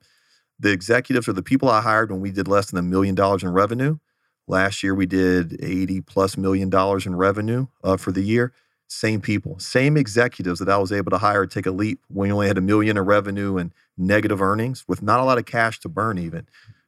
the 0.58 0.70
executives 0.70 1.28
or 1.28 1.32
the 1.32 1.42
people 1.42 1.68
I 1.68 1.80
hired 1.82 2.10
when 2.10 2.20
we 2.20 2.30
did 2.30 2.48
less 2.48 2.70
than 2.70 2.78
a 2.78 2.82
million 2.82 3.14
dollars 3.14 3.42
in 3.42 3.50
revenue. 3.50 3.98
Last 4.46 4.82
year 4.82 4.94
we 4.94 5.06
did 5.06 5.62
80 5.62 6.02
plus 6.02 6.36
million 6.36 6.70
dollars 6.70 7.06
in 7.06 7.16
revenue 7.16 7.66
uh, 7.82 7.96
for 7.96 8.12
the 8.12 8.22
year. 8.22 8.52
Same 8.86 9.20
people, 9.20 9.58
same 9.58 9.96
executives 9.96 10.58
that 10.60 10.68
I 10.68 10.76
was 10.76 10.92
able 10.92 11.10
to 11.10 11.18
hire 11.18 11.46
take 11.46 11.66
a 11.66 11.70
leap 11.70 12.00
when 12.08 12.28
you 12.28 12.34
only 12.34 12.48
had 12.48 12.58
a 12.58 12.62
million 12.62 12.96
in 12.98 13.04
revenue 13.04 13.56
and 13.56 13.72
negative 13.96 14.42
earnings 14.42 14.84
with 14.86 15.02
not 15.02 15.20
a 15.20 15.24
lot 15.24 15.38
of 15.38 15.46
cash 15.46 15.80
to 15.80 15.88
burn 15.88 16.18
even 16.18 16.46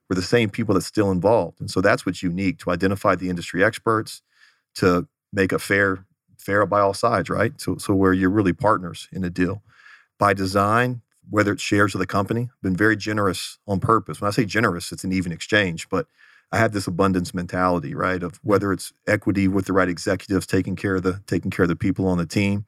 were 0.09 0.15
the 0.15 0.23
same 0.23 0.51
people 0.51 0.75
that's 0.75 0.87
still 0.87 1.11
involved. 1.11 1.61
And 1.61 1.71
so 1.71 1.81
that's 1.81 2.07
what's 2.07 2.23
unique 2.23 2.59
to 2.61 2.71
identify 2.71 3.17
the 3.17 3.31
industry 3.31 3.65
experts, 3.65 4.23
to 4.77 5.09
make 5.33 5.53
a 5.53 5.59
fair 5.59 6.05
fair 6.39 6.65
by 6.67 6.81
all 6.81 6.95
sides, 6.95 7.31
right? 7.31 7.61
So 7.61 7.77
so 7.79 7.95
where 7.95 8.13
you're 8.13 8.31
really 8.31 8.53
partners 8.53 9.09
in 9.13 9.25
a 9.25 9.31
deal. 9.31 9.63
By 10.19 10.33
design, 10.33 11.03
whether 11.29 11.53
it's 11.53 11.63
shares 11.63 11.95
of 11.95 11.99
the 11.99 12.07
company, 12.07 12.51
been 12.63 12.77
very 12.77 12.97
generous 12.97 13.59
on 13.67 13.81
purpose. 13.81 14.21
When 14.21 14.29
I 14.29 14.33
say 14.33 14.45
generous, 14.45 14.93
it's 14.93 15.05
an 15.05 15.13
even 15.13 15.33
exchange, 15.33 15.89
but 15.89 16.07
I 16.53 16.59
have 16.59 16.73
this 16.73 16.87
abundance 16.87 17.35
mentality, 17.35 17.95
right? 17.95 18.23
Of 18.23 18.41
whether 18.43 18.73
it's 18.73 18.93
equity 19.07 19.49
with 19.49 19.67
the 19.67 19.75
right 19.75 19.89
executives, 19.89 20.47
taking 20.47 20.77
care 20.77 20.97
of 20.97 21.03
the 21.05 21.21
taking 21.27 21.51
care 21.51 21.65
of 21.65 21.69
the 21.71 21.77
people 21.77 22.09
on 22.09 22.19
the 22.19 22.27
team, 22.27 22.67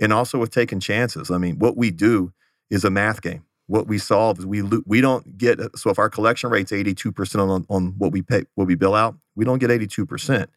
and 0.00 0.12
also 0.12 0.38
with 0.38 0.50
taking 0.50 0.80
chances. 0.80 1.30
I 1.30 1.38
mean, 1.38 1.58
what 1.58 1.76
we 1.76 1.90
do 1.90 2.32
is 2.70 2.84
a 2.84 2.90
math 2.90 3.22
game. 3.22 3.44
What 3.66 3.88
we 3.88 3.98
solve 3.98 4.40
is 4.40 4.46
we 4.46 4.62
we 4.86 5.00
don't 5.00 5.38
get 5.38 5.60
so 5.76 5.90
if 5.90 5.98
our 5.98 6.10
collection 6.10 6.50
rate's 6.50 6.72
eighty 6.72 6.94
two 6.94 7.12
percent 7.12 7.42
on 7.42 7.66
on 7.68 7.94
what 7.98 8.12
we 8.12 8.22
pay 8.22 8.44
what 8.56 8.66
we 8.68 8.76
bill 8.76 8.94
out, 8.94 9.16
we 9.36 9.44
don't 9.44 9.58
get 9.58 9.70
eighty 9.70 9.86
two 9.88 10.06
percent 10.06 10.48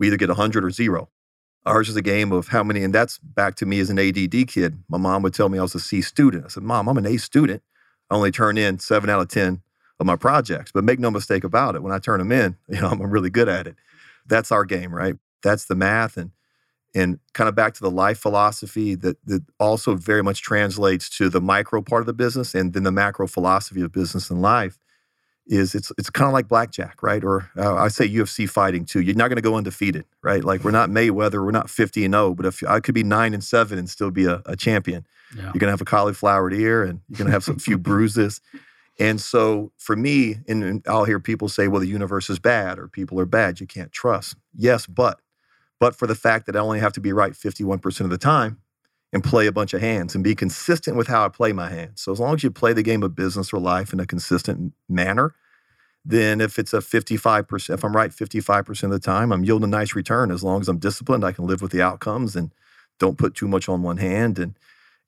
we 0.00 0.08
either 0.08 0.18
get 0.18 0.30
100 0.30 0.64
or 0.64 0.70
zero. 0.72 1.10
Ours 1.66 1.90
is 1.90 1.96
a 1.96 2.02
game 2.02 2.32
of 2.32 2.48
how 2.48 2.64
many, 2.64 2.84
and 2.84 2.94
that's 2.94 3.18
back 3.18 3.56
to 3.56 3.66
me 3.66 3.80
as 3.80 3.90
an 3.90 3.98
ADD 3.98 4.48
kid. 4.48 4.84
My 4.88 4.98
mom 4.98 5.22
would 5.24 5.34
tell 5.34 5.50
me 5.50 5.58
I 5.58 5.62
was 5.62 5.74
a 5.76 5.80
C 5.80 6.02
student. 6.02 6.46
I 6.46 6.48
said, 6.48 6.64
Mom, 6.64 6.88
I'm 6.88 6.98
an 6.98 7.06
A 7.06 7.18
student. 7.18 7.62
I 8.10 8.16
only 8.16 8.32
turn 8.32 8.58
in 8.58 8.78
seven 8.78 9.10
out 9.10 9.20
of 9.20 9.28
10 9.28 9.62
of 9.98 10.06
my 10.06 10.16
projects. 10.16 10.72
But 10.72 10.84
make 10.84 10.98
no 10.98 11.10
mistake 11.10 11.44
about 11.44 11.74
it, 11.74 11.82
when 11.82 11.92
I 11.92 11.98
turn 11.98 12.18
them 12.18 12.32
in, 12.32 12.56
you 12.68 12.80
know, 12.80 12.88
I'm 12.88 13.00
really 13.02 13.30
good 13.30 13.48
at 13.48 13.66
it. 13.66 13.76
That's 14.26 14.50
our 14.52 14.64
game, 14.64 14.94
right? 14.94 15.16
That's 15.42 15.66
the 15.66 15.76
math. 15.76 16.16
And 16.16 16.30
and 16.94 17.18
kind 17.34 17.46
of 17.46 17.54
back 17.54 17.74
to 17.74 17.82
the 17.82 17.90
life 17.90 18.18
philosophy 18.18 18.94
that, 18.94 19.18
that 19.26 19.42
also 19.60 19.96
very 19.96 20.22
much 20.22 20.40
translates 20.40 21.10
to 21.10 21.28
the 21.28 21.42
micro 21.42 21.82
part 21.82 22.00
of 22.00 22.06
the 22.06 22.14
business 22.14 22.54
and 22.54 22.72
then 22.72 22.84
the 22.84 22.92
macro 22.92 23.26
philosophy 23.26 23.82
of 23.82 23.92
business 23.92 24.30
and 24.30 24.40
life 24.40 24.78
is 25.46 25.74
it's 25.74 25.92
it's 25.98 26.10
kind 26.10 26.26
of 26.26 26.32
like 26.32 26.48
blackjack, 26.48 27.02
right? 27.02 27.22
Or 27.22 27.50
uh, 27.56 27.74
I 27.76 27.88
say 27.88 28.08
UFC 28.08 28.48
fighting 28.48 28.84
too. 28.84 29.00
You're 29.00 29.14
not 29.14 29.28
going 29.28 29.36
to 29.36 29.42
go 29.42 29.54
undefeated, 29.54 30.04
right? 30.22 30.42
Like 30.42 30.64
we're 30.64 30.70
not 30.70 30.90
Mayweather, 30.90 31.44
we're 31.44 31.50
not 31.50 31.70
50 31.70 32.04
and 32.04 32.14
0, 32.14 32.34
but 32.34 32.46
if 32.46 32.64
I 32.66 32.80
could 32.80 32.94
be 32.94 33.04
9 33.04 33.34
and 33.34 33.44
7 33.44 33.78
and 33.78 33.88
still 33.88 34.10
be 34.10 34.24
a, 34.24 34.42
a 34.46 34.56
champion. 34.56 35.06
Yeah. 35.34 35.42
You're 35.42 35.52
going 35.52 35.68
to 35.68 35.70
have 35.70 35.80
a 35.80 35.84
cauliflowered 35.86 36.54
ear 36.54 36.84
and 36.84 37.00
you're 37.08 37.18
going 37.18 37.26
to 37.26 37.32
have 37.32 37.44
some 37.44 37.58
few 37.58 37.78
bruises. 37.90 38.40
And 38.98 39.20
so 39.20 39.72
for 39.76 39.96
me, 39.96 40.38
and, 40.48 40.82
I'll 40.86 41.04
hear 41.04 41.20
people 41.20 41.48
say, 41.48 41.68
well, 41.68 41.80
the 41.80 41.86
universe 41.86 42.30
is 42.30 42.38
bad 42.38 42.78
or 42.78 42.88
people 42.88 43.20
are 43.20 43.26
bad. 43.26 43.60
You 43.60 43.66
can't 43.66 43.92
trust. 43.92 44.36
Yes, 44.54 44.86
but 44.86 45.20
but 45.78 45.94
for 45.94 46.06
the 46.06 46.14
fact 46.14 46.46
that 46.46 46.56
I 46.56 46.60
only 46.60 46.80
have 46.80 46.94
to 46.94 47.00
be 47.00 47.12
right 47.12 47.32
51% 47.32 48.00
of 48.00 48.10
the 48.10 48.18
time 48.18 48.60
and 49.12 49.22
play 49.22 49.46
a 49.46 49.52
bunch 49.52 49.74
of 49.74 49.80
hands 49.80 50.14
and 50.14 50.24
be 50.24 50.34
consistent 50.34 50.96
with 50.96 51.06
how 51.06 51.24
I 51.24 51.28
play 51.28 51.52
my 51.52 51.68
hands. 51.68 52.00
So 52.00 52.12
as 52.12 52.20
long 52.20 52.34
as 52.34 52.42
you 52.42 52.50
play 52.50 52.72
the 52.72 52.82
game 52.82 53.02
of 53.02 53.14
business 53.14 53.52
or 53.52 53.60
life 53.60 53.92
in 53.92 54.00
a 54.00 54.06
consistent 54.06 54.72
manner, 54.88 55.34
then 56.04 56.40
if 56.40 56.58
it's 56.58 56.72
a 56.72 56.78
55%, 56.78 57.74
if 57.74 57.84
I'm 57.84 57.94
right 57.94 58.10
55% 58.10 58.84
of 58.84 58.90
the 58.90 58.98
time, 58.98 59.32
I'm 59.32 59.44
yielding 59.44 59.64
a 59.64 59.76
nice 59.76 59.94
return. 59.94 60.30
As 60.30 60.42
long 60.42 60.60
as 60.60 60.68
I'm 60.68 60.78
disciplined, 60.78 61.24
I 61.24 61.32
can 61.32 61.46
live 61.46 61.60
with 61.60 61.72
the 61.72 61.82
outcomes 61.82 62.36
and 62.36 62.52
don't 62.98 63.18
put 63.18 63.34
too 63.34 63.48
much 63.48 63.68
on 63.68 63.82
one 63.82 63.98
hand. 63.98 64.38
And 64.38 64.56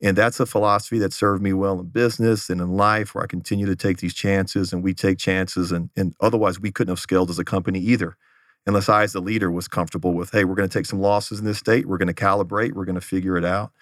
And 0.01 0.17
that's 0.17 0.39
a 0.39 0.47
philosophy 0.47 0.99
that 1.01 1.13
served 1.13 1.43
me 1.43 1.53
well 1.53 1.81
in 1.81 1.87
business 1.87 2.51
and 2.51 2.61
in 2.61 2.77
life, 2.77 3.15
where 3.15 3.25
I 3.25 3.27
continue 3.27 3.67
to 3.67 3.75
take 3.75 3.99
these 3.99 4.15
chances 4.15 4.73
and 4.73 4.83
we 4.83 4.95
take 4.95 5.19
chances. 5.19 5.73
And, 5.73 5.91
and 5.97 6.15
otherwise, 6.21 6.61
we 6.61 6.71
couldn't 6.71 6.93
have 6.93 7.01
scaled 7.01 7.31
as 7.31 7.39
a 7.39 7.45
company 7.45 7.81
either, 7.81 8.17
unless 8.65 8.89
I, 8.89 9.03
as 9.03 9.13
the 9.13 9.21
leader, 9.21 9.51
was 9.51 9.67
comfortable 9.67 10.13
with, 10.13 10.31
hey, 10.31 10.45
we're 10.45 10.55
going 10.55 10.69
to 10.69 10.79
take 10.79 10.87
some 10.87 11.01
losses 11.01 11.41
in 11.41 11.47
this 11.47 11.59
state. 11.59 11.87
We're 11.87 11.99
going 11.99 12.15
to 12.15 12.15
calibrate. 12.15 12.75
We're 12.75 12.85
going 12.85 12.95
to 12.95 13.01
figure 13.01 13.37
it 13.37 13.45
out. 13.45 13.73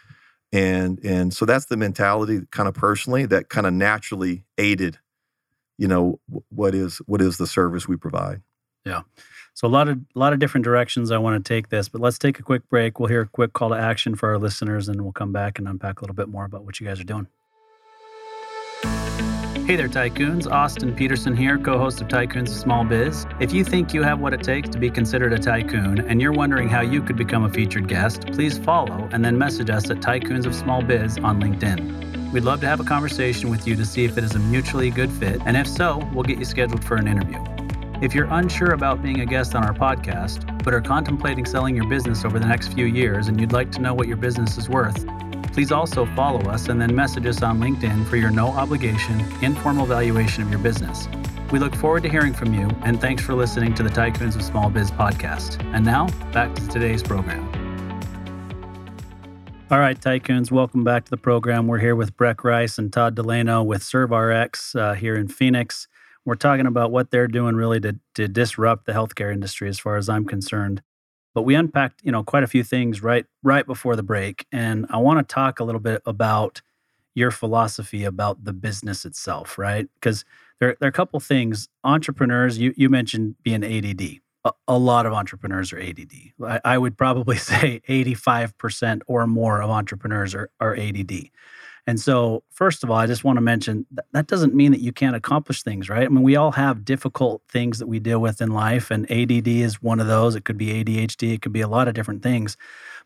And, 0.52 0.98
and 1.04 1.34
so 1.34 1.44
that's 1.44 1.66
the 1.66 1.76
mentality, 1.76 2.40
kind 2.50 2.68
of 2.68 2.74
personally, 2.74 3.26
that 3.26 3.50
kind 3.50 3.66
of 3.66 3.74
naturally 3.74 4.44
aided, 4.56 4.98
you 5.76 5.88
know, 5.88 6.20
what 6.48 6.74
is 6.74 6.98
what 7.06 7.20
is 7.20 7.36
the 7.36 7.46
service 7.46 7.86
we 7.86 7.96
provide. 7.96 8.40
Yeah. 8.87 9.03
So 9.55 9.66
a 9.66 9.68
lot 9.68 9.89
of 9.89 9.99
a 10.14 10.18
lot 10.18 10.32
of 10.32 10.39
different 10.39 10.64
directions 10.64 11.11
I 11.11 11.18
want 11.18 11.45
to 11.45 11.49
take 11.55 11.70
this, 11.70 11.89
but 11.89 12.01
let's 12.01 12.18
take 12.18 12.39
a 12.39 12.43
quick 12.43 12.68
break. 12.70 13.01
We'll 13.01 13.09
hear 13.09 13.22
a 13.22 13.26
quick 13.26 13.53
call 13.53 13.70
to 13.70 13.74
action 13.74 14.14
for 14.14 14.28
our 14.28 14.39
listeners, 14.39 14.89
and 14.89 15.01
we'll 15.01 15.12
come 15.12 15.32
back 15.32 15.59
and 15.59 15.66
unpack 15.66 16.01
a 16.01 16.05
little 16.05 16.14
bit 16.14 16.28
more 16.28 16.45
about 16.45 16.64
what 16.64 16.78
you 16.78 16.87
guys 16.87 17.01
are 17.01 17.05
doing. 17.05 17.26
Hey 19.66 19.74
there, 19.74 19.89
tycoons. 19.89 20.49
Austin 20.49 20.95
Peterson 20.95 21.34
here, 21.34 21.59
co 21.59 21.76
host 21.78 22.01
of 22.01 22.07
Tycoons 22.07 22.51
of 22.51 22.55
Small 22.55 22.84
Biz. 22.84 23.26
If 23.41 23.53
you 23.53 23.64
think 23.64 23.93
you 23.93 24.05
have 24.05 24.20
what 24.20 24.32
it 24.32 24.45
takes 24.45 24.68
to 24.68 24.78
be 24.78 24.91
considered 24.91 25.32
a 25.32 25.39
tycoon 25.39 25.99
and 26.01 26.22
you're 26.22 26.32
wondering 26.32 26.68
how 26.68 26.82
you 26.82 27.03
could 27.03 27.16
become 27.16 27.43
a 27.43 27.51
featured 27.51 27.89
guest, 27.89 28.28
please 28.28 28.59
follow 28.59 29.09
and 29.11 29.24
then 29.24 29.37
message 29.37 29.70
us 29.70 29.91
at 29.91 29.97
Tycoons 29.97 30.47
of 30.47 30.55
Small 30.55 30.82
Biz 30.82 31.18
on 31.18 31.41
LinkedIn. 31.41 32.30
We'd 32.30 32.45
love 32.45 32.61
to 32.61 32.68
have 32.68 32.78
a 32.78 32.84
conversation 32.84 33.51
with 33.51 33.66
you 33.66 33.74
to 33.74 33.84
see 33.84 34.05
if 34.05 34.16
it 34.16 34.22
is 34.22 34.37
a 34.37 34.39
mutually 34.39 34.91
good 34.91 35.11
fit, 35.11 35.41
and 35.47 35.57
if 35.57 35.66
so, 35.66 36.09
we'll 36.12 36.22
get 36.22 36.39
you 36.39 36.45
scheduled 36.45 36.84
for 36.84 36.97
an 36.97 37.09
interview. 37.09 37.43
If 38.03 38.14
you're 38.14 38.28
unsure 38.30 38.72
about 38.72 39.01
being 39.01 39.20
a 39.20 39.26
guest 39.26 39.55
on 39.55 39.64
our 39.64 39.72
podcast, 39.72 40.62
but 40.62 40.74
are 40.74 40.82
contemplating 40.82 41.47
selling 41.47 41.74
your 41.74 41.88
business 41.88 42.26
over 42.26 42.38
the 42.38 42.44
next 42.44 42.74
few 42.74 42.84
years 42.84 43.28
and 43.28 43.40
you'd 43.40 43.53
like 43.55 43.72
to 43.72 43.80
know 43.80 43.94
what 43.94 44.07
your 44.07 44.18
business 44.18 44.59
is 44.59 44.68
worth, 44.68 45.07
please 45.55 45.72
also 45.72 46.05
follow 46.14 46.42
us 46.51 46.68
and 46.68 46.78
then 46.78 46.94
message 46.94 47.24
us 47.24 47.42
on 47.42 47.59
LinkedIn 47.59 48.07
for 48.07 48.16
your 48.16 48.30
no 48.30 48.49
obligation, 48.49 49.24
informal 49.42 49.86
valuation 49.86 50.42
of 50.42 50.51
your 50.51 50.59
business. 50.59 51.09
We 51.51 51.59
look 51.59 51.74
forward 51.74 52.03
to 52.03 52.11
hearing 52.11 52.34
from 52.34 52.53
you, 52.53 52.68
and 52.82 53.01
thanks 53.01 53.22
for 53.22 53.32
listening 53.32 53.74
to 53.76 53.82
the 53.82 53.88
Tycoons 53.88 54.36
of 54.36 54.42
Small 54.42 54.68
Biz 54.68 54.90
podcast. 54.90 55.64
And 55.72 55.82
now, 55.82 56.09
back 56.32 56.55
to 56.55 56.68
today's 56.68 57.03
program. 57.03 57.49
All 59.70 59.78
right, 59.78 59.99
Tycoons, 59.99 60.51
welcome 60.51 60.84
back 60.84 61.07
to 61.07 61.11
the 61.11 61.16
program. 61.16 61.66
We're 61.66 61.78
here 61.78 61.97
with 61.97 62.14
Breck 62.14 62.44
Rice 62.44 62.76
and 62.76 62.92
Todd 62.92 63.14
Delano 63.14 63.62
with 63.62 63.80
ServRx 63.80 64.78
uh, 64.78 64.94
here 64.94 65.16
in 65.16 65.28
Phoenix. 65.28 65.88
We're 66.27 66.35
talking 66.35 66.66
about 66.66 66.91
what 66.91 67.11
they're 67.11 67.29
doing 67.29 67.55
really 67.55 67.81
to, 67.81 67.99
to 68.16 68.27
disrupt 68.27 68.85
the 68.85 68.93
healthcare 68.93 69.33
industry 69.33 69.68
as 69.68 69.79
far 69.79 69.97
as 69.97 70.09
I'm 70.09 70.27
concerned. 70.27 70.83
But 71.35 71.43
we 71.43 71.55
unpacked, 71.55 72.01
you 72.03 72.11
know, 72.11 72.24
quite 72.24 72.43
a 72.43 72.49
few 72.49 72.64
things 72.64 73.03
right 73.03 73.27
right 73.43 73.66
before 73.66 73.95
the 73.95 74.03
break. 74.03 74.45
And 74.51 74.87
I 74.91 74.97
want 74.99 75.27
to 75.27 75.35
talk 75.35 75.61
a 75.61 75.64
little 75.64 75.81
bit 75.81 76.03
about 76.05 76.62
your 77.14 77.31
philosophy 77.31 78.05
about 78.05 78.45
the 78.45 78.53
business 78.53 79.05
itself, 79.05 79.57
right? 79.57 79.89
Because 79.95 80.24
there, 80.61 80.77
there 80.81 80.89
are 80.89 80.91
a 80.91 80.93
couple 80.93 81.20
things. 81.20 81.68
Entrepreneurs, 81.85 82.59
you, 82.59 82.74
you 82.77 82.89
mentioned 82.89 83.37
being 83.43 83.64
ADD. 83.64 84.20
A, 84.45 84.53
a 84.68 84.79
lot 84.79 85.07
of 85.07 85.12
entrepreneurs 85.12 85.72
are 85.72 85.81
ADD. 85.81 86.12
I, 86.45 86.61
I 86.64 86.79
would 86.79 86.99
probably 86.99 87.37
say 87.39 87.81
85% 87.89 89.03
or 89.07 89.27
more 89.27 89.62
of 89.62 89.70
entrepreneurs 89.70 90.35
are, 90.35 90.51
are 90.61 90.77
ADD. 90.77 91.31
And 91.89 92.01
so, 92.01 92.43
first 92.51 92.82
of 92.82 92.91
all, 92.91 92.97
I 92.97 93.07
just 93.07 93.22
want 93.22 93.37
to 93.37 93.41
mention 93.41 93.87
that, 93.93 94.07
that 94.12 94.26
doesn't 94.26 94.55
mean 94.55 94.72
that 94.72 94.80
you 94.80 94.93
can't 94.93 95.14
accomplish 95.14 95.62
things, 95.62 95.89
right? 95.89 96.05
I 96.05 96.09
mean, 96.09 96.24
we 96.24 96.34
all 96.34 96.53
have 96.53 96.84
difficult 96.84 97.43
things 97.49 97.78
that 97.78 97.87
we 97.87 98.01
deal 98.01 98.18
with 98.18 98.41
in 98.41 98.51
life, 98.51 98.91
and 98.91 99.11
ADD 99.11 99.47
is 99.47 99.80
one 99.80 100.01
of 100.01 100.09
those. 100.09 100.34
It 100.34 100.45
could 100.45 100.59
be 100.59 100.82
ADHD, 100.82 101.34
it 101.34 101.43
could 101.43 101.53
be 101.53 101.61
a 101.61 101.68
lot 101.68 101.87
of 101.87 101.95
different 101.95 102.22
things, 102.22 102.57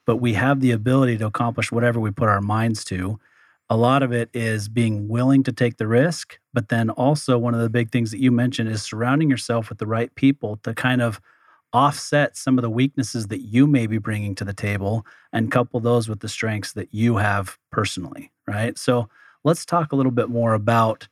but 0.07 0.17
we 0.17 0.33
have 0.33 0.61
the 0.61 0.71
ability 0.71 1.19
to 1.19 1.27
accomplish 1.27 1.71
whatever 1.71 2.01
we 2.01 2.11
put 2.11 2.29
our 2.29 2.41
minds 2.41 2.85
to. 2.85 3.21
A 3.69 3.77
lot 3.77 4.03
of 4.03 4.13
it 4.13 4.31
is 4.33 4.69
being 4.69 5.09
willing 5.09 5.43
to 5.45 5.53
take 5.53 5.77
the 5.77 5.87
risk, 5.87 6.39
but 6.53 6.71
then 6.71 6.91
also 6.91 7.37
one 7.39 7.55
of 7.55 7.61
the 7.61 7.71
big 7.71 7.93
things 7.93 8.11
that 8.11 8.21
you 8.21 8.33
mentioned 8.33 8.71
is 8.71 8.83
surrounding 8.83 9.31
yourself 9.31 9.69
with 9.69 9.79
the 9.79 9.87
right 9.87 10.13
people 10.15 10.57
to 10.65 10.75
kind 10.75 11.03
of 11.03 11.21
offset 11.73 12.37
some 12.37 12.59
of 12.59 12.63
the 12.63 12.71
weaknesses 12.71 13.29
that 13.29 13.43
you 13.43 13.67
may 13.67 13.87
be 13.87 13.99
bringing 13.99 14.35
to 14.35 14.45
the 14.45 14.53
table 14.53 15.07
and 15.33 15.53
couple 15.53 15.79
those 15.81 16.09
with 16.09 16.21
the 16.21 16.29
strengths 16.29 16.73
that 16.73 16.93
you 16.93 17.17
have 17.17 17.59
personally, 17.71 18.33
right? 18.51 18.77
So 18.77 19.09
let's 19.45 19.65
talk 19.65 19.93
a 19.93 19.97
little 19.97 20.13
bit 20.13 20.29
more 20.29 20.55
about 20.55 21.09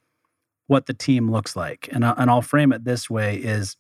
what 0.66 0.86
the 0.86 0.94
team 0.94 1.30
looks 1.30 1.56
like. 1.56 1.88
And, 1.92 2.04
I, 2.04 2.14
and 2.18 2.30
I'll 2.30 2.42
frame 2.42 2.72
it 2.72 2.84
this 2.84 3.08
way 3.08 3.36
is 3.36 3.76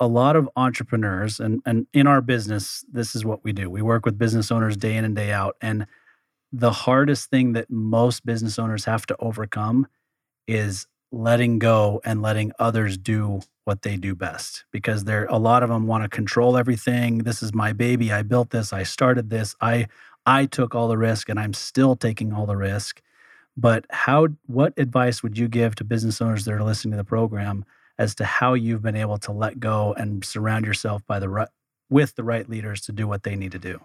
a 0.00 0.06
lot 0.06 0.36
of 0.36 0.48
entrepreneurs 0.56 1.38
and, 1.38 1.60
and 1.66 1.86
in 1.92 2.06
our 2.06 2.20
business, 2.20 2.84
this 2.90 3.14
is 3.14 3.24
what 3.24 3.44
we 3.44 3.52
do. 3.52 3.68
We 3.68 3.82
work 3.82 4.04
with 4.04 4.18
business 4.18 4.50
owners 4.50 4.76
day 4.76 4.96
in 4.96 5.04
and 5.04 5.14
day 5.14 5.32
out. 5.32 5.56
And 5.60 5.86
the 6.52 6.72
hardest 6.72 7.30
thing 7.30 7.52
that 7.52 7.70
most 7.70 8.24
business 8.26 8.58
owners 8.58 8.84
have 8.84 9.06
to 9.06 9.16
overcome 9.20 9.86
is 10.46 10.86
letting 11.12 11.58
go 11.58 12.00
and 12.04 12.22
letting 12.22 12.52
others 12.58 12.96
do 12.96 13.40
what 13.64 13.82
they 13.82 13.96
do 13.96 14.14
best 14.14 14.64
because 14.72 15.04
there 15.04 15.26
a 15.26 15.38
lot 15.38 15.62
of 15.62 15.68
them 15.68 15.86
want 15.86 16.02
to 16.02 16.08
control 16.08 16.56
everything 16.56 17.18
this 17.18 17.42
is 17.42 17.54
my 17.54 17.72
baby 17.72 18.10
i 18.10 18.22
built 18.22 18.50
this 18.50 18.72
i 18.72 18.82
started 18.82 19.30
this 19.30 19.54
i 19.60 19.86
i 20.26 20.46
took 20.46 20.74
all 20.74 20.88
the 20.88 20.98
risk 20.98 21.28
and 21.28 21.38
i'm 21.38 21.52
still 21.52 21.96
taking 21.96 22.32
all 22.32 22.46
the 22.46 22.56
risk 22.56 23.02
but 23.56 23.84
how 23.90 24.28
what 24.46 24.72
advice 24.76 25.22
would 25.22 25.36
you 25.36 25.48
give 25.48 25.74
to 25.74 25.84
business 25.84 26.20
owners 26.20 26.44
that 26.44 26.54
are 26.54 26.62
listening 26.62 26.92
to 26.92 26.96
the 26.96 27.04
program 27.04 27.64
as 27.98 28.14
to 28.14 28.24
how 28.24 28.54
you've 28.54 28.82
been 28.82 28.96
able 28.96 29.18
to 29.18 29.32
let 29.32 29.60
go 29.60 29.92
and 29.94 30.24
surround 30.24 30.64
yourself 30.64 31.06
by 31.06 31.18
the 31.18 31.28
right 31.28 31.48
with 31.90 32.14
the 32.14 32.24
right 32.24 32.48
leaders 32.48 32.80
to 32.80 32.92
do 32.92 33.06
what 33.06 33.22
they 33.22 33.36
need 33.36 33.52
to 33.52 33.58
do 33.58 33.80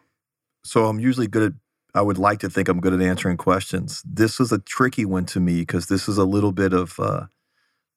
so 0.64 0.86
i'm 0.86 1.00
usually 1.00 1.28
good 1.28 1.44
at 1.44 1.54
I 1.98 2.02
would 2.02 2.20
like 2.20 2.40
to 2.42 2.50
think 2.50 2.70
I'm 2.70 2.80
good 2.80 2.94
at 2.94 3.02
answering 3.02 3.38
questions. 3.38 4.04
This 4.06 4.38
was 4.38 4.52
a 4.52 4.60
tricky 4.60 5.04
one 5.04 5.26
to 5.28 5.40
me 5.40 5.62
because 5.62 5.88
this 5.88 6.08
is 6.08 6.20
a 6.20 6.26
little 6.26 6.52
bit 6.52 6.72
of 6.72 7.00
uh, 7.00 7.26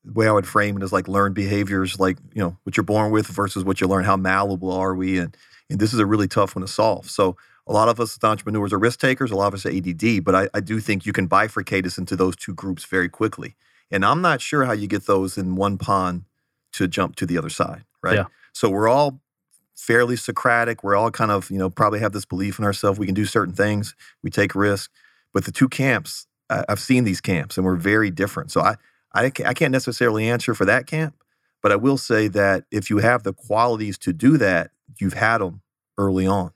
the 0.04 0.12
way 0.12 0.26
I 0.26 0.32
would 0.32 0.46
frame 0.46 0.78
it 0.78 0.82
is 0.82 0.92
like 0.92 1.06
learned 1.06 1.34
behaviors, 1.34 2.00
like 2.00 2.16
you 2.32 2.42
know 2.42 2.56
what 2.62 2.76
you're 2.78 2.84
born 2.84 3.10
with 3.10 3.26
versus 3.26 3.62
what 3.62 3.80
you 3.80 3.86
learn. 3.86 4.04
How 4.04 4.16
malleable 4.16 4.72
are 4.72 4.94
we? 4.94 5.18
And 5.18 5.36
and 5.68 5.78
this 5.78 5.92
is 5.92 5.98
a 5.98 6.06
really 6.06 6.28
tough 6.28 6.56
one 6.56 6.62
to 6.62 6.68
solve. 6.72 7.10
So 7.10 7.36
a 7.70 7.72
lot 7.72 7.88
of 7.88 8.00
us 8.00 8.18
as 8.18 8.28
entrepreneurs 8.28 8.72
are 8.72 8.78
risk 8.80 8.98
takers. 8.98 9.30
A 9.30 9.36
lot 9.36 9.46
of 9.46 9.54
us 9.54 9.64
are 9.64 9.70
ADD, 9.70 10.24
but 10.24 10.34
I, 10.34 10.48
I 10.52 10.58
do 10.58 10.80
think 10.80 11.06
you 11.06 11.12
can 11.12 11.28
bifurcate 11.28 11.86
us 11.86 11.98
into 11.98 12.16
those 12.16 12.34
two 12.34 12.52
groups 12.52 12.84
very 12.84 13.08
quickly. 13.08 13.54
And 13.92 14.04
I'm 14.04 14.20
not 14.20 14.40
sure 14.40 14.64
how 14.64 14.72
you 14.72 14.88
get 14.88 15.06
those 15.06 15.38
in 15.38 15.54
one 15.54 15.78
pond 15.78 16.24
to 16.72 16.88
jump 16.88 17.14
to 17.16 17.26
the 17.26 17.38
other 17.38 17.48
side, 17.48 17.84
right? 18.02 18.16
Yeah. 18.16 18.24
So 18.52 18.68
we're 18.68 18.88
all 18.88 19.20
fairly 19.76 20.16
Socratic. 20.16 20.82
We're 20.82 20.96
all 20.96 21.12
kind 21.12 21.30
of, 21.30 21.48
you 21.48 21.58
know, 21.58 21.70
probably 21.70 22.00
have 22.00 22.12
this 22.12 22.24
belief 22.24 22.58
in 22.58 22.64
ourselves. 22.64 22.98
We 22.98 23.06
can 23.06 23.14
do 23.14 23.24
certain 23.24 23.54
things. 23.54 23.94
We 24.20 24.30
take 24.30 24.56
risks. 24.56 24.92
But 25.32 25.44
the 25.44 25.52
two 25.52 25.68
camps, 25.68 26.26
I, 26.50 26.64
I've 26.68 26.80
seen 26.80 27.04
these 27.04 27.20
camps 27.20 27.56
and 27.56 27.64
we're 27.64 27.76
very 27.76 28.10
different. 28.10 28.50
So 28.50 28.62
I, 28.62 28.76
I, 29.14 29.26
I 29.46 29.54
can't 29.54 29.72
necessarily 29.72 30.28
answer 30.28 30.54
for 30.54 30.64
that 30.64 30.88
camp, 30.88 31.14
but 31.62 31.70
I 31.70 31.76
will 31.76 31.98
say 31.98 32.26
that 32.26 32.64
if 32.72 32.90
you 32.90 32.98
have 32.98 33.22
the 33.22 33.32
qualities 33.32 33.96
to 33.98 34.12
do 34.12 34.38
that, 34.38 34.72
you've 34.98 35.14
had 35.14 35.38
them 35.38 35.62
early 35.96 36.26
on. 36.26 36.50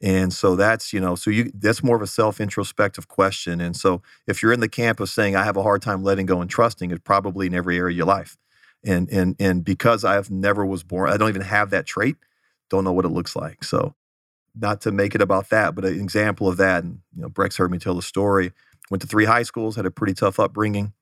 And 0.00 0.32
so 0.32 0.54
that's, 0.54 0.92
you 0.92 1.00
know, 1.00 1.16
so 1.16 1.30
you 1.30 1.50
that's 1.54 1.82
more 1.82 1.96
of 1.96 2.02
a 2.02 2.06
self-introspective 2.06 3.08
question. 3.08 3.60
And 3.60 3.76
so 3.76 4.00
if 4.26 4.42
you're 4.42 4.52
in 4.52 4.60
the 4.60 4.68
camp 4.68 5.00
of 5.00 5.08
saying 5.08 5.34
I 5.34 5.44
have 5.44 5.56
a 5.56 5.62
hard 5.62 5.82
time 5.82 6.04
letting 6.04 6.26
go 6.26 6.40
and 6.40 6.48
trusting, 6.48 6.90
it's 6.90 7.02
probably 7.02 7.48
in 7.48 7.54
every 7.54 7.76
area 7.76 7.92
of 7.92 7.96
your 7.96 8.06
life. 8.06 8.36
And 8.84 9.10
and 9.10 9.34
and 9.40 9.64
because 9.64 10.04
I've 10.04 10.30
never 10.30 10.64
was 10.64 10.84
born, 10.84 11.10
I 11.10 11.16
don't 11.16 11.28
even 11.28 11.42
have 11.42 11.70
that 11.70 11.86
trait, 11.86 12.16
don't 12.70 12.84
know 12.84 12.92
what 12.92 13.04
it 13.04 13.10
looks 13.10 13.34
like. 13.34 13.64
So 13.64 13.94
not 14.54 14.80
to 14.82 14.92
make 14.92 15.14
it 15.14 15.22
about 15.22 15.50
that, 15.50 15.74
but 15.74 15.84
an 15.84 16.00
example 16.00 16.48
of 16.48 16.56
that. 16.58 16.84
And 16.84 17.00
you 17.14 17.22
know, 17.22 17.28
Breck's 17.28 17.56
heard 17.56 17.70
me 17.70 17.78
tell 17.78 17.94
the 17.94 18.02
story. 18.02 18.52
Went 18.90 19.02
to 19.02 19.08
three 19.08 19.26
high 19.26 19.42
schools, 19.42 19.76
had 19.76 19.84
a 19.84 19.90
pretty 19.90 20.14
tough 20.14 20.40
upbringing. 20.40 20.92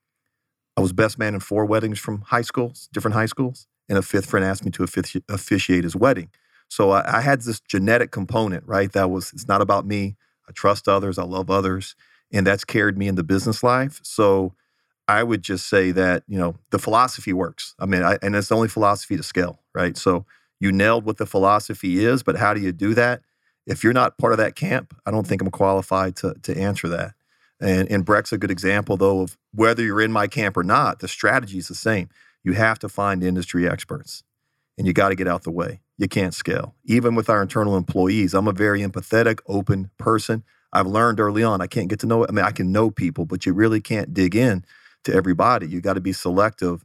I 0.77 0.81
was 0.81 0.93
best 0.93 1.19
man 1.19 1.35
in 1.35 1.41
four 1.41 1.65
weddings 1.65 1.99
from 1.99 2.23
high 2.23 2.43
schools, 2.43 2.89
different 2.93 3.15
high 3.15 3.27
schools, 3.27 3.67
and 3.89 3.97
a 3.97 4.03
fifth 4.03 4.27
friend 4.27 4.45
asked 4.45 4.65
me 4.65 4.71
to 4.73 4.83
offici- 4.83 5.23
officiate 5.29 5.85
his 5.85 5.97
wedding. 5.97 6.31
So 6.69 6.91
I, 6.91 7.19
I 7.19 7.21
had 7.21 7.43
this 7.43 7.61
genetic 7.61 8.11
component, 8.11 8.65
right? 8.67 8.93
That 8.93 9.11
was 9.11 9.33
it's 9.33 9.49
not 9.49 9.63
about 9.63 9.87
me. 9.87 10.17
I 10.49 10.53
trust 10.53 10.89
others. 10.89 11.19
I 11.19 11.25
love 11.25 11.51
others, 11.51 11.97
and 12.33 12.47
that's 12.47 12.65
carried 12.65 12.97
me 12.99 13.09
in 13.09 13.15
the 13.17 13.25
business 13.25 13.63
life. 13.63 14.01
So 14.03 14.55
I 15.09 15.23
would 15.23 15.43
just 15.43 15.69
say 15.69 15.93
that 15.93 16.25
you 16.29 16.39
know 16.39 16.57
the 16.71 16.79
philosophy 16.79 17.33
works. 17.33 17.75
I 17.79 17.87
mean, 17.87 18.03
I, 18.03 18.19
and 18.23 18.35
it's 18.37 18.49
the 18.49 18.57
only 18.57 18.69
philosophy 18.69 19.17
to 19.17 19.23
scale, 19.23 19.61
right? 19.75 19.97
So 19.97 20.27
you 20.61 20.73
nailed 20.73 21.05
what 21.05 21.19
the 21.19 21.27
philosophy 21.27 22.05
is, 22.05 22.23
but 22.23 22.37
how 22.37 22.55
do 22.55 22.61
you 22.61 22.73
do 22.73 22.95
that? 22.95 23.23
If 23.67 23.85
you're 23.85 23.93
not 23.93 24.19
part 24.19 24.33
of 24.33 24.39
that 24.39 24.55
camp, 24.57 24.97
I 25.07 25.11
don't 25.11 25.27
think 25.27 25.43
I'm 25.43 25.51
qualified 25.51 26.17
to 26.17 26.35
to 26.43 26.57
answer 26.57 26.89
that. 26.89 27.15
And, 27.61 27.91
and 27.91 28.05
Breck's 28.05 28.33
a 28.33 28.39
good 28.39 28.51
example, 28.51 28.97
though, 28.97 29.23
of 29.23 29.39
whether 29.53 29.83
you're 29.83 30.01
in 30.03 30.13
my 30.13 30.27
camp 30.27 30.57
or 30.57 30.63
not, 30.63 30.99
the 31.01 31.09
strategy 31.09 31.59
is 31.59 31.69
the 31.69 31.75
same. 31.75 32.11
You 32.45 32.53
have 32.53 32.79
to 32.81 32.89
find 32.89 33.23
industry 33.23 33.69
experts 33.69 34.23
and 34.77 34.87
you 34.87 34.93
got 34.93 35.09
to 35.09 35.15
get 35.15 35.27
out 35.29 35.43
the 35.43 35.51
way. 35.51 35.81
You 35.99 36.09
can't 36.09 36.35
scale. 36.35 36.75
Even 36.85 37.15
with 37.15 37.31
our 37.31 37.43
internal 37.43 37.77
employees, 37.77 38.35
I'm 38.35 38.49
a 38.49 38.53
very 38.53 38.81
empathetic, 38.83 39.41
open 39.47 39.91
person. 39.99 40.45
I've 40.73 40.87
learned 40.87 41.21
early 41.21 41.43
on, 41.43 41.61
I 41.63 41.67
can't 41.69 41.89
get 41.89 42.01
to 42.01 42.07
know, 42.07 42.27
I 42.27 42.33
mean, 42.33 42.45
I 42.45 42.51
can 42.51 42.73
know 42.73 42.91
people, 42.91 43.27
but 43.27 43.47
you 43.47 43.55
really 43.55 43.81
can't 43.81 44.13
dig 44.15 44.37
in 44.37 44.65
to 45.05 45.15
everybody. 45.15 45.69
You 45.69 45.81
got 45.81 45.95
to 45.95 46.01
be 46.01 46.13
selective 46.13 46.85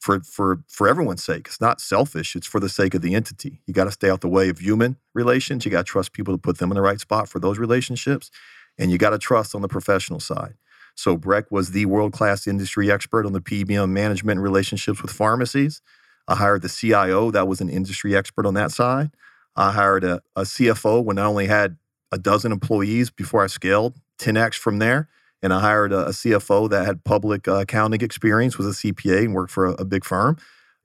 for 0.00 0.20
for 0.20 0.62
for 0.68 0.88
everyone's 0.88 1.24
sake. 1.24 1.46
It's 1.48 1.60
not 1.60 1.80
selfish. 1.80 2.36
It's 2.36 2.46
for 2.46 2.60
the 2.60 2.68
sake 2.68 2.94
of 2.94 3.02
the 3.02 3.14
entity. 3.14 3.60
You 3.66 3.74
got 3.74 3.84
to 3.84 3.92
stay 3.92 4.10
out 4.10 4.20
the 4.20 4.28
way 4.28 4.48
of 4.48 4.60
human 4.60 4.96
relations. 5.14 5.64
You 5.64 5.70
got 5.70 5.86
to 5.86 5.90
trust 5.92 6.12
people 6.12 6.34
to 6.34 6.38
put 6.38 6.58
them 6.58 6.70
in 6.70 6.76
the 6.76 6.82
right 6.82 7.00
spot 7.00 7.28
for 7.28 7.40
those 7.40 7.58
relationships. 7.58 8.30
and 8.78 8.90
you 8.90 8.98
got 8.98 9.10
to 9.10 9.18
trust 9.18 9.54
on 9.54 9.62
the 9.62 9.68
professional 9.68 10.20
side. 10.20 10.54
So 10.96 11.16
Breck 11.16 11.50
was 11.50 11.70
the 11.72 11.86
world 11.86 12.12
class 12.12 12.46
industry 12.46 12.90
expert 12.90 13.26
on 13.26 13.32
the 13.32 13.40
PBM 13.40 13.90
management 13.90 14.38
and 14.38 14.44
relationships 14.44 15.02
with 15.02 15.10
pharmacies. 15.12 15.82
I 16.28 16.36
hired 16.36 16.62
the 16.62 16.68
CIO 16.68 17.30
that 17.30 17.48
was 17.48 17.60
an 17.60 17.68
industry 17.68 18.16
expert 18.16 18.46
on 18.46 18.54
that 18.54 18.70
side. 18.70 19.10
I 19.56 19.72
hired 19.72 20.04
a, 20.04 20.22
a 20.36 20.42
CFO 20.42 21.04
when 21.04 21.18
I 21.18 21.24
only 21.24 21.46
had 21.46 21.76
a 22.10 22.18
dozen 22.18 22.52
employees 22.52 23.10
before 23.10 23.42
I 23.42 23.46
scaled 23.46 23.94
10x 24.18 24.54
from 24.54 24.78
there. 24.78 25.08
And 25.42 25.52
I 25.52 25.60
hired 25.60 25.92
a, 25.92 26.06
a 26.06 26.10
CFO 26.10 26.70
that 26.70 26.86
had 26.86 27.02
public 27.04 27.48
uh, 27.48 27.56
accounting 27.56 28.00
experience, 28.00 28.56
was 28.56 28.66
a 28.66 28.70
CPA, 28.70 29.24
and 29.24 29.34
worked 29.34 29.50
for 29.50 29.66
a, 29.66 29.72
a, 29.72 29.84
big 29.84 30.04
firm. 30.04 30.36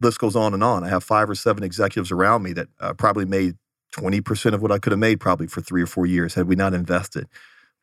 List 0.02 0.20
goes 0.20 0.36
on 0.36 0.54
and 0.56 0.64
on. 0.64 0.84
I 0.84 0.90
have 0.90 1.04
five 1.04 1.30
or 1.30 1.36
seven 1.36 1.64
executives 1.64 2.12
around 2.12 2.42
me 2.42 2.54
that 2.54 2.68
uh, 2.80 2.94
probably 2.94 3.26
made 3.26 3.56
20% 3.96 4.54
of 4.54 4.62
what 4.62 4.72
I 4.72 4.80
could 4.80 4.92
have 4.92 5.00
made 5.00 5.20
probably 5.20 5.48
for 5.48 5.62
three 5.62 5.82
or 5.82 5.86
four 5.86 6.08
years 6.08 6.34
had 6.34 6.48
we 6.48 6.56
not 6.56 6.74
invested. 6.74 7.28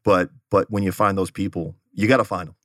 But 0.04 0.30
but 0.50 0.70
when 0.70 0.82
you 0.82 0.92
find 0.92 1.16
those 1.16 1.30
people, 1.30 1.74
you 1.92 2.08
got 2.08 2.18
to 2.18 2.24
find 2.24 2.48
them. 2.48 2.56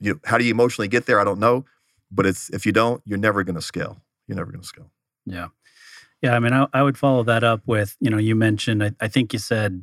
You, 0.00 0.20
how 0.24 0.38
do 0.38 0.44
you 0.44 0.50
emotionally 0.50 0.88
get 0.88 1.06
there? 1.06 1.20
I 1.20 1.24
don't 1.24 1.38
know. 1.38 1.64
But 2.10 2.26
it's 2.26 2.50
if 2.50 2.66
you 2.66 2.72
don't, 2.72 3.00
you're 3.04 3.18
never 3.18 3.44
going 3.44 3.54
to 3.54 3.62
scale. 3.62 4.00
You're 4.30 4.36
never 4.36 4.52
going 4.52 4.62
to 4.62 4.66
scale. 4.66 4.92
Yeah. 5.26 5.48
Yeah. 6.22 6.36
I 6.36 6.38
mean, 6.38 6.52
I, 6.52 6.68
I, 6.72 6.84
would 6.84 6.96
follow 6.96 7.24
that 7.24 7.42
up 7.42 7.62
with, 7.66 7.96
you 7.98 8.10
know, 8.10 8.16
you 8.16 8.36
mentioned, 8.36 8.84
I, 8.84 8.92
I 9.00 9.08
think 9.08 9.32
you 9.32 9.40
said 9.40 9.82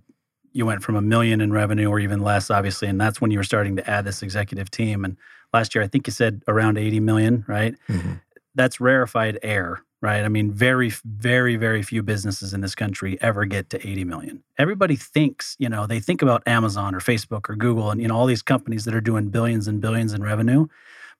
you 0.54 0.66
went 0.66 0.84
from 0.84 0.95
a 0.95 1.02
million 1.02 1.41
in 1.41 1.52
revenue 1.52 1.89
or 1.89 2.00
even 2.00 2.22
less, 2.22 2.50
obviously. 2.50 2.88
And 2.88 3.00
that's 3.00 3.20
when 3.20 3.30
you 3.30 3.39
were 3.39 3.43
starting 3.43 3.76
to 3.76 3.89
add 3.89 4.06
this 4.06 4.24
executive 4.24 4.72
team. 4.72 5.04
And 5.04 5.18
last 5.54 5.76
year, 5.76 5.84
I 5.84 5.88
think 5.88 6.08
you 6.08 6.14
said 6.14 6.43
around 6.48 6.78
80 6.78 7.02
million, 7.02 7.43
right? 7.45 7.76
Mm-hmm. 7.89 8.14
That's 8.56 8.80
rarefied 8.80 9.38
air, 9.43 9.84
right? 10.02 10.24
I 10.24 10.30
mean, 10.30 10.54
very, 10.54 10.91
very, 11.04 11.58
very 11.58 11.84
few 11.84 12.04
businesses 12.04 12.54
in 12.54 12.62
this 12.62 12.74
country 12.74 13.18
ever 13.20 13.43
get 13.43 13.70
to 13.72 13.86
80 13.86 14.06
million. 14.06 14.43
Everybody 14.58 14.95
thinks, 14.95 15.58
you 15.60 15.68
know, 15.68 15.88
they 15.88 16.00
think 16.00 16.22
about 16.22 16.41
Amazon 16.48 16.95
or 16.95 17.02
Facebook 17.02 17.50
or 17.50 17.58
Google 17.58 17.91
and, 17.91 18.02
you 18.02 18.08
know, 18.08 18.16
all 18.16 18.28
these 18.28 18.41
companies 18.41 18.86
that 18.86 18.95
are 18.95 19.02
doing 19.02 19.28
billions 19.28 19.68
and 19.68 19.82
billions 19.82 20.14
in 20.14 20.24
revenue. 20.24 20.68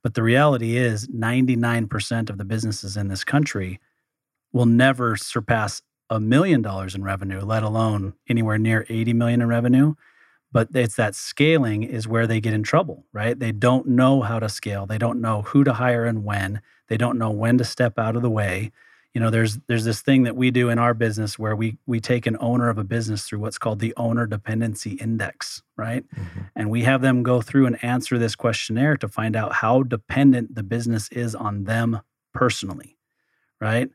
But 0.04 0.14
the 0.14 0.24
reality 0.24 0.78
is 0.78 1.08
99% 1.08 2.30
of 2.30 2.38
the 2.38 2.46
businesses 2.46 2.96
in 2.96 3.08
this 3.08 3.24
country 3.24 3.80
will 4.54 4.66
never 4.66 5.16
surpass 5.18 5.82
a 6.10 6.20
million 6.20 6.62
dollars 6.62 6.96
in 6.96 7.04
revenue, 7.04 7.42
let 7.42 7.64
alone 7.64 8.14
anywhere 8.30 8.58
near 8.58 8.86
80 8.90 9.14
million 9.14 9.42
in 9.42 9.48
revenue. 9.48 9.96
But 10.52 10.70
it's 10.74 10.96
that 10.96 11.16
scaling 11.16 11.84
is 11.84 12.08
where 12.08 12.26
they 12.26 12.40
get 12.40 12.54
in 12.54 12.64
trouble, 12.64 13.06
right? 13.12 13.38
They 13.38 13.52
don't 13.52 13.88
know 13.88 14.22
how 14.22 14.40
to 14.40 14.48
scale. 14.48 14.86
They 14.86 14.98
don't 14.98 15.20
know 15.20 15.42
who 15.42 15.64
to 15.66 15.74
hire 15.74 16.06
and 16.06 16.24
when. 16.24 16.62
They 16.88 16.98
don't 16.98 17.18
know 17.18 17.30
when 17.30 17.58
to 17.58 17.66
step 17.66 18.00
out 18.00 18.16
of 18.16 18.22
the 18.22 18.30
way. 18.30 18.72
You 19.14 19.22
know, 19.22 19.30
there's 19.30 19.58
there's 19.68 19.86
this 19.86 20.02
thing 20.02 20.24
that 20.24 20.36
we 20.36 20.52
do 20.52 20.70
in 20.70 20.78
our 20.78 20.94
business 20.94 21.40
where 21.40 21.56
we 21.56 21.78
we 21.86 22.00
take 22.00 22.28
an 22.28 22.38
owner 22.40 22.70
of 22.70 22.78
a 22.78 22.84
business 22.84 23.24
through 23.24 23.40
what's 23.40 23.58
called 23.58 23.80
the 23.80 23.94
owner 23.98 24.28
dependency 24.28 24.92
index, 24.92 25.64
right? 25.76 26.06
Mm-hmm. 26.16 26.40
And 26.56 26.70
we 26.70 26.84
have 26.84 27.02
them 27.02 27.24
go 27.24 27.42
through 27.42 27.66
and 27.66 27.84
answer 27.84 28.18
this 28.20 28.36
questionnaire 28.36 28.96
to 28.98 29.08
find 29.08 29.36
out 29.36 29.54
how 29.54 29.84
dependent 29.84 30.56
the 30.56 30.64
business 30.64 31.10
is 31.10 31.34
on 31.34 31.64
them 31.64 32.02
personally, 32.34 32.98
right? 33.60 33.90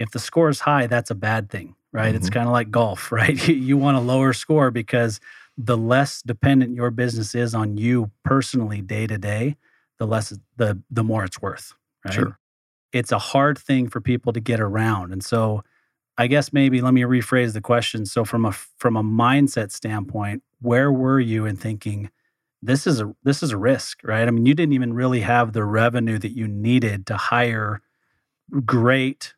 if 0.00 0.10
the 0.10 0.18
score 0.18 0.48
is 0.48 0.60
high, 0.60 0.88
that's 0.88 1.10
a 1.10 1.14
bad 1.14 1.50
thing, 1.50 1.76
right? 1.92 2.08
Mm-hmm. 2.08 2.16
It's 2.16 2.30
kind 2.30 2.46
of 2.46 2.52
like 2.52 2.72
golf, 2.72 3.12
right? 3.12 3.46
you 3.46 3.76
want 3.76 3.96
a 3.96 4.00
lower 4.00 4.32
score 4.32 4.72
because 4.72 5.20
the 5.56 5.76
less 5.76 6.22
dependent 6.22 6.74
your 6.74 6.90
business 6.90 7.34
is 7.34 7.54
on 7.54 7.76
you 7.76 8.10
personally 8.24 8.80
day 8.80 9.06
to 9.06 9.18
day, 9.18 9.56
the 9.98 10.06
less 10.06 10.32
the 10.56 10.82
the 10.90 11.04
more 11.04 11.24
it's 11.24 11.40
worth, 11.40 11.74
right? 12.04 12.14
Sure. 12.14 12.38
It's 12.92 13.12
a 13.12 13.18
hard 13.18 13.58
thing 13.58 13.88
for 13.88 14.00
people 14.00 14.32
to 14.32 14.40
get 14.40 14.60
around. 14.60 15.12
And 15.12 15.22
so 15.22 15.62
I 16.18 16.26
guess 16.26 16.52
maybe 16.52 16.80
let 16.80 16.92
me 16.92 17.02
rephrase 17.02 17.52
the 17.52 17.60
question. 17.60 18.04
So 18.04 18.24
from 18.24 18.44
a 18.44 18.52
from 18.52 18.96
a 18.96 19.02
mindset 19.02 19.70
standpoint, 19.70 20.42
where 20.60 20.92
were 20.92 21.20
you 21.20 21.46
in 21.46 21.56
thinking 21.56 22.10
this 22.62 22.86
is 22.86 23.00
a 23.00 23.14
this 23.22 23.42
is 23.42 23.52
a 23.52 23.56
risk, 23.56 24.00
right? 24.04 24.26
I 24.26 24.30
mean, 24.30 24.46
you 24.46 24.54
didn't 24.54 24.74
even 24.74 24.92
really 24.92 25.20
have 25.20 25.52
the 25.52 25.64
revenue 25.64 26.18
that 26.18 26.36
you 26.36 26.46
needed 26.46 27.06
to 27.06 27.16
hire 27.16 27.80
great 28.64 29.34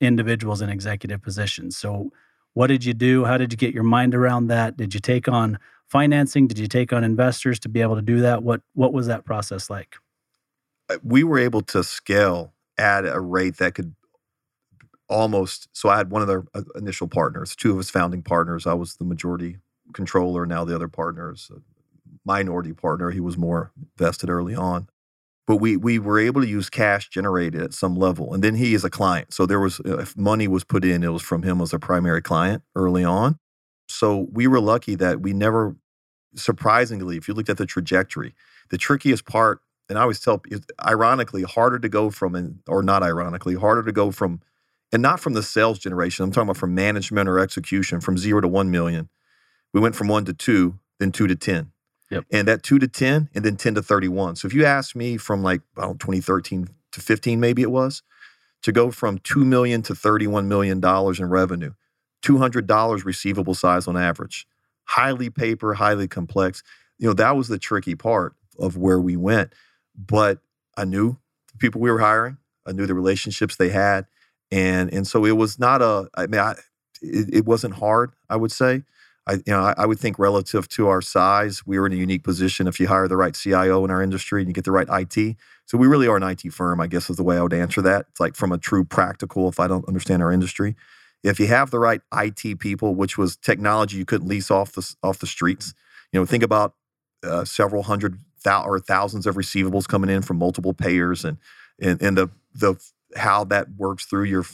individuals 0.00 0.60
in 0.60 0.68
executive 0.68 1.22
positions. 1.22 1.76
So, 1.76 2.10
what 2.54 2.68
did 2.68 2.84
you 2.84 2.94
do? 2.94 3.24
How 3.24 3.36
did 3.36 3.52
you 3.52 3.56
get 3.56 3.74
your 3.74 3.82
mind 3.82 4.14
around 4.14 4.46
that? 4.46 4.76
Did 4.76 4.94
you 4.94 5.00
take 5.00 5.28
on 5.28 5.58
financing? 5.88 6.46
Did 6.46 6.58
you 6.58 6.68
take 6.68 6.92
on 6.92 7.04
investors 7.04 7.58
to 7.60 7.68
be 7.68 7.80
able 7.80 7.96
to 7.96 8.02
do 8.02 8.20
that? 8.20 8.42
What 8.42 8.62
What 8.74 8.92
was 8.92 9.06
that 9.08 9.24
process 9.24 9.68
like? 9.68 9.96
Uh, 10.88 10.98
we 11.02 11.24
were 11.24 11.38
able 11.38 11.62
to 11.62 11.82
scale 11.82 12.52
at 12.78 13.06
a 13.06 13.20
rate 13.20 13.58
that 13.58 13.74
could 13.74 13.94
almost. 15.08 15.68
So, 15.72 15.88
I 15.88 15.96
had 15.98 16.10
one 16.10 16.22
of 16.22 16.28
the 16.28 16.44
uh, 16.54 16.62
initial 16.76 17.08
partners, 17.08 17.56
two 17.56 17.72
of 17.72 17.78
his 17.78 17.90
founding 17.90 18.22
partners. 18.22 18.66
I 18.66 18.74
was 18.74 18.96
the 18.96 19.04
majority 19.04 19.58
controller. 19.92 20.46
Now 20.46 20.64
the 20.64 20.74
other 20.74 20.88
partner 20.88 21.32
is 21.32 21.50
a 21.54 21.60
minority 22.24 22.72
partner. 22.72 23.10
He 23.10 23.20
was 23.20 23.38
more 23.38 23.72
vested 23.98 24.30
early 24.30 24.54
on 24.54 24.88
but 25.46 25.56
we 25.56 25.76
we 25.76 25.98
were 25.98 26.18
able 26.18 26.40
to 26.40 26.46
use 26.46 26.68
cash 26.68 27.08
generated 27.08 27.62
at 27.62 27.74
some 27.74 27.96
level 27.96 28.34
and 28.34 28.42
then 28.42 28.54
he 28.54 28.74
is 28.74 28.84
a 28.84 28.90
client 28.90 29.32
so 29.32 29.46
there 29.46 29.60
was 29.60 29.80
if 29.84 30.16
money 30.16 30.48
was 30.48 30.64
put 30.64 30.84
in 30.84 31.02
it 31.02 31.12
was 31.12 31.22
from 31.22 31.42
him 31.42 31.60
as 31.60 31.72
a 31.72 31.78
primary 31.78 32.22
client 32.22 32.62
early 32.74 33.04
on 33.04 33.38
so 33.88 34.28
we 34.32 34.46
were 34.46 34.60
lucky 34.60 34.94
that 34.94 35.20
we 35.20 35.32
never 35.32 35.76
surprisingly 36.34 37.16
if 37.16 37.28
you 37.28 37.34
looked 37.34 37.50
at 37.50 37.58
the 37.58 37.66
trajectory 37.66 38.34
the 38.70 38.78
trickiest 38.78 39.24
part 39.26 39.60
and 39.88 39.98
i 39.98 40.02
always 40.02 40.20
tell 40.20 40.42
ironically 40.84 41.42
harder 41.42 41.78
to 41.78 41.88
go 41.88 42.10
from 42.10 42.60
or 42.66 42.82
not 42.82 43.02
ironically 43.02 43.54
harder 43.54 43.82
to 43.82 43.92
go 43.92 44.10
from 44.10 44.40
and 44.92 45.02
not 45.02 45.20
from 45.20 45.32
the 45.32 45.42
sales 45.42 45.78
generation 45.78 46.24
i'm 46.24 46.30
talking 46.30 46.48
about 46.48 46.56
from 46.56 46.74
management 46.74 47.28
or 47.28 47.38
execution 47.38 48.00
from 48.00 48.16
0 48.16 48.40
to 48.40 48.48
1 48.48 48.70
million 48.70 49.08
we 49.72 49.80
went 49.80 49.94
from 49.94 50.08
1 50.08 50.24
to 50.24 50.32
2 50.32 50.78
then 50.98 51.12
2 51.12 51.26
to 51.26 51.36
10 51.36 51.72
Yep. 52.10 52.24
And 52.30 52.48
that 52.48 52.62
two 52.62 52.78
to 52.78 52.86
10 52.86 53.30
and 53.34 53.44
then 53.44 53.56
10 53.56 53.74
to 53.74 53.82
31. 53.82 54.36
So 54.36 54.46
if 54.46 54.54
you 54.54 54.64
ask 54.64 54.94
me 54.94 55.16
from 55.16 55.42
like, 55.42 55.60
I 55.76 55.82
don't 55.82 55.98
2013 55.98 56.68
to 56.92 57.00
15, 57.00 57.40
maybe 57.40 57.62
it 57.62 57.70
was, 57.70 58.02
to 58.62 58.72
go 58.72 58.90
from 58.90 59.18
2 59.18 59.44
million 59.44 59.82
to 59.82 59.94
31 59.94 60.48
million 60.48 60.80
dollars 60.80 61.18
in 61.18 61.28
revenue, 61.28 61.72
$200 62.22 63.04
receivable 63.04 63.54
size 63.54 63.88
on 63.88 63.96
average, 63.96 64.46
highly 64.84 65.30
paper, 65.30 65.74
highly 65.74 66.08
complex. 66.08 66.62
You 66.98 67.08
know, 67.08 67.14
that 67.14 67.36
was 67.36 67.48
the 67.48 67.58
tricky 67.58 67.94
part 67.94 68.34
of 68.58 68.76
where 68.76 69.00
we 69.00 69.16
went. 69.16 69.52
But 69.96 70.38
I 70.76 70.84
knew 70.84 71.18
the 71.52 71.58
people 71.58 71.80
we 71.80 71.90
were 71.90 72.00
hiring, 72.00 72.38
I 72.66 72.72
knew 72.72 72.86
the 72.86 72.94
relationships 72.94 73.56
they 73.56 73.70
had. 73.70 74.06
And, 74.50 74.92
and 74.92 75.06
so 75.06 75.24
it 75.24 75.32
was 75.32 75.58
not 75.58 75.82
a, 75.82 76.08
I 76.14 76.26
mean, 76.26 76.40
I, 76.40 76.54
it, 77.02 77.34
it 77.34 77.46
wasn't 77.46 77.74
hard, 77.74 78.12
I 78.28 78.36
would 78.36 78.52
say. 78.52 78.84
I, 79.26 79.34
you 79.34 79.42
know, 79.48 79.60
I, 79.60 79.74
I, 79.78 79.86
would 79.86 79.98
think 79.98 80.20
relative 80.20 80.68
to 80.68 80.86
our 80.86 81.02
size, 81.02 81.66
we 81.66 81.80
were 81.80 81.86
in 81.86 81.92
a 81.92 81.96
unique 81.96 82.22
position 82.22 82.68
if 82.68 82.78
you 82.78 82.86
hire 82.86 83.08
the 83.08 83.16
right 83.16 83.34
CIO 83.34 83.84
in 83.84 83.90
our 83.90 84.00
industry 84.00 84.40
and 84.40 84.48
you 84.48 84.54
get 84.54 84.64
the 84.64 84.70
right 84.70 84.86
IT. 84.88 85.36
So 85.64 85.76
we 85.76 85.88
really 85.88 86.06
are 86.06 86.16
an 86.16 86.22
IT 86.22 86.52
firm, 86.52 86.80
I 86.80 86.86
guess 86.86 87.10
is 87.10 87.16
the 87.16 87.24
way 87.24 87.36
I 87.36 87.42
would 87.42 87.52
answer 87.52 87.82
that. 87.82 88.06
It's 88.10 88.20
like 88.20 88.36
from 88.36 88.52
a 88.52 88.58
true 88.58 88.84
practical, 88.84 89.48
if 89.48 89.58
I 89.58 89.66
don't 89.66 89.86
understand 89.88 90.22
our 90.22 90.30
industry. 90.30 90.76
If 91.24 91.40
you 91.40 91.48
have 91.48 91.72
the 91.72 91.80
right 91.80 92.00
IT 92.14 92.60
people, 92.60 92.94
which 92.94 93.18
was 93.18 93.36
technology 93.36 93.96
you 93.96 94.04
couldn't 94.04 94.28
lease 94.28 94.48
off 94.48 94.72
the 94.72 94.94
off 95.02 95.18
the 95.18 95.26
streets, 95.26 95.74
you 96.12 96.20
know, 96.20 96.26
think 96.26 96.44
about 96.44 96.74
uh, 97.24 97.44
several 97.44 97.82
hundred 97.82 98.20
thou- 98.44 98.64
or 98.64 98.78
thousands 98.78 99.26
of 99.26 99.36
receivables 99.36 99.88
coming 99.88 100.10
in 100.10 100.22
from 100.22 100.38
multiple 100.38 100.74
payers, 100.74 101.24
and 101.24 101.38
and, 101.80 102.00
and 102.02 102.16
the 102.16 102.30
the 102.54 102.74
how 103.16 103.44
that 103.44 103.68
works 103.76 104.06
through 104.06 104.24
your 104.24 104.44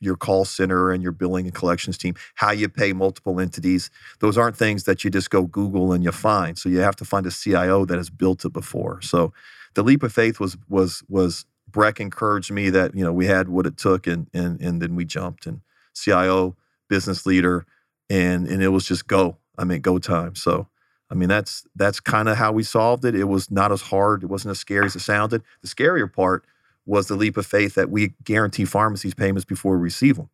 your 0.00 0.16
call 0.16 0.44
center 0.44 0.90
and 0.90 1.02
your 1.02 1.12
billing 1.12 1.44
and 1.46 1.54
collections 1.54 1.98
team, 1.98 2.14
how 2.36 2.50
you 2.50 2.68
pay 2.68 2.92
multiple 2.92 3.38
entities. 3.38 3.90
Those 4.20 4.38
aren't 4.38 4.56
things 4.56 4.84
that 4.84 5.04
you 5.04 5.10
just 5.10 5.30
go 5.30 5.42
Google 5.42 5.92
and 5.92 6.02
you 6.02 6.10
find. 6.10 6.58
So 6.58 6.68
you 6.68 6.78
have 6.78 6.96
to 6.96 7.04
find 7.04 7.26
a 7.26 7.30
CIO 7.30 7.84
that 7.84 7.98
has 7.98 8.08
built 8.08 8.44
it 8.44 8.52
before. 8.52 9.02
So 9.02 9.32
the 9.74 9.82
leap 9.82 10.02
of 10.02 10.12
faith 10.12 10.40
was 10.40 10.56
was 10.68 11.02
was 11.08 11.44
Breck 11.70 12.00
encouraged 12.00 12.50
me 12.50 12.70
that 12.70 12.94
you 12.94 13.04
know 13.04 13.12
we 13.12 13.26
had 13.26 13.48
what 13.48 13.66
it 13.66 13.76
took 13.76 14.06
and 14.06 14.28
and 14.34 14.60
and 14.60 14.82
then 14.82 14.96
we 14.96 15.04
jumped 15.04 15.46
and 15.46 15.60
CIO 15.94 16.56
business 16.88 17.26
leader 17.26 17.66
and 18.08 18.48
and 18.48 18.62
it 18.62 18.68
was 18.68 18.86
just 18.86 19.06
go. 19.06 19.36
I 19.58 19.64
mean 19.64 19.80
go 19.82 19.98
time. 19.98 20.34
So 20.34 20.68
I 21.10 21.14
mean 21.14 21.28
that's 21.28 21.64
that's 21.74 22.00
kind 22.00 22.28
of 22.28 22.36
how 22.36 22.52
we 22.52 22.62
solved 22.62 23.04
it. 23.04 23.14
It 23.14 23.24
was 23.24 23.50
not 23.50 23.72
as 23.72 23.82
hard. 23.82 24.22
It 24.22 24.26
wasn't 24.26 24.52
as 24.52 24.60
scary 24.60 24.86
as 24.86 24.94
it 24.94 25.00
sounded. 25.00 25.42
The 25.62 25.68
scarier 25.68 26.12
part 26.12 26.44
was 26.86 27.08
the 27.08 27.16
leap 27.16 27.36
of 27.36 27.46
faith 27.46 27.74
that 27.74 27.90
we 27.90 28.14
guarantee 28.24 28.64
pharmacies 28.64 29.14
payments 29.14 29.44
before 29.44 29.76
we 29.76 29.82
receive 29.82 30.16
them. 30.16 30.28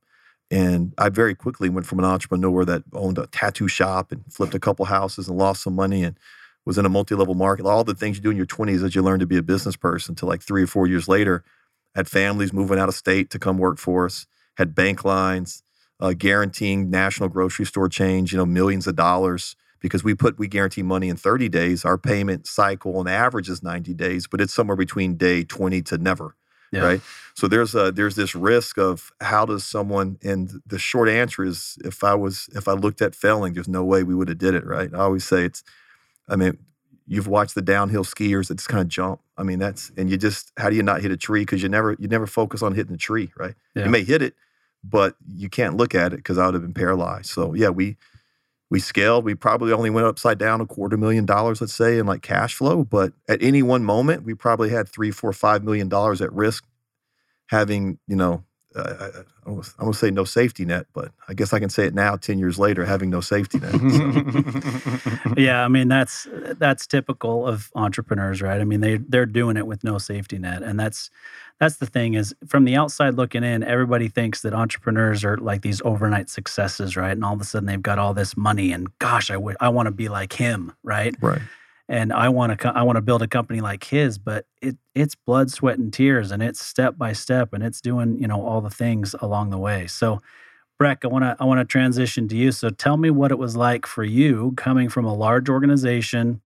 And 0.51 0.95
I 0.97 1.09
very 1.09 1.35
quickly 1.35 1.69
went 1.69 1.87
from 1.87 1.99
an 1.99 2.05
entrepreneur 2.05 2.65
that 2.65 2.85
owned 2.93 3.19
a 3.19 3.27
tattoo 3.27 3.69
shop 3.69 4.13
and 4.13 4.23
flipped 4.31 4.55
a 4.55 4.61
couple 4.61 4.85
houses 4.85 5.29
and 5.29 5.37
lost 5.37 5.63
some 5.63 5.75
money 5.75 6.05
and 6.05 6.17
was 6.65 6.79
in 6.79 6.87
a 6.87 6.89
multi-level 6.89 7.35
market. 7.35 7.67
All 7.67 7.83
the 7.83 7.95
things 7.95 8.17
you 8.17 8.23
do 8.23 8.31
in 8.31 8.37
your 8.37 8.47
20s 8.47 8.85
as 8.85 8.95
you 8.95 9.03
learn 9.03 9.21
to 9.21 9.27
be 9.27 9.37
a 9.37 9.43
business 9.43 9.77
person 9.77 10.15
to 10.17 10.27
like 10.27 10.43
three 10.43 10.63
or 10.63 10.67
four 10.67 10.87
years 10.87 11.09
later, 11.09 11.43
had 11.95 12.09
families 12.09 12.53
moving 12.53 12.79
out 12.79 12.89
of 12.89 12.95
state 12.95 13.31
to 13.31 13.39
come 13.39 13.59
work 13.59 13.79
for 13.79 14.05
us, 14.05 14.27
had 14.57 14.75
bank 14.75 15.05
lines, 15.05 15.63
uh, 15.99 16.13
guaranteeing 16.13 16.91
national 16.91 17.29
grocery 17.29 17.65
store 17.65 17.89
change, 17.89 18.33
you 18.33 18.39
know, 18.39 18.47
millions 18.47 18.87
of 18.87 18.95
dollars 18.95 19.57
because 19.87 20.05
we 20.05 20.15
put 20.15 20.39
we 20.39 20.49
guarantee 20.49 20.83
money 20.83 21.09
in 21.09 21.17
30 21.17 21.49
days. 21.49 21.85
Our 21.85 21.99
payment 21.99 22.47
cycle 22.47 22.99
on 22.99 23.09
average 23.09 23.49
is 23.49 23.63
90 23.63 23.95
days, 23.95 24.27
but 24.27 24.41
it's 24.41 24.53
somewhere 24.53 24.77
between 24.77 25.17
day 25.17 25.45
20 25.45 25.83
to 25.83 25.99
never 25.99 26.37
yeah. 26.73 26.81
right? 26.85 27.01
So 27.35 27.49
there's 27.49 27.75
a 27.75 27.93
there's 27.93 28.17
this 28.17 28.35
risk 28.35 28.79
of 28.79 29.13
how 29.21 29.47
does 29.47 29.65
someone 29.65 30.19
and 30.23 30.51
the 30.67 30.79
short 30.79 31.09
answer 31.09 31.45
is 31.45 31.79
if 31.85 32.03
I 32.03 32.15
was 32.15 32.49
if 32.55 32.69
I 32.69 32.73
looked 32.73 33.03
at 33.03 33.15
failing, 33.15 33.55
there's 33.55 33.69
no 33.69 33.85
way 33.85 34.03
we 34.03 34.15
would 34.15 34.29
have 34.29 34.39
did 34.39 34.55
it, 34.55 34.65
right? 34.65 34.93
I 34.93 34.99
always 34.99 35.25
say 35.25 35.45
it's 35.45 35.63
I 36.29 36.37
mean, 36.37 36.59
you've 37.07 37.29
watched 37.29 37.55
the 37.55 37.63
downhill 37.63 38.05
skiers 38.05 38.49
that 38.49 38.57
just 38.57 38.69
kind 38.69 38.81
of 38.81 38.89
jump. 38.89 39.21
I 39.37 39.43
mean, 39.43 39.59
that's 39.59 39.93
and 39.97 40.11
you 40.11 40.17
just 40.17 40.53
how 40.57 40.71
do 40.71 40.77
you 40.77 40.83
not 40.83 41.03
hit 41.03 41.11
a 41.11 41.17
tree 41.17 41.43
because 41.43 41.63
you 41.63 41.69
never 41.69 41.97
you 41.99 42.09
never 42.09 42.27
focus 42.27 42.63
on 42.63 42.75
hitting 42.75 42.93
the 42.93 42.99
tree, 42.99 43.33
right? 43.37 43.55
Yeah. 43.75 43.85
You 43.85 43.91
may 43.91 44.03
hit 44.05 44.23
it, 44.23 44.35
but 44.83 45.17
you 45.27 45.49
can't 45.49 45.77
look 45.77 45.95
at 45.95 46.13
it 46.13 46.17
because 46.17 46.39
I 46.39 46.47
would 46.47 46.55
have 46.55 46.63
been 46.63 46.75
paralyzed. 46.75 47.27
So 47.27 47.55
yeah, 47.55 47.69
we 47.69 47.97
we 48.71 48.81
scaled. 48.81 49.25
We 49.25 49.35
probably 49.35 49.73
only 49.73 49.91
went 49.91 50.07
upside 50.07 50.39
down 50.39 50.61
a 50.61 50.67
quarter 50.67 50.97
million 50.97 51.25
dollars, 51.25 51.61
let's 51.61 51.73
say, 51.73 51.99
in 51.99 52.07
like 52.07 52.23
cash 52.23 52.55
flow. 52.55 52.85
But 52.85 53.13
at 53.29 53.43
any 53.43 53.63
one 53.63 53.85
moment, 53.85 54.25
we 54.25 54.35
probably 54.35 54.71
had 54.71 54.89
three, 54.89 55.11
four, 55.11 55.33
five 55.33 55.63
million 55.63 55.89
dollars 55.89 56.21
at 56.21 56.33
risk, 56.33 56.65
having 57.47 57.99
you 58.09 58.17
know, 58.17 58.43
uh, 58.75 59.11
I, 59.47 59.49
am 59.49 59.63
gonna 59.79 59.95
say 59.95 60.11
no 60.11 60.25
safety 60.25 60.65
net, 60.65 60.87
but 60.93 61.13
I 61.29 61.35
guess 61.35 61.53
I 61.53 61.61
can 61.61 61.71
say 61.71 61.87
it 61.87 61.95
now, 61.95 62.17
ten 62.17 62.39
years 62.39 62.59
later, 62.59 62.85
having 62.85 63.09
no 63.09 63.21
safety 63.21 63.59
net. 63.61 63.73
So. 63.73 65.35
yeah, 65.37 65.65
I 65.65 65.69
mean 65.69 65.87
that's 65.87 66.27
that's 66.59 66.87
typical 66.87 67.47
of 67.47 67.71
entrepreneurs, 67.77 68.43
right? 68.43 68.61
I 68.61 68.65
mean 68.65 68.81
they 68.81 68.97
they're 68.97 69.27
doing 69.27 69.57
it 69.57 69.67
with 69.67 69.85
no 69.85 69.99
safety 69.99 70.39
net, 70.39 70.63
and 70.63 70.79
that's 70.79 71.11
that's 71.59 71.77
the 71.77 71.87
thing 71.87 72.15
is 72.15 72.35
from 72.47 72.65
the 72.65 72.77
outside 72.77 73.15
looking 73.15 73.43
in, 73.43 73.63
everybody 73.63 74.09
thinks 74.09 74.43
that 74.43 74.53
entrepreneurs 74.53 75.25
are 75.25 75.37
like 75.39 75.63
these 75.63 75.81
overnight 75.85 76.29
successes, 76.29 76.97
right? 76.97 77.13
And 77.13 77.25
all 77.25 77.35
of 77.35 77.41
a 77.41 77.45
sudden 77.45 77.67
they've 77.67 77.81
got 77.83 77.99
all 77.99 78.13
this 78.15 78.37
money, 78.37 78.73
and 78.73 78.89
gosh, 78.99 79.31
I 79.31 79.35
w- 79.35 79.57
I 79.61 79.69
want 79.71 79.87
to 79.87 79.93
be 79.93 80.09
like 80.09 80.35
him, 80.35 80.73
right? 80.83 81.17
Right. 81.21 81.41
And 81.89 82.13
I 82.13 82.29
want 82.29 82.51
to 82.51 82.57
co- 82.57 82.75
I 82.75 82.83
want 82.83 82.97
to 82.97 83.03
build 83.03 83.23
a 83.23 83.29
company 83.29 83.61
like 83.61 83.85
his, 83.85 84.19
but 84.19 84.45
it 84.61 84.77
it's 84.95 85.15
blood, 85.15 85.51
sweat, 85.51 85.79
and 85.79 85.93
tears, 85.93 86.31
and 86.31 86.43
it's 86.43 86.61
step 86.61 86.99
by 86.99 87.13
step, 87.13 87.53
and 87.53 87.63
it's 87.63 87.81
doing 87.81 88.19
you 88.21 88.29
know 88.29 88.45
all 88.45 88.61
the 88.61 88.71
things 88.71 89.15
along 89.21 89.51
the 89.51 89.59
way. 89.59 89.87
So. 89.87 90.21
Breck, 90.79 91.07
I 91.07 91.09
want 91.09 91.25
to 91.25 91.35
I 91.41 91.45
want 91.47 91.59
to 91.59 91.65
transition 91.65 92.29
to 92.29 92.37
you. 92.37 92.53
So 92.53 92.69
tell 92.69 92.99
me 92.99 93.09
what 93.09 93.31
it 93.31 93.39
was 93.39 93.57
like 93.57 93.87
for 93.87 94.05
you 94.05 94.53
coming 94.59 94.91
from 94.91 95.07
a 95.07 95.15
large 95.15 95.49
organization 95.49 96.43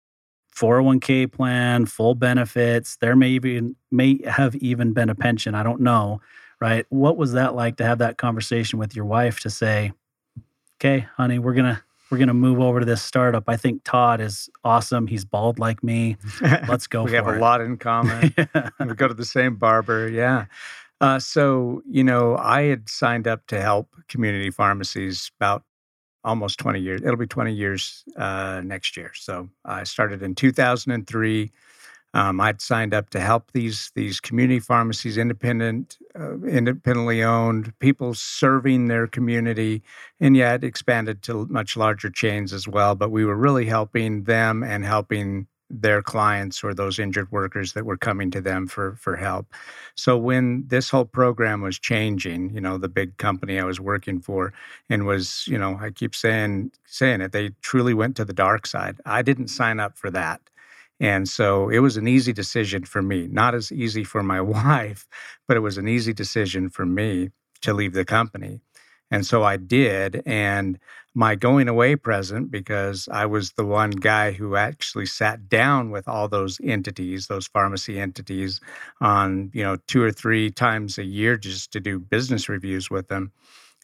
401k 0.55 1.31
plan, 1.31 1.85
full 1.85 2.15
benefits. 2.15 2.97
There 2.97 3.15
may 3.15 3.29
even 3.29 3.75
may 3.91 4.19
have 4.25 4.55
even 4.55 4.93
been 4.93 5.09
a 5.09 5.15
pension. 5.15 5.55
I 5.55 5.63
don't 5.63 5.81
know, 5.81 6.21
right? 6.61 6.85
What 6.89 7.17
was 7.17 7.33
that 7.33 7.55
like 7.55 7.77
to 7.77 7.85
have 7.85 7.97
that 7.99 8.17
conversation 8.17 8.79
with 8.79 8.95
your 8.95 9.05
wife 9.05 9.39
to 9.41 9.49
say, 9.49 9.91
"Okay, 10.79 11.07
honey, 11.17 11.39
we're 11.39 11.53
gonna 11.53 11.83
we're 12.09 12.17
gonna 12.17 12.33
move 12.33 12.59
over 12.59 12.79
to 12.79 12.85
this 12.85 13.01
startup. 13.01 13.45
I 13.47 13.57
think 13.57 13.83
Todd 13.83 14.21
is 14.21 14.49
awesome. 14.63 15.07
He's 15.07 15.25
bald 15.25 15.59
like 15.59 15.83
me. 15.83 16.17
Let's 16.67 16.87
go. 16.87 17.03
we 17.03 17.13
have 17.13 17.27
it. 17.27 17.37
a 17.37 17.39
lot 17.39 17.61
in 17.61 17.77
common. 17.77 18.33
we 18.79 18.93
go 18.93 19.07
to 19.07 19.13
the 19.13 19.25
same 19.25 19.55
barber. 19.55 20.07
Yeah. 20.07 20.45
Uh, 21.01 21.19
so, 21.19 21.81
you 21.89 22.03
know, 22.03 22.37
I 22.37 22.63
had 22.63 22.89
signed 22.89 23.27
up 23.27 23.47
to 23.47 23.61
help 23.61 23.89
community 24.07 24.49
pharmacies 24.49 25.31
about 25.39 25.63
almost 26.25 26.59
20 26.59 26.81
years. 26.81 27.01
It'll 27.01 27.15
be 27.15 27.27
20 27.27 27.53
years 27.53 28.03
uh, 28.17 28.61
next 28.65 28.97
year. 28.97 29.11
So 29.15 29.49
I 29.63 29.83
started 29.83 30.21
in 30.21 30.35
2003. 30.35 31.51
Um, 32.13 32.39
I'd 32.39 32.61
signed 32.61 32.93
up 32.93 33.09
to 33.09 33.19
help 33.19 33.51
these 33.51 33.91
these 33.93 34.21
community 34.21 34.61
pharmacies, 34.61 35.17
independent, 35.17 35.97
uh, 36.17 36.39
independently 36.43 37.21
owned, 37.21 37.77
people 37.79 38.13
serving 38.13 38.87
their 38.87 39.05
community, 39.05 39.83
and 40.21 40.35
yet 40.37 40.63
expanded 40.63 41.21
to 41.23 41.45
much 41.47 41.75
larger 41.75 42.09
chains 42.09 42.53
as 42.53 42.69
well. 42.69 42.95
But 42.95 43.11
we 43.11 43.25
were 43.25 43.35
really 43.35 43.65
helping 43.65 44.23
them 44.23 44.63
and 44.63 44.85
helping 44.85 45.47
their 45.69 46.01
clients 46.01 46.63
or 46.63 46.73
those 46.73 46.99
injured 46.99 47.31
workers 47.31 47.73
that 47.73 47.85
were 47.85 47.97
coming 47.97 48.31
to 48.31 48.41
them 48.41 48.67
for 48.67 48.95
for 48.95 49.15
help. 49.15 49.47
So 49.95 50.17
when 50.17 50.65
this 50.67 50.89
whole 50.89 51.05
program 51.05 51.61
was 51.61 51.79
changing, 51.79 52.53
you 52.53 52.61
know, 52.61 52.77
the 52.77 52.89
big 52.89 53.17
company 53.17 53.59
I 53.59 53.63
was 53.65 53.79
working 53.79 54.19
for 54.19 54.53
and 54.89 55.05
was, 55.05 55.47
you 55.47 55.57
know, 55.57 55.77
I 55.81 55.89
keep 55.91 56.13
saying 56.15 56.71
saying 56.85 57.21
it, 57.21 57.31
they 57.31 57.49
truly 57.61 57.93
went 57.93 58.15
to 58.17 58.25
the 58.25 58.33
dark 58.33 58.67
side. 58.67 58.97
I 59.05 59.21
didn't 59.21 59.47
sign 59.47 59.79
up 59.79 59.97
for 59.97 60.11
that. 60.11 60.41
And 60.99 61.27
so 61.27 61.69
it 61.69 61.79
was 61.79 61.97
an 61.97 62.07
easy 62.07 62.31
decision 62.31 62.85
for 62.85 63.01
me, 63.01 63.27
not 63.27 63.53
as 63.53 63.71
easy 63.71 64.03
for 64.03 64.23
my 64.23 64.41
wife, 64.57 65.07
but 65.47 65.57
it 65.57 65.61
was 65.61 65.77
an 65.77 65.87
easy 65.87 66.13
decision 66.13 66.69
for 66.69 66.85
me 66.85 67.31
to 67.61 67.73
leave 67.73 67.93
the 67.93 68.05
company. 68.05 68.61
And 69.11 69.25
so 69.25 69.43
I 69.43 69.57
did. 69.57 70.23
And 70.25 70.79
my 71.15 71.33
going 71.33 71.69
away 71.69 71.95
present, 71.95 72.51
because 72.51 73.07
I 73.11 73.25
was 73.25 73.53
the 73.53 73.65
one 73.65 73.91
guy 73.91 74.33
who 74.33 74.57
actually 74.57 75.05
sat 75.05 75.47
down 75.47 75.89
with 75.89 76.07
all 76.07 76.27
those 76.27 76.59
entities, 76.61 77.27
those 77.27 77.47
pharmacy 77.47 77.99
entities, 77.99 78.59
on, 78.99 79.49
you 79.53 79.63
know, 79.63 79.77
two 79.87 80.03
or 80.03 80.11
three 80.11 80.51
times 80.51 80.97
a 80.97 81.05
year 81.05 81.37
just 81.37 81.71
to 81.71 81.79
do 81.79 81.99
business 81.99 82.49
reviews 82.49 82.91
with 82.91 83.07
them. 83.07 83.31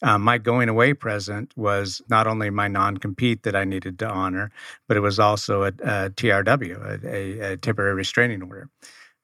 Um, 0.02 0.22
my 0.22 0.36
going 0.36 0.68
away 0.68 0.94
present 0.94 1.52
was 1.56 2.02
not 2.10 2.26
only 2.26 2.50
my 2.50 2.68
non 2.68 2.98
compete 2.98 3.44
that 3.44 3.56
I 3.56 3.64
needed 3.64 3.98
to 4.00 4.08
honor, 4.08 4.50
but 4.86 4.96
it 4.96 5.00
was 5.00 5.18
also 5.18 5.62
a, 5.62 5.68
a 5.68 6.10
TRW, 6.10 7.04
a, 7.04 7.52
a 7.52 7.56
temporary 7.56 7.94
restraining 7.94 8.42
order 8.42 8.68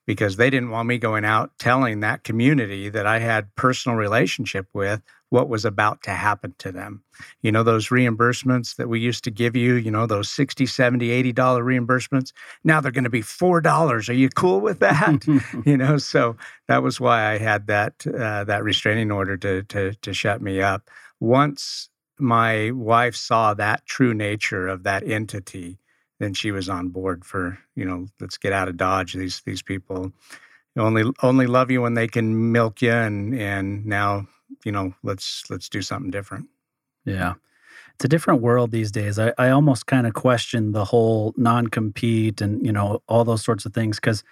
because 0.09 0.37
they 0.37 0.49
didn't 0.49 0.71
want 0.71 0.87
me 0.87 0.97
going 0.97 1.23
out 1.23 1.51
telling 1.59 1.99
that 1.99 2.23
community 2.23 2.89
that 2.89 3.05
I 3.05 3.19
had 3.19 3.53
personal 3.53 3.95
relationship 3.95 4.65
with 4.73 5.03
what 5.29 5.49
was 5.49 5.65
about 5.65 6.01
to 6.01 6.09
happen 6.09 6.55
to 6.57 6.71
them. 6.71 7.03
You 7.43 7.51
know, 7.51 7.61
those 7.61 7.89
reimbursements 7.89 8.77
that 8.77 8.89
we 8.89 8.99
used 8.99 9.23
to 9.25 9.29
give 9.29 9.55
you, 9.55 9.75
you 9.75 9.91
know, 9.91 10.07
those 10.07 10.27
60, 10.31 10.65
70, 10.65 11.11
80 11.11 11.31
dollar 11.33 11.63
reimbursements. 11.63 12.31
Now 12.63 12.81
they're 12.81 12.91
going 12.91 13.03
to 13.03 13.11
be 13.11 13.21
$4. 13.21 14.09
Are 14.09 14.13
you 14.13 14.29
cool 14.29 14.61
with 14.61 14.79
that? 14.79 15.27
you 15.67 15.77
know, 15.77 15.99
so 15.99 16.35
that 16.67 16.81
was 16.81 16.99
why 16.99 17.31
I 17.31 17.37
had 17.37 17.67
that 17.67 18.07
uh, 18.07 18.45
that 18.45 18.63
restraining 18.63 19.11
order 19.11 19.37
to 19.37 19.61
to 19.61 19.93
to 19.93 20.11
shut 20.11 20.41
me 20.41 20.59
up. 20.59 20.89
Once 21.19 21.87
my 22.17 22.71
wife 22.71 23.15
saw 23.15 23.53
that 23.53 23.85
true 23.85 24.15
nature 24.15 24.67
of 24.67 24.81
that 24.81 25.07
entity, 25.07 25.77
then 26.19 26.33
she 26.33 26.51
was 26.51 26.69
on 26.69 26.89
board 26.89 27.25
for 27.25 27.57
you 27.75 27.85
know 27.85 28.07
let's 28.19 28.37
get 28.37 28.53
out 28.53 28.67
of 28.67 28.77
dodge 28.77 29.13
these 29.13 29.41
these 29.45 29.61
people. 29.61 30.11
Only 30.77 31.11
only 31.23 31.47
love 31.47 31.71
you 31.71 31.81
when 31.81 31.95
they 31.95 32.07
can 32.07 32.51
milk 32.51 32.81
you 32.81 32.91
and 32.91 33.33
and 33.33 33.85
now 33.85 34.27
you 34.63 34.71
know 34.71 34.93
let's 35.03 35.43
let's 35.49 35.69
do 35.69 35.81
something 35.81 36.11
different. 36.11 36.47
Yeah. 37.05 37.35
It's 37.95 38.05
a 38.05 38.09
different 38.09 38.41
world 38.41 38.71
these 38.71 38.91
days. 38.91 39.19
I, 39.19 39.33
I 39.37 39.49
almost 39.49 39.85
kind 39.85 40.07
of 40.07 40.13
question 40.13 40.71
the 40.71 40.85
whole 40.85 41.33
non-compete 41.35 42.39
and 42.39 42.65
you 42.65 42.71
know 42.71 43.01
all 43.07 43.25
those 43.25 43.43
sorts 43.43 43.65
of 43.65 43.73
things 43.73 43.97
because 43.97 44.23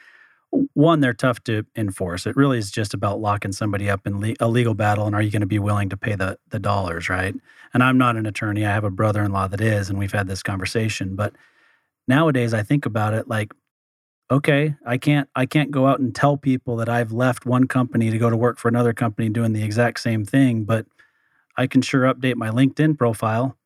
one 0.74 1.02
they're 1.02 1.14
tough 1.14 1.44
to 1.44 1.66
enforce. 1.76 2.26
It 2.26 2.38
really 2.38 2.58
is 2.58 2.72
just 2.72 2.94
about 2.94 3.20
locking 3.20 3.52
somebody 3.52 3.90
up 3.90 4.08
in 4.08 4.22
le- 4.22 4.36
a 4.40 4.48
legal 4.48 4.74
battle 4.74 5.06
and 5.06 5.14
are 5.14 5.22
you 5.22 5.32
going 5.32 5.42
to 5.42 5.48
be 5.48 5.60
willing 5.60 5.90
to 5.90 5.98
pay 5.98 6.16
the 6.16 6.38
the 6.50 6.60
dollars 6.60 7.10
right? 7.10 7.36
And 7.74 7.84
i'm 7.84 7.98
not 7.98 8.16
an 8.16 8.26
attorney. 8.26 8.66
I 8.66 8.72
have 8.72 8.86
a 8.86 8.90
brother-in-law 8.90 9.50
that 9.50 9.62
is 9.62 9.90
and 9.90 10.00
we've 10.00 10.14
had 10.14 10.28
this 10.28 10.44
conversation 10.44 11.16
but 11.16 11.34
nowadays 12.08 12.54
i 12.54 12.64
think 12.64 12.86
about 12.86 13.14
it 13.14 13.28
like 13.28 13.54
okay 14.30 14.76
i 14.86 14.98
can't 14.98 15.30
i 15.36 15.46
can't 15.46 15.72
go 15.72 15.88
out 15.88 16.00
and 16.00 16.16
tell 16.16 16.38
people 16.38 16.76
that 16.76 16.90
i've 16.90 17.12
left 17.12 17.46
one 17.46 17.68
company 17.68 18.10
to 18.10 18.18
go 18.18 18.30
to 18.30 18.38
work 18.38 18.58
for 18.58 18.68
another 18.68 18.94
company 18.94 19.30
doing 19.30 19.54
the 19.54 19.64
exact 19.64 20.00
same 20.00 20.26
thing 20.26 20.64
but 20.64 20.86
i 21.58 21.68
can 21.68 21.82
sure 21.82 22.04
update 22.14 22.36
my 22.36 22.50
linkedin 22.50 22.98
profile 22.98 23.58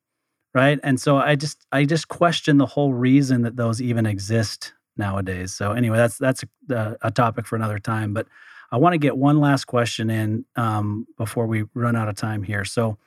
right? 0.53 0.79
And 0.83 0.99
so 0.99 1.17
i 1.17 1.35
just 1.35 1.65
i 1.71 1.85
just 1.85 2.07
question 2.07 2.57
the 2.57 2.65
whole 2.65 2.93
reason 2.93 3.43
that 3.43 3.55
those 3.55 3.81
even 3.81 4.05
exist 4.05 4.73
nowadays. 4.97 5.53
So 5.53 5.71
anyway 5.71 5.97
that's 5.97 6.17
that's 6.17 6.43
a, 6.69 6.97
a 7.01 7.11
topic 7.11 7.45
for 7.47 7.55
another 7.55 7.79
time 7.79 8.13
but 8.13 8.27
i 8.71 8.77
want 8.77 8.93
to 8.93 8.97
get 8.97 9.17
one 9.17 9.39
last 9.39 9.65
question 9.65 10.09
in 10.09 10.45
um, 10.55 11.07
before 11.17 11.47
we 11.47 11.63
run 11.73 11.95
out 11.95 12.09
of 12.09 12.15
time 12.15 12.43
here. 12.43 12.65
So 12.65 12.97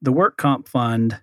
the 0.00 0.12
work 0.12 0.36
comp 0.36 0.68
fund 0.68 1.20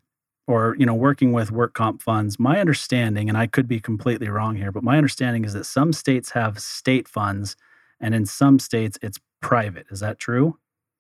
or 0.50 0.76
you 0.80 0.86
know 0.86 0.94
working 0.94 1.32
with 1.32 1.52
work 1.52 1.74
comp 1.74 2.02
funds 2.02 2.40
my 2.40 2.60
understanding 2.60 3.30
and 3.30 3.38
i 3.38 3.46
could 3.48 3.68
be 3.68 3.80
completely 3.80 4.28
wrong 4.28 4.56
here 4.56 4.72
but 4.72 4.84
my 4.84 4.98
understanding 4.98 5.46
is 5.46 5.54
that 5.54 5.66
some 5.66 5.94
states 5.94 6.32
have 6.32 6.60
state 6.60 7.08
funds 7.08 7.56
and 8.02 8.16
in 8.16 8.26
some 8.26 8.60
states 8.60 8.98
it's 9.02 9.20
private 9.42 9.86
is 9.92 10.00
that 10.02 10.20
true 10.20 10.58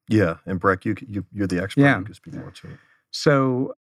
Yeah, 0.10 0.38
and 0.46 0.60
Breck, 0.60 0.86
you, 0.86 0.96
you 1.06 1.26
you're 1.32 1.48
the 1.48 1.62
expert. 1.62 1.82
Yeah. 1.82 2.00
You 2.00 2.06
can 2.06 2.14
speak 2.14 2.34
more 2.34 2.52
to 2.52 2.68
it. 2.68 2.78
So, 3.12 3.76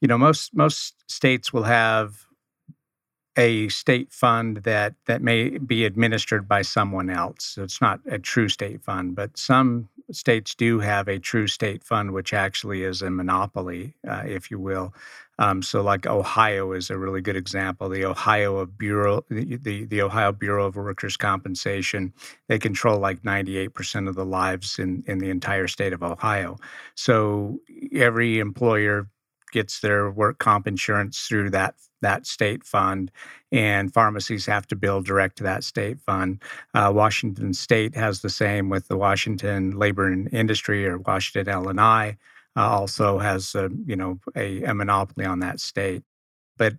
you 0.00 0.08
know, 0.08 0.18
most 0.18 0.54
most 0.54 0.94
states 1.06 1.52
will 1.52 1.64
have 1.64 2.26
a 3.38 3.68
state 3.68 4.12
fund 4.12 4.58
that 4.58 4.94
that 5.06 5.22
may 5.22 5.56
be 5.58 5.84
administered 5.84 6.48
by 6.48 6.60
someone 6.60 7.08
else. 7.08 7.44
So 7.44 7.62
it's 7.62 7.80
not 7.80 8.00
a 8.06 8.18
true 8.18 8.48
state 8.48 8.82
fund, 8.82 9.14
but 9.14 9.38
some 9.38 9.88
states 10.10 10.54
do 10.54 10.80
have 10.80 11.06
a 11.06 11.18
true 11.20 11.46
state 11.46 11.84
fund, 11.84 12.12
which 12.12 12.34
actually 12.34 12.82
is 12.82 13.00
a 13.00 13.10
monopoly, 13.10 13.94
uh, 14.06 14.24
if 14.26 14.50
you 14.50 14.58
will. 14.58 14.92
Um, 15.38 15.62
so, 15.62 15.82
like 15.82 16.04
Ohio 16.04 16.72
is 16.72 16.90
a 16.90 16.98
really 16.98 17.20
good 17.20 17.36
example. 17.36 17.88
The 17.88 18.04
Ohio 18.04 18.66
Bureau, 18.66 19.24
the, 19.30 19.56
the 19.56 19.84
the 19.84 20.02
Ohio 20.02 20.32
Bureau 20.32 20.66
of 20.66 20.74
Workers' 20.74 21.16
Compensation, 21.16 22.12
they 22.48 22.58
control 22.58 22.98
like 22.98 23.22
98% 23.22 24.08
of 24.08 24.16
the 24.16 24.24
lives 24.24 24.80
in 24.80 25.04
in 25.06 25.18
the 25.18 25.30
entire 25.30 25.68
state 25.68 25.92
of 25.92 26.02
Ohio. 26.02 26.56
So 26.96 27.60
every 27.92 28.40
employer 28.40 29.08
gets 29.52 29.80
their 29.80 30.10
work 30.10 30.38
comp 30.38 30.66
insurance 30.66 31.26
through 31.26 31.50
that 31.50 31.74
that 32.00 32.26
state 32.26 32.64
fund, 32.64 33.10
and 33.50 33.92
pharmacies 33.92 34.46
have 34.46 34.66
to 34.68 34.76
bill 34.76 35.02
direct 35.02 35.36
to 35.38 35.44
that 35.44 35.64
state 35.64 36.00
fund. 36.00 36.40
Uh, 36.74 36.92
Washington 36.94 37.52
State 37.54 37.96
has 37.96 38.20
the 38.22 38.30
same 38.30 38.68
with 38.68 38.88
the 38.88 38.96
Washington 38.96 39.72
Labor 39.78 40.06
and 40.06 40.32
Industry 40.32 40.86
or 40.86 40.98
Washington 40.98 41.52
L 41.52 41.68
and 41.68 41.80
I 41.80 42.16
uh, 42.56 42.68
also 42.68 43.18
has 43.18 43.54
a, 43.54 43.70
you 43.86 43.96
know 43.96 44.18
a, 44.36 44.62
a 44.64 44.74
monopoly 44.74 45.26
on 45.26 45.40
that 45.40 45.60
state. 45.60 46.02
But 46.56 46.74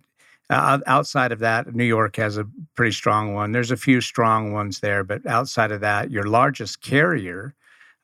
Uh, 0.50 0.80
outside 0.86 1.32
of 1.32 1.38
that, 1.38 1.74
New 1.74 1.84
York 1.84 2.16
has 2.16 2.36
a 2.36 2.44
pretty 2.74 2.92
strong 2.92 3.34
one. 3.34 3.52
There's 3.52 3.70
a 3.70 3.76
few 3.76 4.00
strong 4.00 4.52
ones 4.52 4.80
there, 4.80 5.04
but 5.04 5.24
outside 5.26 5.70
of 5.70 5.80
that, 5.80 6.10
your 6.10 6.24
largest 6.24 6.80
carrier 6.82 7.54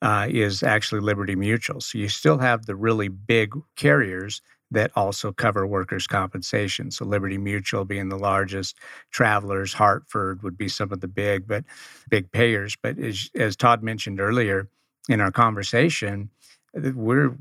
uh, 0.00 0.28
is 0.30 0.62
actually 0.62 1.00
Liberty 1.00 1.34
Mutual. 1.34 1.80
So 1.80 1.98
you 1.98 2.08
still 2.08 2.38
have 2.38 2.66
the 2.66 2.76
really 2.76 3.08
big 3.08 3.52
carriers 3.74 4.42
that 4.70 4.90
also 4.96 5.32
cover 5.32 5.66
workers' 5.66 6.06
compensation. 6.06 6.90
So 6.90 7.04
Liberty 7.04 7.38
Mutual 7.38 7.84
being 7.84 8.08
the 8.08 8.18
largest, 8.18 8.76
Travelers, 9.10 9.72
Hartford 9.72 10.42
would 10.42 10.58
be 10.58 10.68
some 10.68 10.92
of 10.92 11.00
the 11.00 11.08
big, 11.08 11.46
but 11.46 11.64
big 12.08 12.30
payers. 12.32 12.76
But 12.80 12.98
as, 12.98 13.30
as 13.34 13.56
Todd 13.56 13.82
mentioned 13.82 14.20
earlier 14.20 14.68
in 15.08 15.20
our 15.20 15.30
conversation, 15.30 16.30
we're 16.74 17.36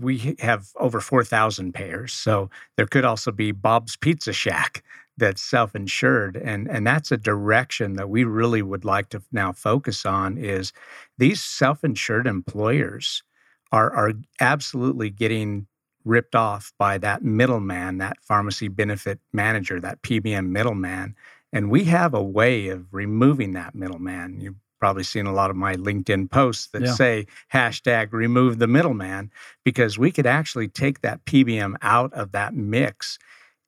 we 0.00 0.36
have 0.40 0.68
over 0.76 1.00
4,000 1.00 1.72
payers. 1.72 2.12
So 2.12 2.50
there 2.76 2.86
could 2.86 3.06
also 3.06 3.32
be 3.32 3.52
Bob's 3.52 3.96
Pizza 3.96 4.32
Shack 4.34 4.84
that's 5.16 5.42
self-insured 5.42 6.36
and 6.36 6.68
and 6.68 6.86
that's 6.86 7.10
a 7.10 7.16
direction 7.16 7.94
that 7.94 8.08
we 8.08 8.22
really 8.22 8.62
would 8.62 8.84
like 8.84 9.08
to 9.08 9.20
now 9.32 9.50
focus 9.50 10.06
on 10.06 10.38
is 10.38 10.72
these 11.18 11.42
self-insured 11.42 12.26
employers 12.26 13.24
are 13.72 13.92
are 13.92 14.12
absolutely 14.40 15.10
getting 15.10 15.66
ripped 16.08 16.34
off 16.34 16.72
by 16.78 16.98
that 16.98 17.22
middleman, 17.22 17.98
that 17.98 18.16
pharmacy 18.22 18.68
benefit 18.68 19.20
manager, 19.32 19.80
that 19.80 20.02
PBM 20.02 20.48
middleman. 20.48 21.14
And 21.52 21.70
we 21.70 21.84
have 21.84 22.14
a 22.14 22.22
way 22.22 22.68
of 22.68 22.86
removing 22.92 23.52
that 23.52 23.74
middleman. 23.74 24.40
You've 24.40 24.56
probably 24.80 25.02
seen 25.02 25.26
a 25.26 25.32
lot 25.32 25.50
of 25.50 25.56
my 25.56 25.74
LinkedIn 25.76 26.30
posts 26.30 26.68
that 26.68 26.82
yeah. 26.82 26.92
say 26.94 27.26
hashtag 27.52 28.12
remove 28.12 28.58
the 28.58 28.66
middleman 28.66 29.30
because 29.64 29.98
we 29.98 30.10
could 30.10 30.26
actually 30.26 30.68
take 30.68 31.00
that 31.02 31.24
PBM 31.24 31.76
out 31.82 32.12
of 32.12 32.32
that 32.32 32.54
mix 32.54 33.18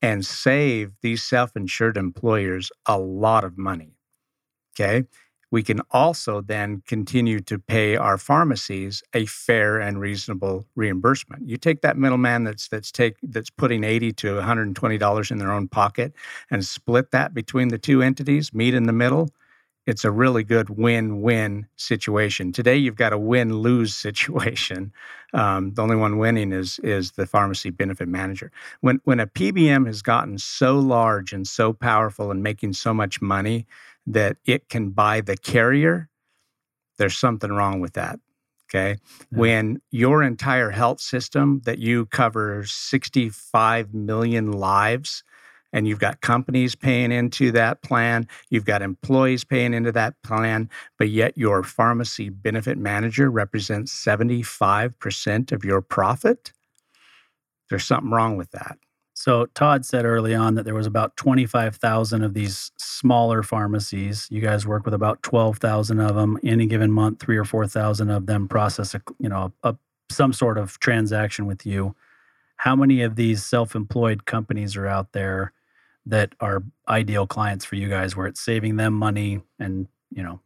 and 0.03 0.25
save 0.25 0.93
these 1.03 1.23
self 1.23 1.57
insured 1.57 1.97
employers 1.97 2.71
a 2.87 2.99
lot 2.99 3.45
of 3.45 3.59
money. 3.59 3.97
Okay 4.75 5.07
we 5.51 5.63
can 5.63 5.81
also 5.91 6.41
then 6.41 6.83
continue 6.87 7.41
to 7.41 7.59
pay 7.59 7.97
our 7.97 8.17
pharmacies 8.19 9.03
a 9.15 9.27
fair 9.27 9.81
and 9.81 10.01
reasonable 10.01 10.65
reimbursement. 10.77 11.49
You 11.49 11.57
take 11.57 11.83
that 11.83 11.97
middleman 11.99 12.45
that's 12.45 12.69
that's 12.69 12.93
take 12.93 13.17
that's 13.23 13.51
putting 13.51 13.85
80 13.85 14.13
to 14.15 14.35
120 14.37 14.99
dollars 14.99 15.31
in 15.31 15.39
their 15.39 15.53
own 15.53 15.69
pocket 15.69 16.13
and 16.51 16.65
split 16.65 17.11
that 17.11 17.35
between 17.35 17.69
the 17.69 17.79
two 17.79 18.03
entities, 18.03 18.53
meet 18.55 18.75
in 18.75 18.85
the 18.85 18.93
middle. 18.93 19.31
It's 19.87 20.05
a 20.05 20.11
really 20.11 20.45
good 20.45 20.71
win-win 20.71 21.67
situation. 21.77 22.53
Today, 22.53 22.77
you've 22.77 22.97
got 22.97 23.13
a 23.13 23.19
win-lose 23.19 23.95
situation. 24.07 24.93
Um, 25.33 25.75
the 25.75 25.83
only 25.83 25.97
one 25.97 26.19
winning 26.19 26.53
is 26.53 26.79
is 26.81 27.13
the 27.13 27.27
pharmacy 27.27 27.71
benefit 27.71 28.09
manager. 28.09 28.53
When 28.81 29.01
when 29.05 29.21
a 29.21 29.27
PBM 29.27 29.87
has 29.87 30.03
gotten 30.03 30.39
so 30.39 30.79
large 30.79 31.33
and 31.33 31.47
so 31.47 31.73
powerful 31.73 32.31
and 32.31 32.43
making 32.43 32.75
so 32.75 32.93
much 32.95 33.21
money, 33.21 33.67
that 34.07 34.37
it 34.45 34.69
can 34.69 34.91
buy 34.91 35.21
the 35.21 35.37
carrier, 35.37 36.09
there's 36.99 37.17
something 37.17 37.51
wrong 37.51 37.81
with 37.81 37.95
that. 37.95 38.19
Okay. 38.69 38.99
Yeah. 39.33 39.39
When 39.39 39.83
your 39.91 40.23
entire 40.23 40.71
health 40.71 41.01
system 41.01 41.61
that 41.65 41.79
you 41.79 42.07
cover 42.07 42.65
65 42.65 43.93
million 43.93 44.53
lives, 44.53 45.25
and 45.73 45.87
you've 45.87 45.99
got 45.99 46.21
companies 46.21 46.75
paying 46.75 47.13
into 47.13 47.53
that 47.53 47.83
plan, 47.83 48.27
you've 48.49 48.65
got 48.65 48.83
employees 48.83 49.45
paying 49.45 49.75
into 49.75 49.93
that 49.93 50.15
plan, 50.23 50.69
but 50.99 51.09
yet 51.09 51.37
your 51.39 51.63
pharmacy 51.63 52.29
benefit 52.29 52.77
manager 52.79 53.31
represents 53.31 53.93
75% 53.93 55.53
of 55.53 55.65
your 55.65 55.81
profit, 55.81 56.53
there's 57.69 57.85
something 57.85 58.11
wrong 58.11 58.37
with 58.37 58.51
that. 58.51 58.79
So 59.21 59.45
Todd 59.55 59.85
said 59.85 60.07
early 60.07 60.35
on 60.35 60.55
that 60.55 60.65
there 60.65 60.75
was 60.75 60.87
about 60.87 61.15
25,000 61.19 62.25
of 62.25 62.33
these 62.33 62.73
smaller 62.79 63.43
pharmacies. 63.43 64.27
You 64.31 64.41
guys 64.41 64.67
work 64.67 64.87
with 64.87 64.95
about 64.95 65.23
12,000 65.23 66.01
of 66.01 66.15
them. 66.15 66.39
Any 66.43 66.65
given 66.65 66.91
month, 66.91 67.21
3 67.21 67.37
or 67.37 67.45
4,000 67.45 68.09
of 68.09 68.25
them 68.25 68.49
process 68.49 68.95
a, 68.95 69.03
you 69.19 69.29
know, 69.29 69.53
a, 69.63 69.77
some 70.11 70.33
sort 70.33 70.57
of 70.57 70.81
transaction 70.81 71.45
with 71.45 71.67
you. 71.67 71.95
How 72.57 72.75
many 72.75 73.03
of 73.03 73.17
these 73.17 73.45
self-employed 73.45 74.25
companies 74.25 74.75
are 74.75 74.87
out 74.87 75.13
there 75.13 75.53
that 76.07 76.35
are 76.41 76.63
ideal 76.89 77.27
clients 77.27 77.67
for 77.67 77.77
you 77.77 77.91
guys 77.91 78.17
where 78.17 78.27
it's 78.27 78.41
saving 78.41 78.77
them 78.77 78.95
money 78.95 79.43
and, 79.59 79.87
you 80.11 80.23
know, 80.23 80.41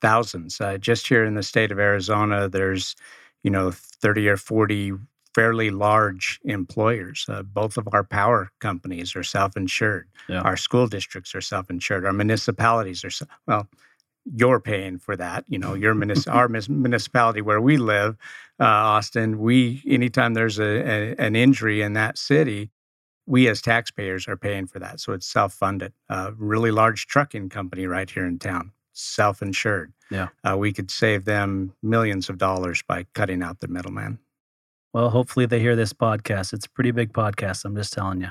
thousands. 0.00 0.62
Uh, 0.62 0.78
just 0.78 1.08
here 1.08 1.26
in 1.26 1.34
the 1.34 1.42
state 1.42 1.70
of 1.70 1.78
Arizona, 1.78 2.48
there's, 2.48 2.96
you 3.42 3.50
know, 3.50 3.70
30 3.70 4.30
or 4.30 4.38
40 4.38 4.94
fairly 5.34 5.70
large 5.70 6.40
employers. 6.44 7.26
Uh, 7.28 7.42
both 7.42 7.76
of 7.76 7.88
our 7.92 8.04
power 8.04 8.50
companies 8.60 9.16
are 9.16 9.24
self-insured. 9.24 10.08
Yeah. 10.28 10.40
Our 10.40 10.56
school 10.56 10.86
districts 10.86 11.34
are 11.34 11.40
self-insured. 11.40 12.04
Our 12.04 12.12
municipalities 12.12 13.04
are 13.04 13.10
so, 13.10 13.26
well. 13.46 13.68
You're 14.34 14.58
paying 14.60 14.98
for 14.98 15.16
that. 15.16 15.44
You 15.48 15.58
know, 15.58 15.74
your 15.74 15.94
munis- 15.94 16.26
our 16.38 16.48
municipality 16.48 17.42
where 17.42 17.60
we 17.60 17.76
live, 17.76 18.16
uh, 18.58 18.64
Austin. 18.64 19.38
We 19.38 19.82
anytime 19.86 20.32
there's 20.32 20.58
a, 20.58 20.64
a, 20.64 21.14
an 21.16 21.36
injury 21.36 21.82
in 21.82 21.92
that 21.92 22.16
city, 22.16 22.70
we 23.26 23.48
as 23.48 23.60
taxpayers 23.60 24.26
are 24.26 24.38
paying 24.38 24.66
for 24.66 24.78
that. 24.78 25.00
So 25.00 25.12
it's 25.12 25.26
self-funded. 25.26 25.92
A 26.08 26.14
uh, 26.14 26.30
really 26.38 26.70
large 26.70 27.06
trucking 27.06 27.50
company 27.50 27.86
right 27.86 28.08
here 28.08 28.24
in 28.24 28.38
town, 28.38 28.72
self-insured. 28.94 29.92
Yeah, 30.10 30.28
uh, 30.42 30.56
we 30.56 30.72
could 30.72 30.90
save 30.90 31.26
them 31.26 31.74
millions 31.82 32.30
of 32.30 32.38
dollars 32.38 32.82
by 32.82 33.04
cutting 33.12 33.42
out 33.42 33.60
the 33.60 33.68
middleman. 33.68 34.20
Well, 34.94 35.10
hopefully 35.10 35.44
they 35.46 35.58
hear 35.58 35.74
this 35.74 35.92
podcast. 35.92 36.52
It's 36.52 36.66
a 36.66 36.70
pretty 36.70 36.92
big 36.92 37.12
podcast. 37.12 37.64
I'm 37.64 37.74
just 37.74 37.92
telling 37.92 38.20
you. 38.20 38.28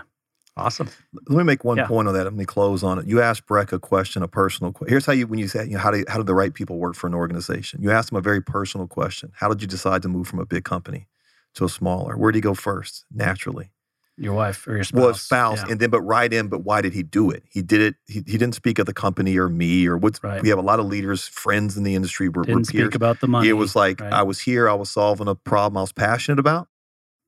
Awesome. 0.56 0.90
Let 1.28 1.38
me 1.38 1.44
make 1.44 1.66
one 1.66 1.78
yeah. 1.78 1.88
point 1.88 2.08
on 2.08 2.14
that. 2.14 2.24
Let 2.24 2.34
me 2.34 2.46
close 2.46 2.84
on 2.84 3.00
it. 3.00 3.06
You 3.06 3.22
asked 3.22 3.46
Breck 3.48 3.74
a 3.74 3.80
question, 3.80 4.24
a 4.24 4.30
personal 4.30 4.72
question. 4.72 4.92
Here's 4.92 5.06
how 5.06 5.12
you, 5.12 5.28
when 5.28 5.40
you 5.40 5.50
say, 5.50 5.66
you 5.66 5.72
know, 5.72 5.80
how 5.80 5.92
do, 5.92 6.06
how 6.08 6.18
do 6.18 6.24
the 6.24 6.34
right 6.34 6.54
people 6.54 6.78
work 6.78 6.96
for 6.96 7.08
an 7.08 7.14
organization? 7.14 7.82
You 7.82 7.92
asked 7.92 8.12
them 8.12 8.18
a 8.18 8.22
very 8.22 8.42
personal 8.42 8.88
question. 8.88 9.34
How 9.36 9.50
did 9.50 9.62
you 9.62 9.68
decide 9.68 10.04
to 10.04 10.08
move 10.08 10.28
from 10.28 10.40
a 10.40 10.46
big 10.46 10.64
company 10.64 11.08
to 11.56 11.66
a 11.66 11.70
smaller? 11.70 12.16
Where 12.16 12.32
did 12.32 12.38
you 12.38 12.44
go 12.44 12.54
first? 12.54 13.04
Naturally 13.12 13.72
your 14.18 14.34
wife 14.34 14.68
or 14.68 14.76
your 14.76 14.84
spouse. 14.84 15.02
Well, 15.02 15.14
spouse, 15.14 15.58
yeah. 15.60 15.72
and 15.72 15.80
then 15.80 15.90
but 15.90 16.02
right 16.02 16.32
in. 16.32 16.48
But 16.48 16.64
why 16.64 16.82
did 16.82 16.94
he 16.94 17.04
do 17.04 17.32
it? 17.32 17.44
He 17.50 17.62
did 17.62 17.82
it. 17.82 17.96
He, 18.08 18.16
he 18.26 18.38
didn't 18.38 18.56
speak 18.56 18.80
of 18.80 18.86
the 18.86 18.94
company 18.94 19.38
or 19.38 19.50
me 19.50 19.88
or 19.88 19.98
what's. 19.98 20.24
Right. 20.24 20.42
We 20.42 20.50
have 20.50 20.60
a 20.60 20.64
lot 20.64 20.80
of 20.80 20.86
leaders, 20.86 21.28
friends 21.28 21.78
in 21.78 21.84
the 21.84 21.96
industry. 21.96 22.30
We're, 22.30 22.44
didn't 22.44 22.74
we're 22.74 22.86
speak 22.86 22.96
about 22.96 23.20
the 23.20 23.28
money. 23.28 23.50
It 23.50 23.54
was 23.54 23.76
like 23.76 24.00
right. 24.00 24.14
I 24.14 24.24
was 24.24 24.40
here. 24.40 24.70
I 24.70 24.74
was 24.74 24.90
solving 24.90 25.28
a 25.28 25.36
problem 25.36 25.78
I 25.78 25.82
was 25.82 25.92
passionate 25.92 26.40
about. 26.40 26.68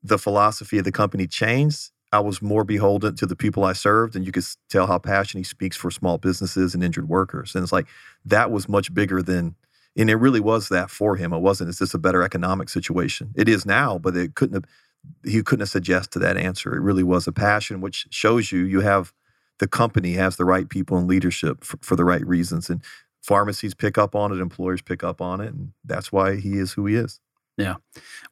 The 0.03 0.19
philosophy 0.19 0.77
of 0.77 0.83
the 0.83 0.91
company 0.91 1.27
changed. 1.27 1.91
I 2.11 2.19
was 2.19 2.41
more 2.41 2.63
beholden 2.63 3.15
to 3.17 3.25
the 3.25 3.35
people 3.35 3.65
I 3.65 3.73
served, 3.73 4.15
and 4.15 4.25
you 4.25 4.31
could 4.31 4.45
tell 4.69 4.87
how 4.87 4.99
passionate 4.99 5.41
he 5.41 5.43
speaks 5.43 5.75
for 5.75 5.91
small 5.91 6.17
businesses 6.17 6.73
and 6.73 6.83
injured 6.83 7.09
workers. 7.09 7.55
And 7.55 7.63
it's 7.63 7.73
like 7.73 7.87
that 8.23 8.51
was 8.51 8.69
much 8.69 8.93
bigger 8.93 9.21
than 9.21 9.55
and 9.97 10.09
it 10.09 10.15
really 10.15 10.39
was 10.39 10.69
that 10.69 10.89
for 10.89 11.15
him. 11.15 11.33
It 11.33 11.39
wasn't. 11.39 11.69
It's 11.69 11.79
just 11.79 11.93
a 11.93 11.97
better 11.97 12.21
economic 12.21 12.69
situation. 12.69 13.31
It 13.35 13.47
is 13.47 13.65
now, 13.65 13.97
but 13.97 14.15
it 14.15 14.35
couldn't 14.35 14.55
have 14.55 14.65
he 15.23 15.41
couldn't 15.43 15.61
have 15.61 15.69
suggested 15.69 16.19
that 16.19 16.37
answer. 16.37 16.75
It 16.75 16.81
really 16.81 17.03
was 17.03 17.27
a 17.27 17.31
passion, 17.31 17.81
which 17.81 18.07
shows 18.09 18.51
you 18.51 18.59
you 18.59 18.81
have 18.81 19.13
the 19.59 19.67
company 19.67 20.13
has 20.13 20.37
the 20.37 20.45
right 20.45 20.67
people 20.67 20.97
in 20.97 21.07
leadership 21.07 21.63
for, 21.63 21.77
for, 21.81 21.95
the 21.95 22.03
right 22.03 22.25
reasons, 22.25 22.69
and 22.69 22.83
pharmacies 23.21 23.73
pick 23.73 23.97
up 23.97 24.15
on 24.15 24.31
it, 24.31 24.41
employers 24.41 24.81
pick 24.81 25.03
up 25.03 25.21
on 25.21 25.39
it, 25.39 25.53
and 25.53 25.71
that's 25.83 26.11
why 26.11 26.35
he 26.35 26.57
is 26.57 26.73
who 26.73 26.85
he 26.85 26.95
is. 26.95 27.19
Yeah, 27.57 27.75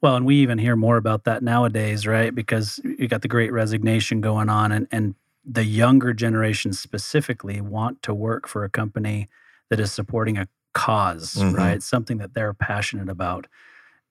well, 0.01 0.17
and 0.17 0.25
we 0.25 0.35
even 0.37 0.57
hear 0.57 0.75
more 0.75 0.97
about 0.97 1.23
that 1.23 1.41
nowadays, 1.41 2.05
right? 2.05 2.35
Because 2.35 2.81
you 2.83 3.07
got 3.07 3.21
the 3.21 3.29
Great 3.29 3.53
Resignation 3.53 4.19
going 4.19 4.49
on, 4.49 4.71
and 4.71 4.87
and 4.91 5.15
the 5.45 5.63
younger 5.63 6.13
generation 6.13 6.73
specifically 6.73 7.61
want 7.61 8.01
to 8.01 8.13
work 8.13 8.47
for 8.47 8.63
a 8.63 8.69
company 8.69 9.27
that 9.69 9.79
is 9.79 9.91
supporting 9.91 10.37
a 10.37 10.47
because 10.73 11.35
mm-hmm. 11.35 11.55
right? 11.55 11.83
Something 11.83 12.17
that 12.17 12.33
they're 12.33 12.53
passionate 12.53 13.09
about 13.09 13.47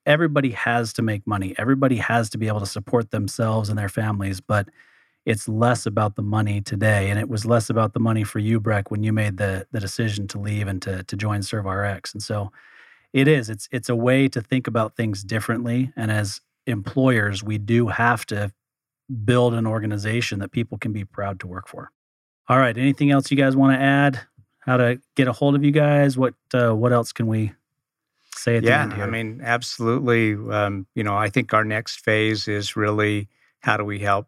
everybody 0.05 0.51
has 0.51 0.93
to 0.93 1.01
make 1.01 1.25
money. 1.25 1.55
Everybody 1.57 1.97
has 1.97 2.29
to 2.31 2.37
be 2.37 2.47
able 2.47 2.59
to 2.59 2.65
support 2.65 3.11
themselves 3.11 3.69
and 3.69 3.77
their 3.77 3.89
families, 3.89 4.41
but 4.41 4.69
it's 5.25 5.47
less 5.47 5.85
about 5.85 6.15
the 6.15 6.21
money 6.21 6.59
today. 6.61 7.09
And 7.09 7.17
it 7.17 7.29
was 7.29 7.45
less 7.45 7.69
about 7.69 7.93
the 7.93 7.99
money 7.99 8.23
for 8.23 8.39
you, 8.39 8.59
Breck, 8.59 8.91
when 8.91 9.03
you 9.03 9.13
made 9.13 9.37
the 9.37 9.65
the 9.71 9.79
decision 9.79 10.27
to 10.29 10.39
leave 10.39 10.67
and 10.67 10.81
to 10.81 11.03
to 11.03 11.15
join 11.15 11.41
ServRx. 11.41 12.13
And 12.13 12.21
so 12.21 12.51
it 13.13 13.27
is. 13.27 13.49
It's 13.49 13.69
it's 13.71 13.89
a 13.89 13.95
way 13.95 14.27
to 14.27 14.41
think 14.41 14.67
about 14.67 14.95
things 14.95 15.23
differently. 15.23 15.91
And 15.95 16.11
as 16.11 16.41
employers, 16.67 17.43
we 17.43 17.57
do 17.57 17.87
have 17.87 18.25
to 18.27 18.51
build 19.25 19.53
an 19.53 19.67
organization 19.67 20.39
that 20.39 20.51
people 20.51 20.77
can 20.77 20.91
be 20.91 21.05
proud 21.05 21.39
to 21.41 21.47
work 21.47 21.67
for. 21.67 21.91
All 22.49 22.57
right. 22.57 22.77
Anything 22.77 23.11
else 23.11 23.31
you 23.31 23.37
guys 23.37 23.55
want 23.55 23.77
to 23.77 23.81
add? 23.81 24.19
How 24.59 24.77
to 24.77 24.99
get 25.15 25.27
a 25.27 25.33
hold 25.33 25.55
of 25.55 25.63
you 25.63 25.71
guys? 25.71 26.17
What 26.17 26.33
uh, 26.53 26.71
what 26.71 26.91
else 26.91 27.13
can 27.13 27.27
we 27.27 27.53
say 28.43 28.57
at 28.57 28.63
yeah, 28.63 28.77
the 28.77 28.83
end 28.83 28.93
here. 28.93 29.03
I 29.03 29.09
mean, 29.09 29.41
absolutely. 29.43 30.33
Um, 30.33 30.85
you 30.95 31.03
know, 31.03 31.15
I 31.15 31.29
think 31.29 31.53
our 31.53 31.63
next 31.63 32.01
phase 32.01 32.47
is 32.47 32.75
really 32.75 33.29
how 33.59 33.77
do 33.77 33.85
we 33.85 33.99
help 33.99 34.27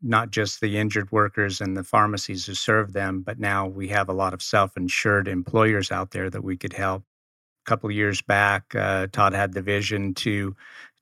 not 0.00 0.30
just 0.30 0.60
the 0.60 0.78
injured 0.78 1.10
workers 1.10 1.60
and 1.60 1.76
the 1.76 1.82
pharmacies 1.82 2.46
who 2.46 2.54
serve 2.54 2.92
them, 2.92 3.22
but 3.22 3.40
now 3.40 3.66
we 3.66 3.88
have 3.88 4.08
a 4.08 4.12
lot 4.12 4.32
of 4.32 4.40
self-insured 4.40 5.26
employers 5.26 5.90
out 5.90 6.12
there 6.12 6.30
that 6.30 6.44
we 6.44 6.56
could 6.56 6.72
help. 6.72 7.02
A 7.66 7.68
couple 7.68 7.90
of 7.90 7.96
years 7.96 8.22
back, 8.22 8.74
uh, 8.76 9.08
Todd 9.10 9.32
had 9.32 9.54
the 9.54 9.62
vision 9.62 10.14
to 10.14 10.54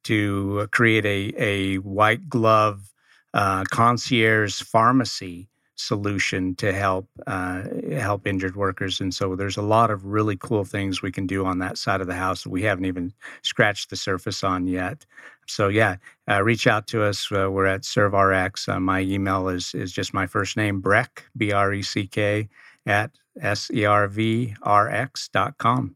to 0.05 0.69
create 0.71 1.05
a 1.05 1.35
a 1.37 1.77
white 1.77 2.29
glove 2.29 2.93
uh, 3.35 3.65
concierge 3.71 4.63
pharmacy 4.63 5.49
solution 5.77 6.55
to 6.57 6.72
help 6.72 7.09
uh, 7.27 7.62
help 7.93 8.27
injured 8.27 8.57
workers. 8.57 9.01
And 9.01 9.14
so 9.14 9.37
there's 9.37 9.57
a 9.57 9.62
lot 9.62 9.91
of 9.91 10.05
really 10.05 10.37
cool 10.37 10.64
things 10.64 11.03
we 11.03 11.12
can 11.12 11.27
do 11.27 11.45
on 11.45 11.59
that 11.59 11.79
side 11.79 12.01
of 12.01 12.07
the 12.07 12.14
house 12.14 12.43
that 12.43 12.51
we 12.51 12.62
haven't 12.62 12.87
even 12.87 13.12
scratched 13.43 13.91
the 13.91 13.97
surface 13.97 14.43
on 14.43 14.66
yet. 14.66 15.07
So 15.47 15.68
yeah, 15.68 15.97
uh, 16.29 16.43
reach 16.43 16.66
out 16.66 16.87
to 16.89 17.05
us. 17.05 17.31
Uh, 17.31 17.49
we're 17.51 17.66
at 17.66 17.83
ServRx. 17.83 18.68
Uh, 18.68 18.81
my 18.81 19.01
email 19.01 19.49
is 19.49 19.74
is 19.74 19.93
just 19.93 20.12
my 20.12 20.27
first 20.27 20.57
name 20.57 20.81
Breck 20.81 21.24
B 21.37 21.53
R 21.53 21.72
E 21.72 21.83
C 21.83 22.07
K 22.07 22.49
at 22.87 23.11
s 23.41 23.70
e 23.72 23.85
r 23.85 24.09
v 24.09 24.55
r 24.62 24.89
x 24.91 25.29
dot 25.29 25.59
com. 25.59 25.95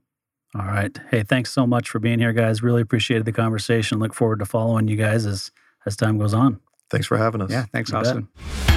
All 0.54 0.66
right. 0.66 0.98
Hey, 1.10 1.22
thanks 1.22 1.52
so 1.52 1.66
much 1.66 1.88
for 1.88 2.00
being 2.00 2.18
here, 2.18 2.32
guys. 2.32 2.62
Really 2.62 2.82
appreciated 2.82 3.24
the 3.24 3.32
conversation. 3.32 3.98
Look 3.98 4.14
forward 4.14 4.40
to 4.40 4.46
following 4.46 4.88
you 4.88 4.96
guys 4.96 5.26
as 5.26 5.50
as 5.86 5.96
time 5.96 6.18
goes 6.18 6.34
on. 6.34 6.60
Thanks 6.90 7.06
for 7.06 7.16
having 7.16 7.40
us. 7.40 7.50
Yeah, 7.50 7.66
thanks, 7.72 7.90
You 7.90 8.02
bet. 8.02 8.69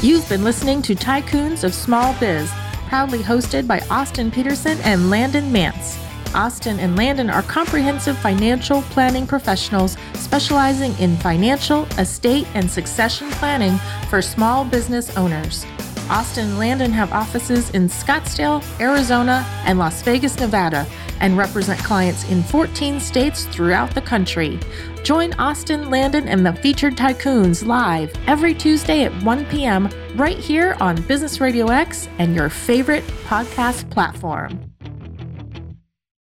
You've 0.00 0.28
been 0.28 0.44
listening 0.44 0.80
to 0.82 0.94
Tycoons 0.94 1.64
of 1.64 1.74
Small 1.74 2.14
Biz, 2.20 2.48
proudly 2.86 3.18
hosted 3.18 3.66
by 3.66 3.80
Austin 3.90 4.30
Peterson 4.30 4.78
and 4.82 5.10
Landon 5.10 5.50
Mance. 5.50 5.98
Austin 6.36 6.78
and 6.78 6.94
Landon 6.94 7.28
are 7.28 7.42
comprehensive 7.42 8.16
financial 8.18 8.82
planning 8.82 9.26
professionals 9.26 9.96
specializing 10.14 10.96
in 11.00 11.16
financial, 11.16 11.82
estate, 11.98 12.46
and 12.54 12.70
succession 12.70 13.28
planning 13.32 13.76
for 14.08 14.22
small 14.22 14.64
business 14.64 15.16
owners. 15.16 15.66
Austin 16.08 16.50
and 16.50 16.58
Landon 16.60 16.92
have 16.92 17.12
offices 17.12 17.70
in 17.70 17.88
Scottsdale, 17.88 18.62
Arizona, 18.80 19.44
and 19.64 19.80
Las 19.80 20.02
Vegas, 20.02 20.38
Nevada, 20.38 20.86
and 21.20 21.36
represent 21.36 21.78
clients 21.80 22.28
in 22.30 22.42
14 22.42 23.00
states 23.00 23.44
throughout 23.46 23.94
the 23.94 24.00
country. 24.00 24.58
Join 25.02 25.32
Austin, 25.34 25.90
Landon, 25.90 26.28
and 26.28 26.44
the 26.44 26.52
featured 26.52 26.96
tycoons 26.96 27.64
live 27.64 28.12
every 28.26 28.54
Tuesday 28.54 29.04
at 29.04 29.22
1 29.22 29.46
p.m. 29.46 29.88
right 30.16 30.38
here 30.38 30.76
on 30.80 31.00
Business 31.02 31.40
Radio 31.40 31.68
X 31.68 32.08
and 32.18 32.34
your 32.34 32.48
favorite 32.48 33.04
podcast 33.26 33.88
platform. 33.90 34.67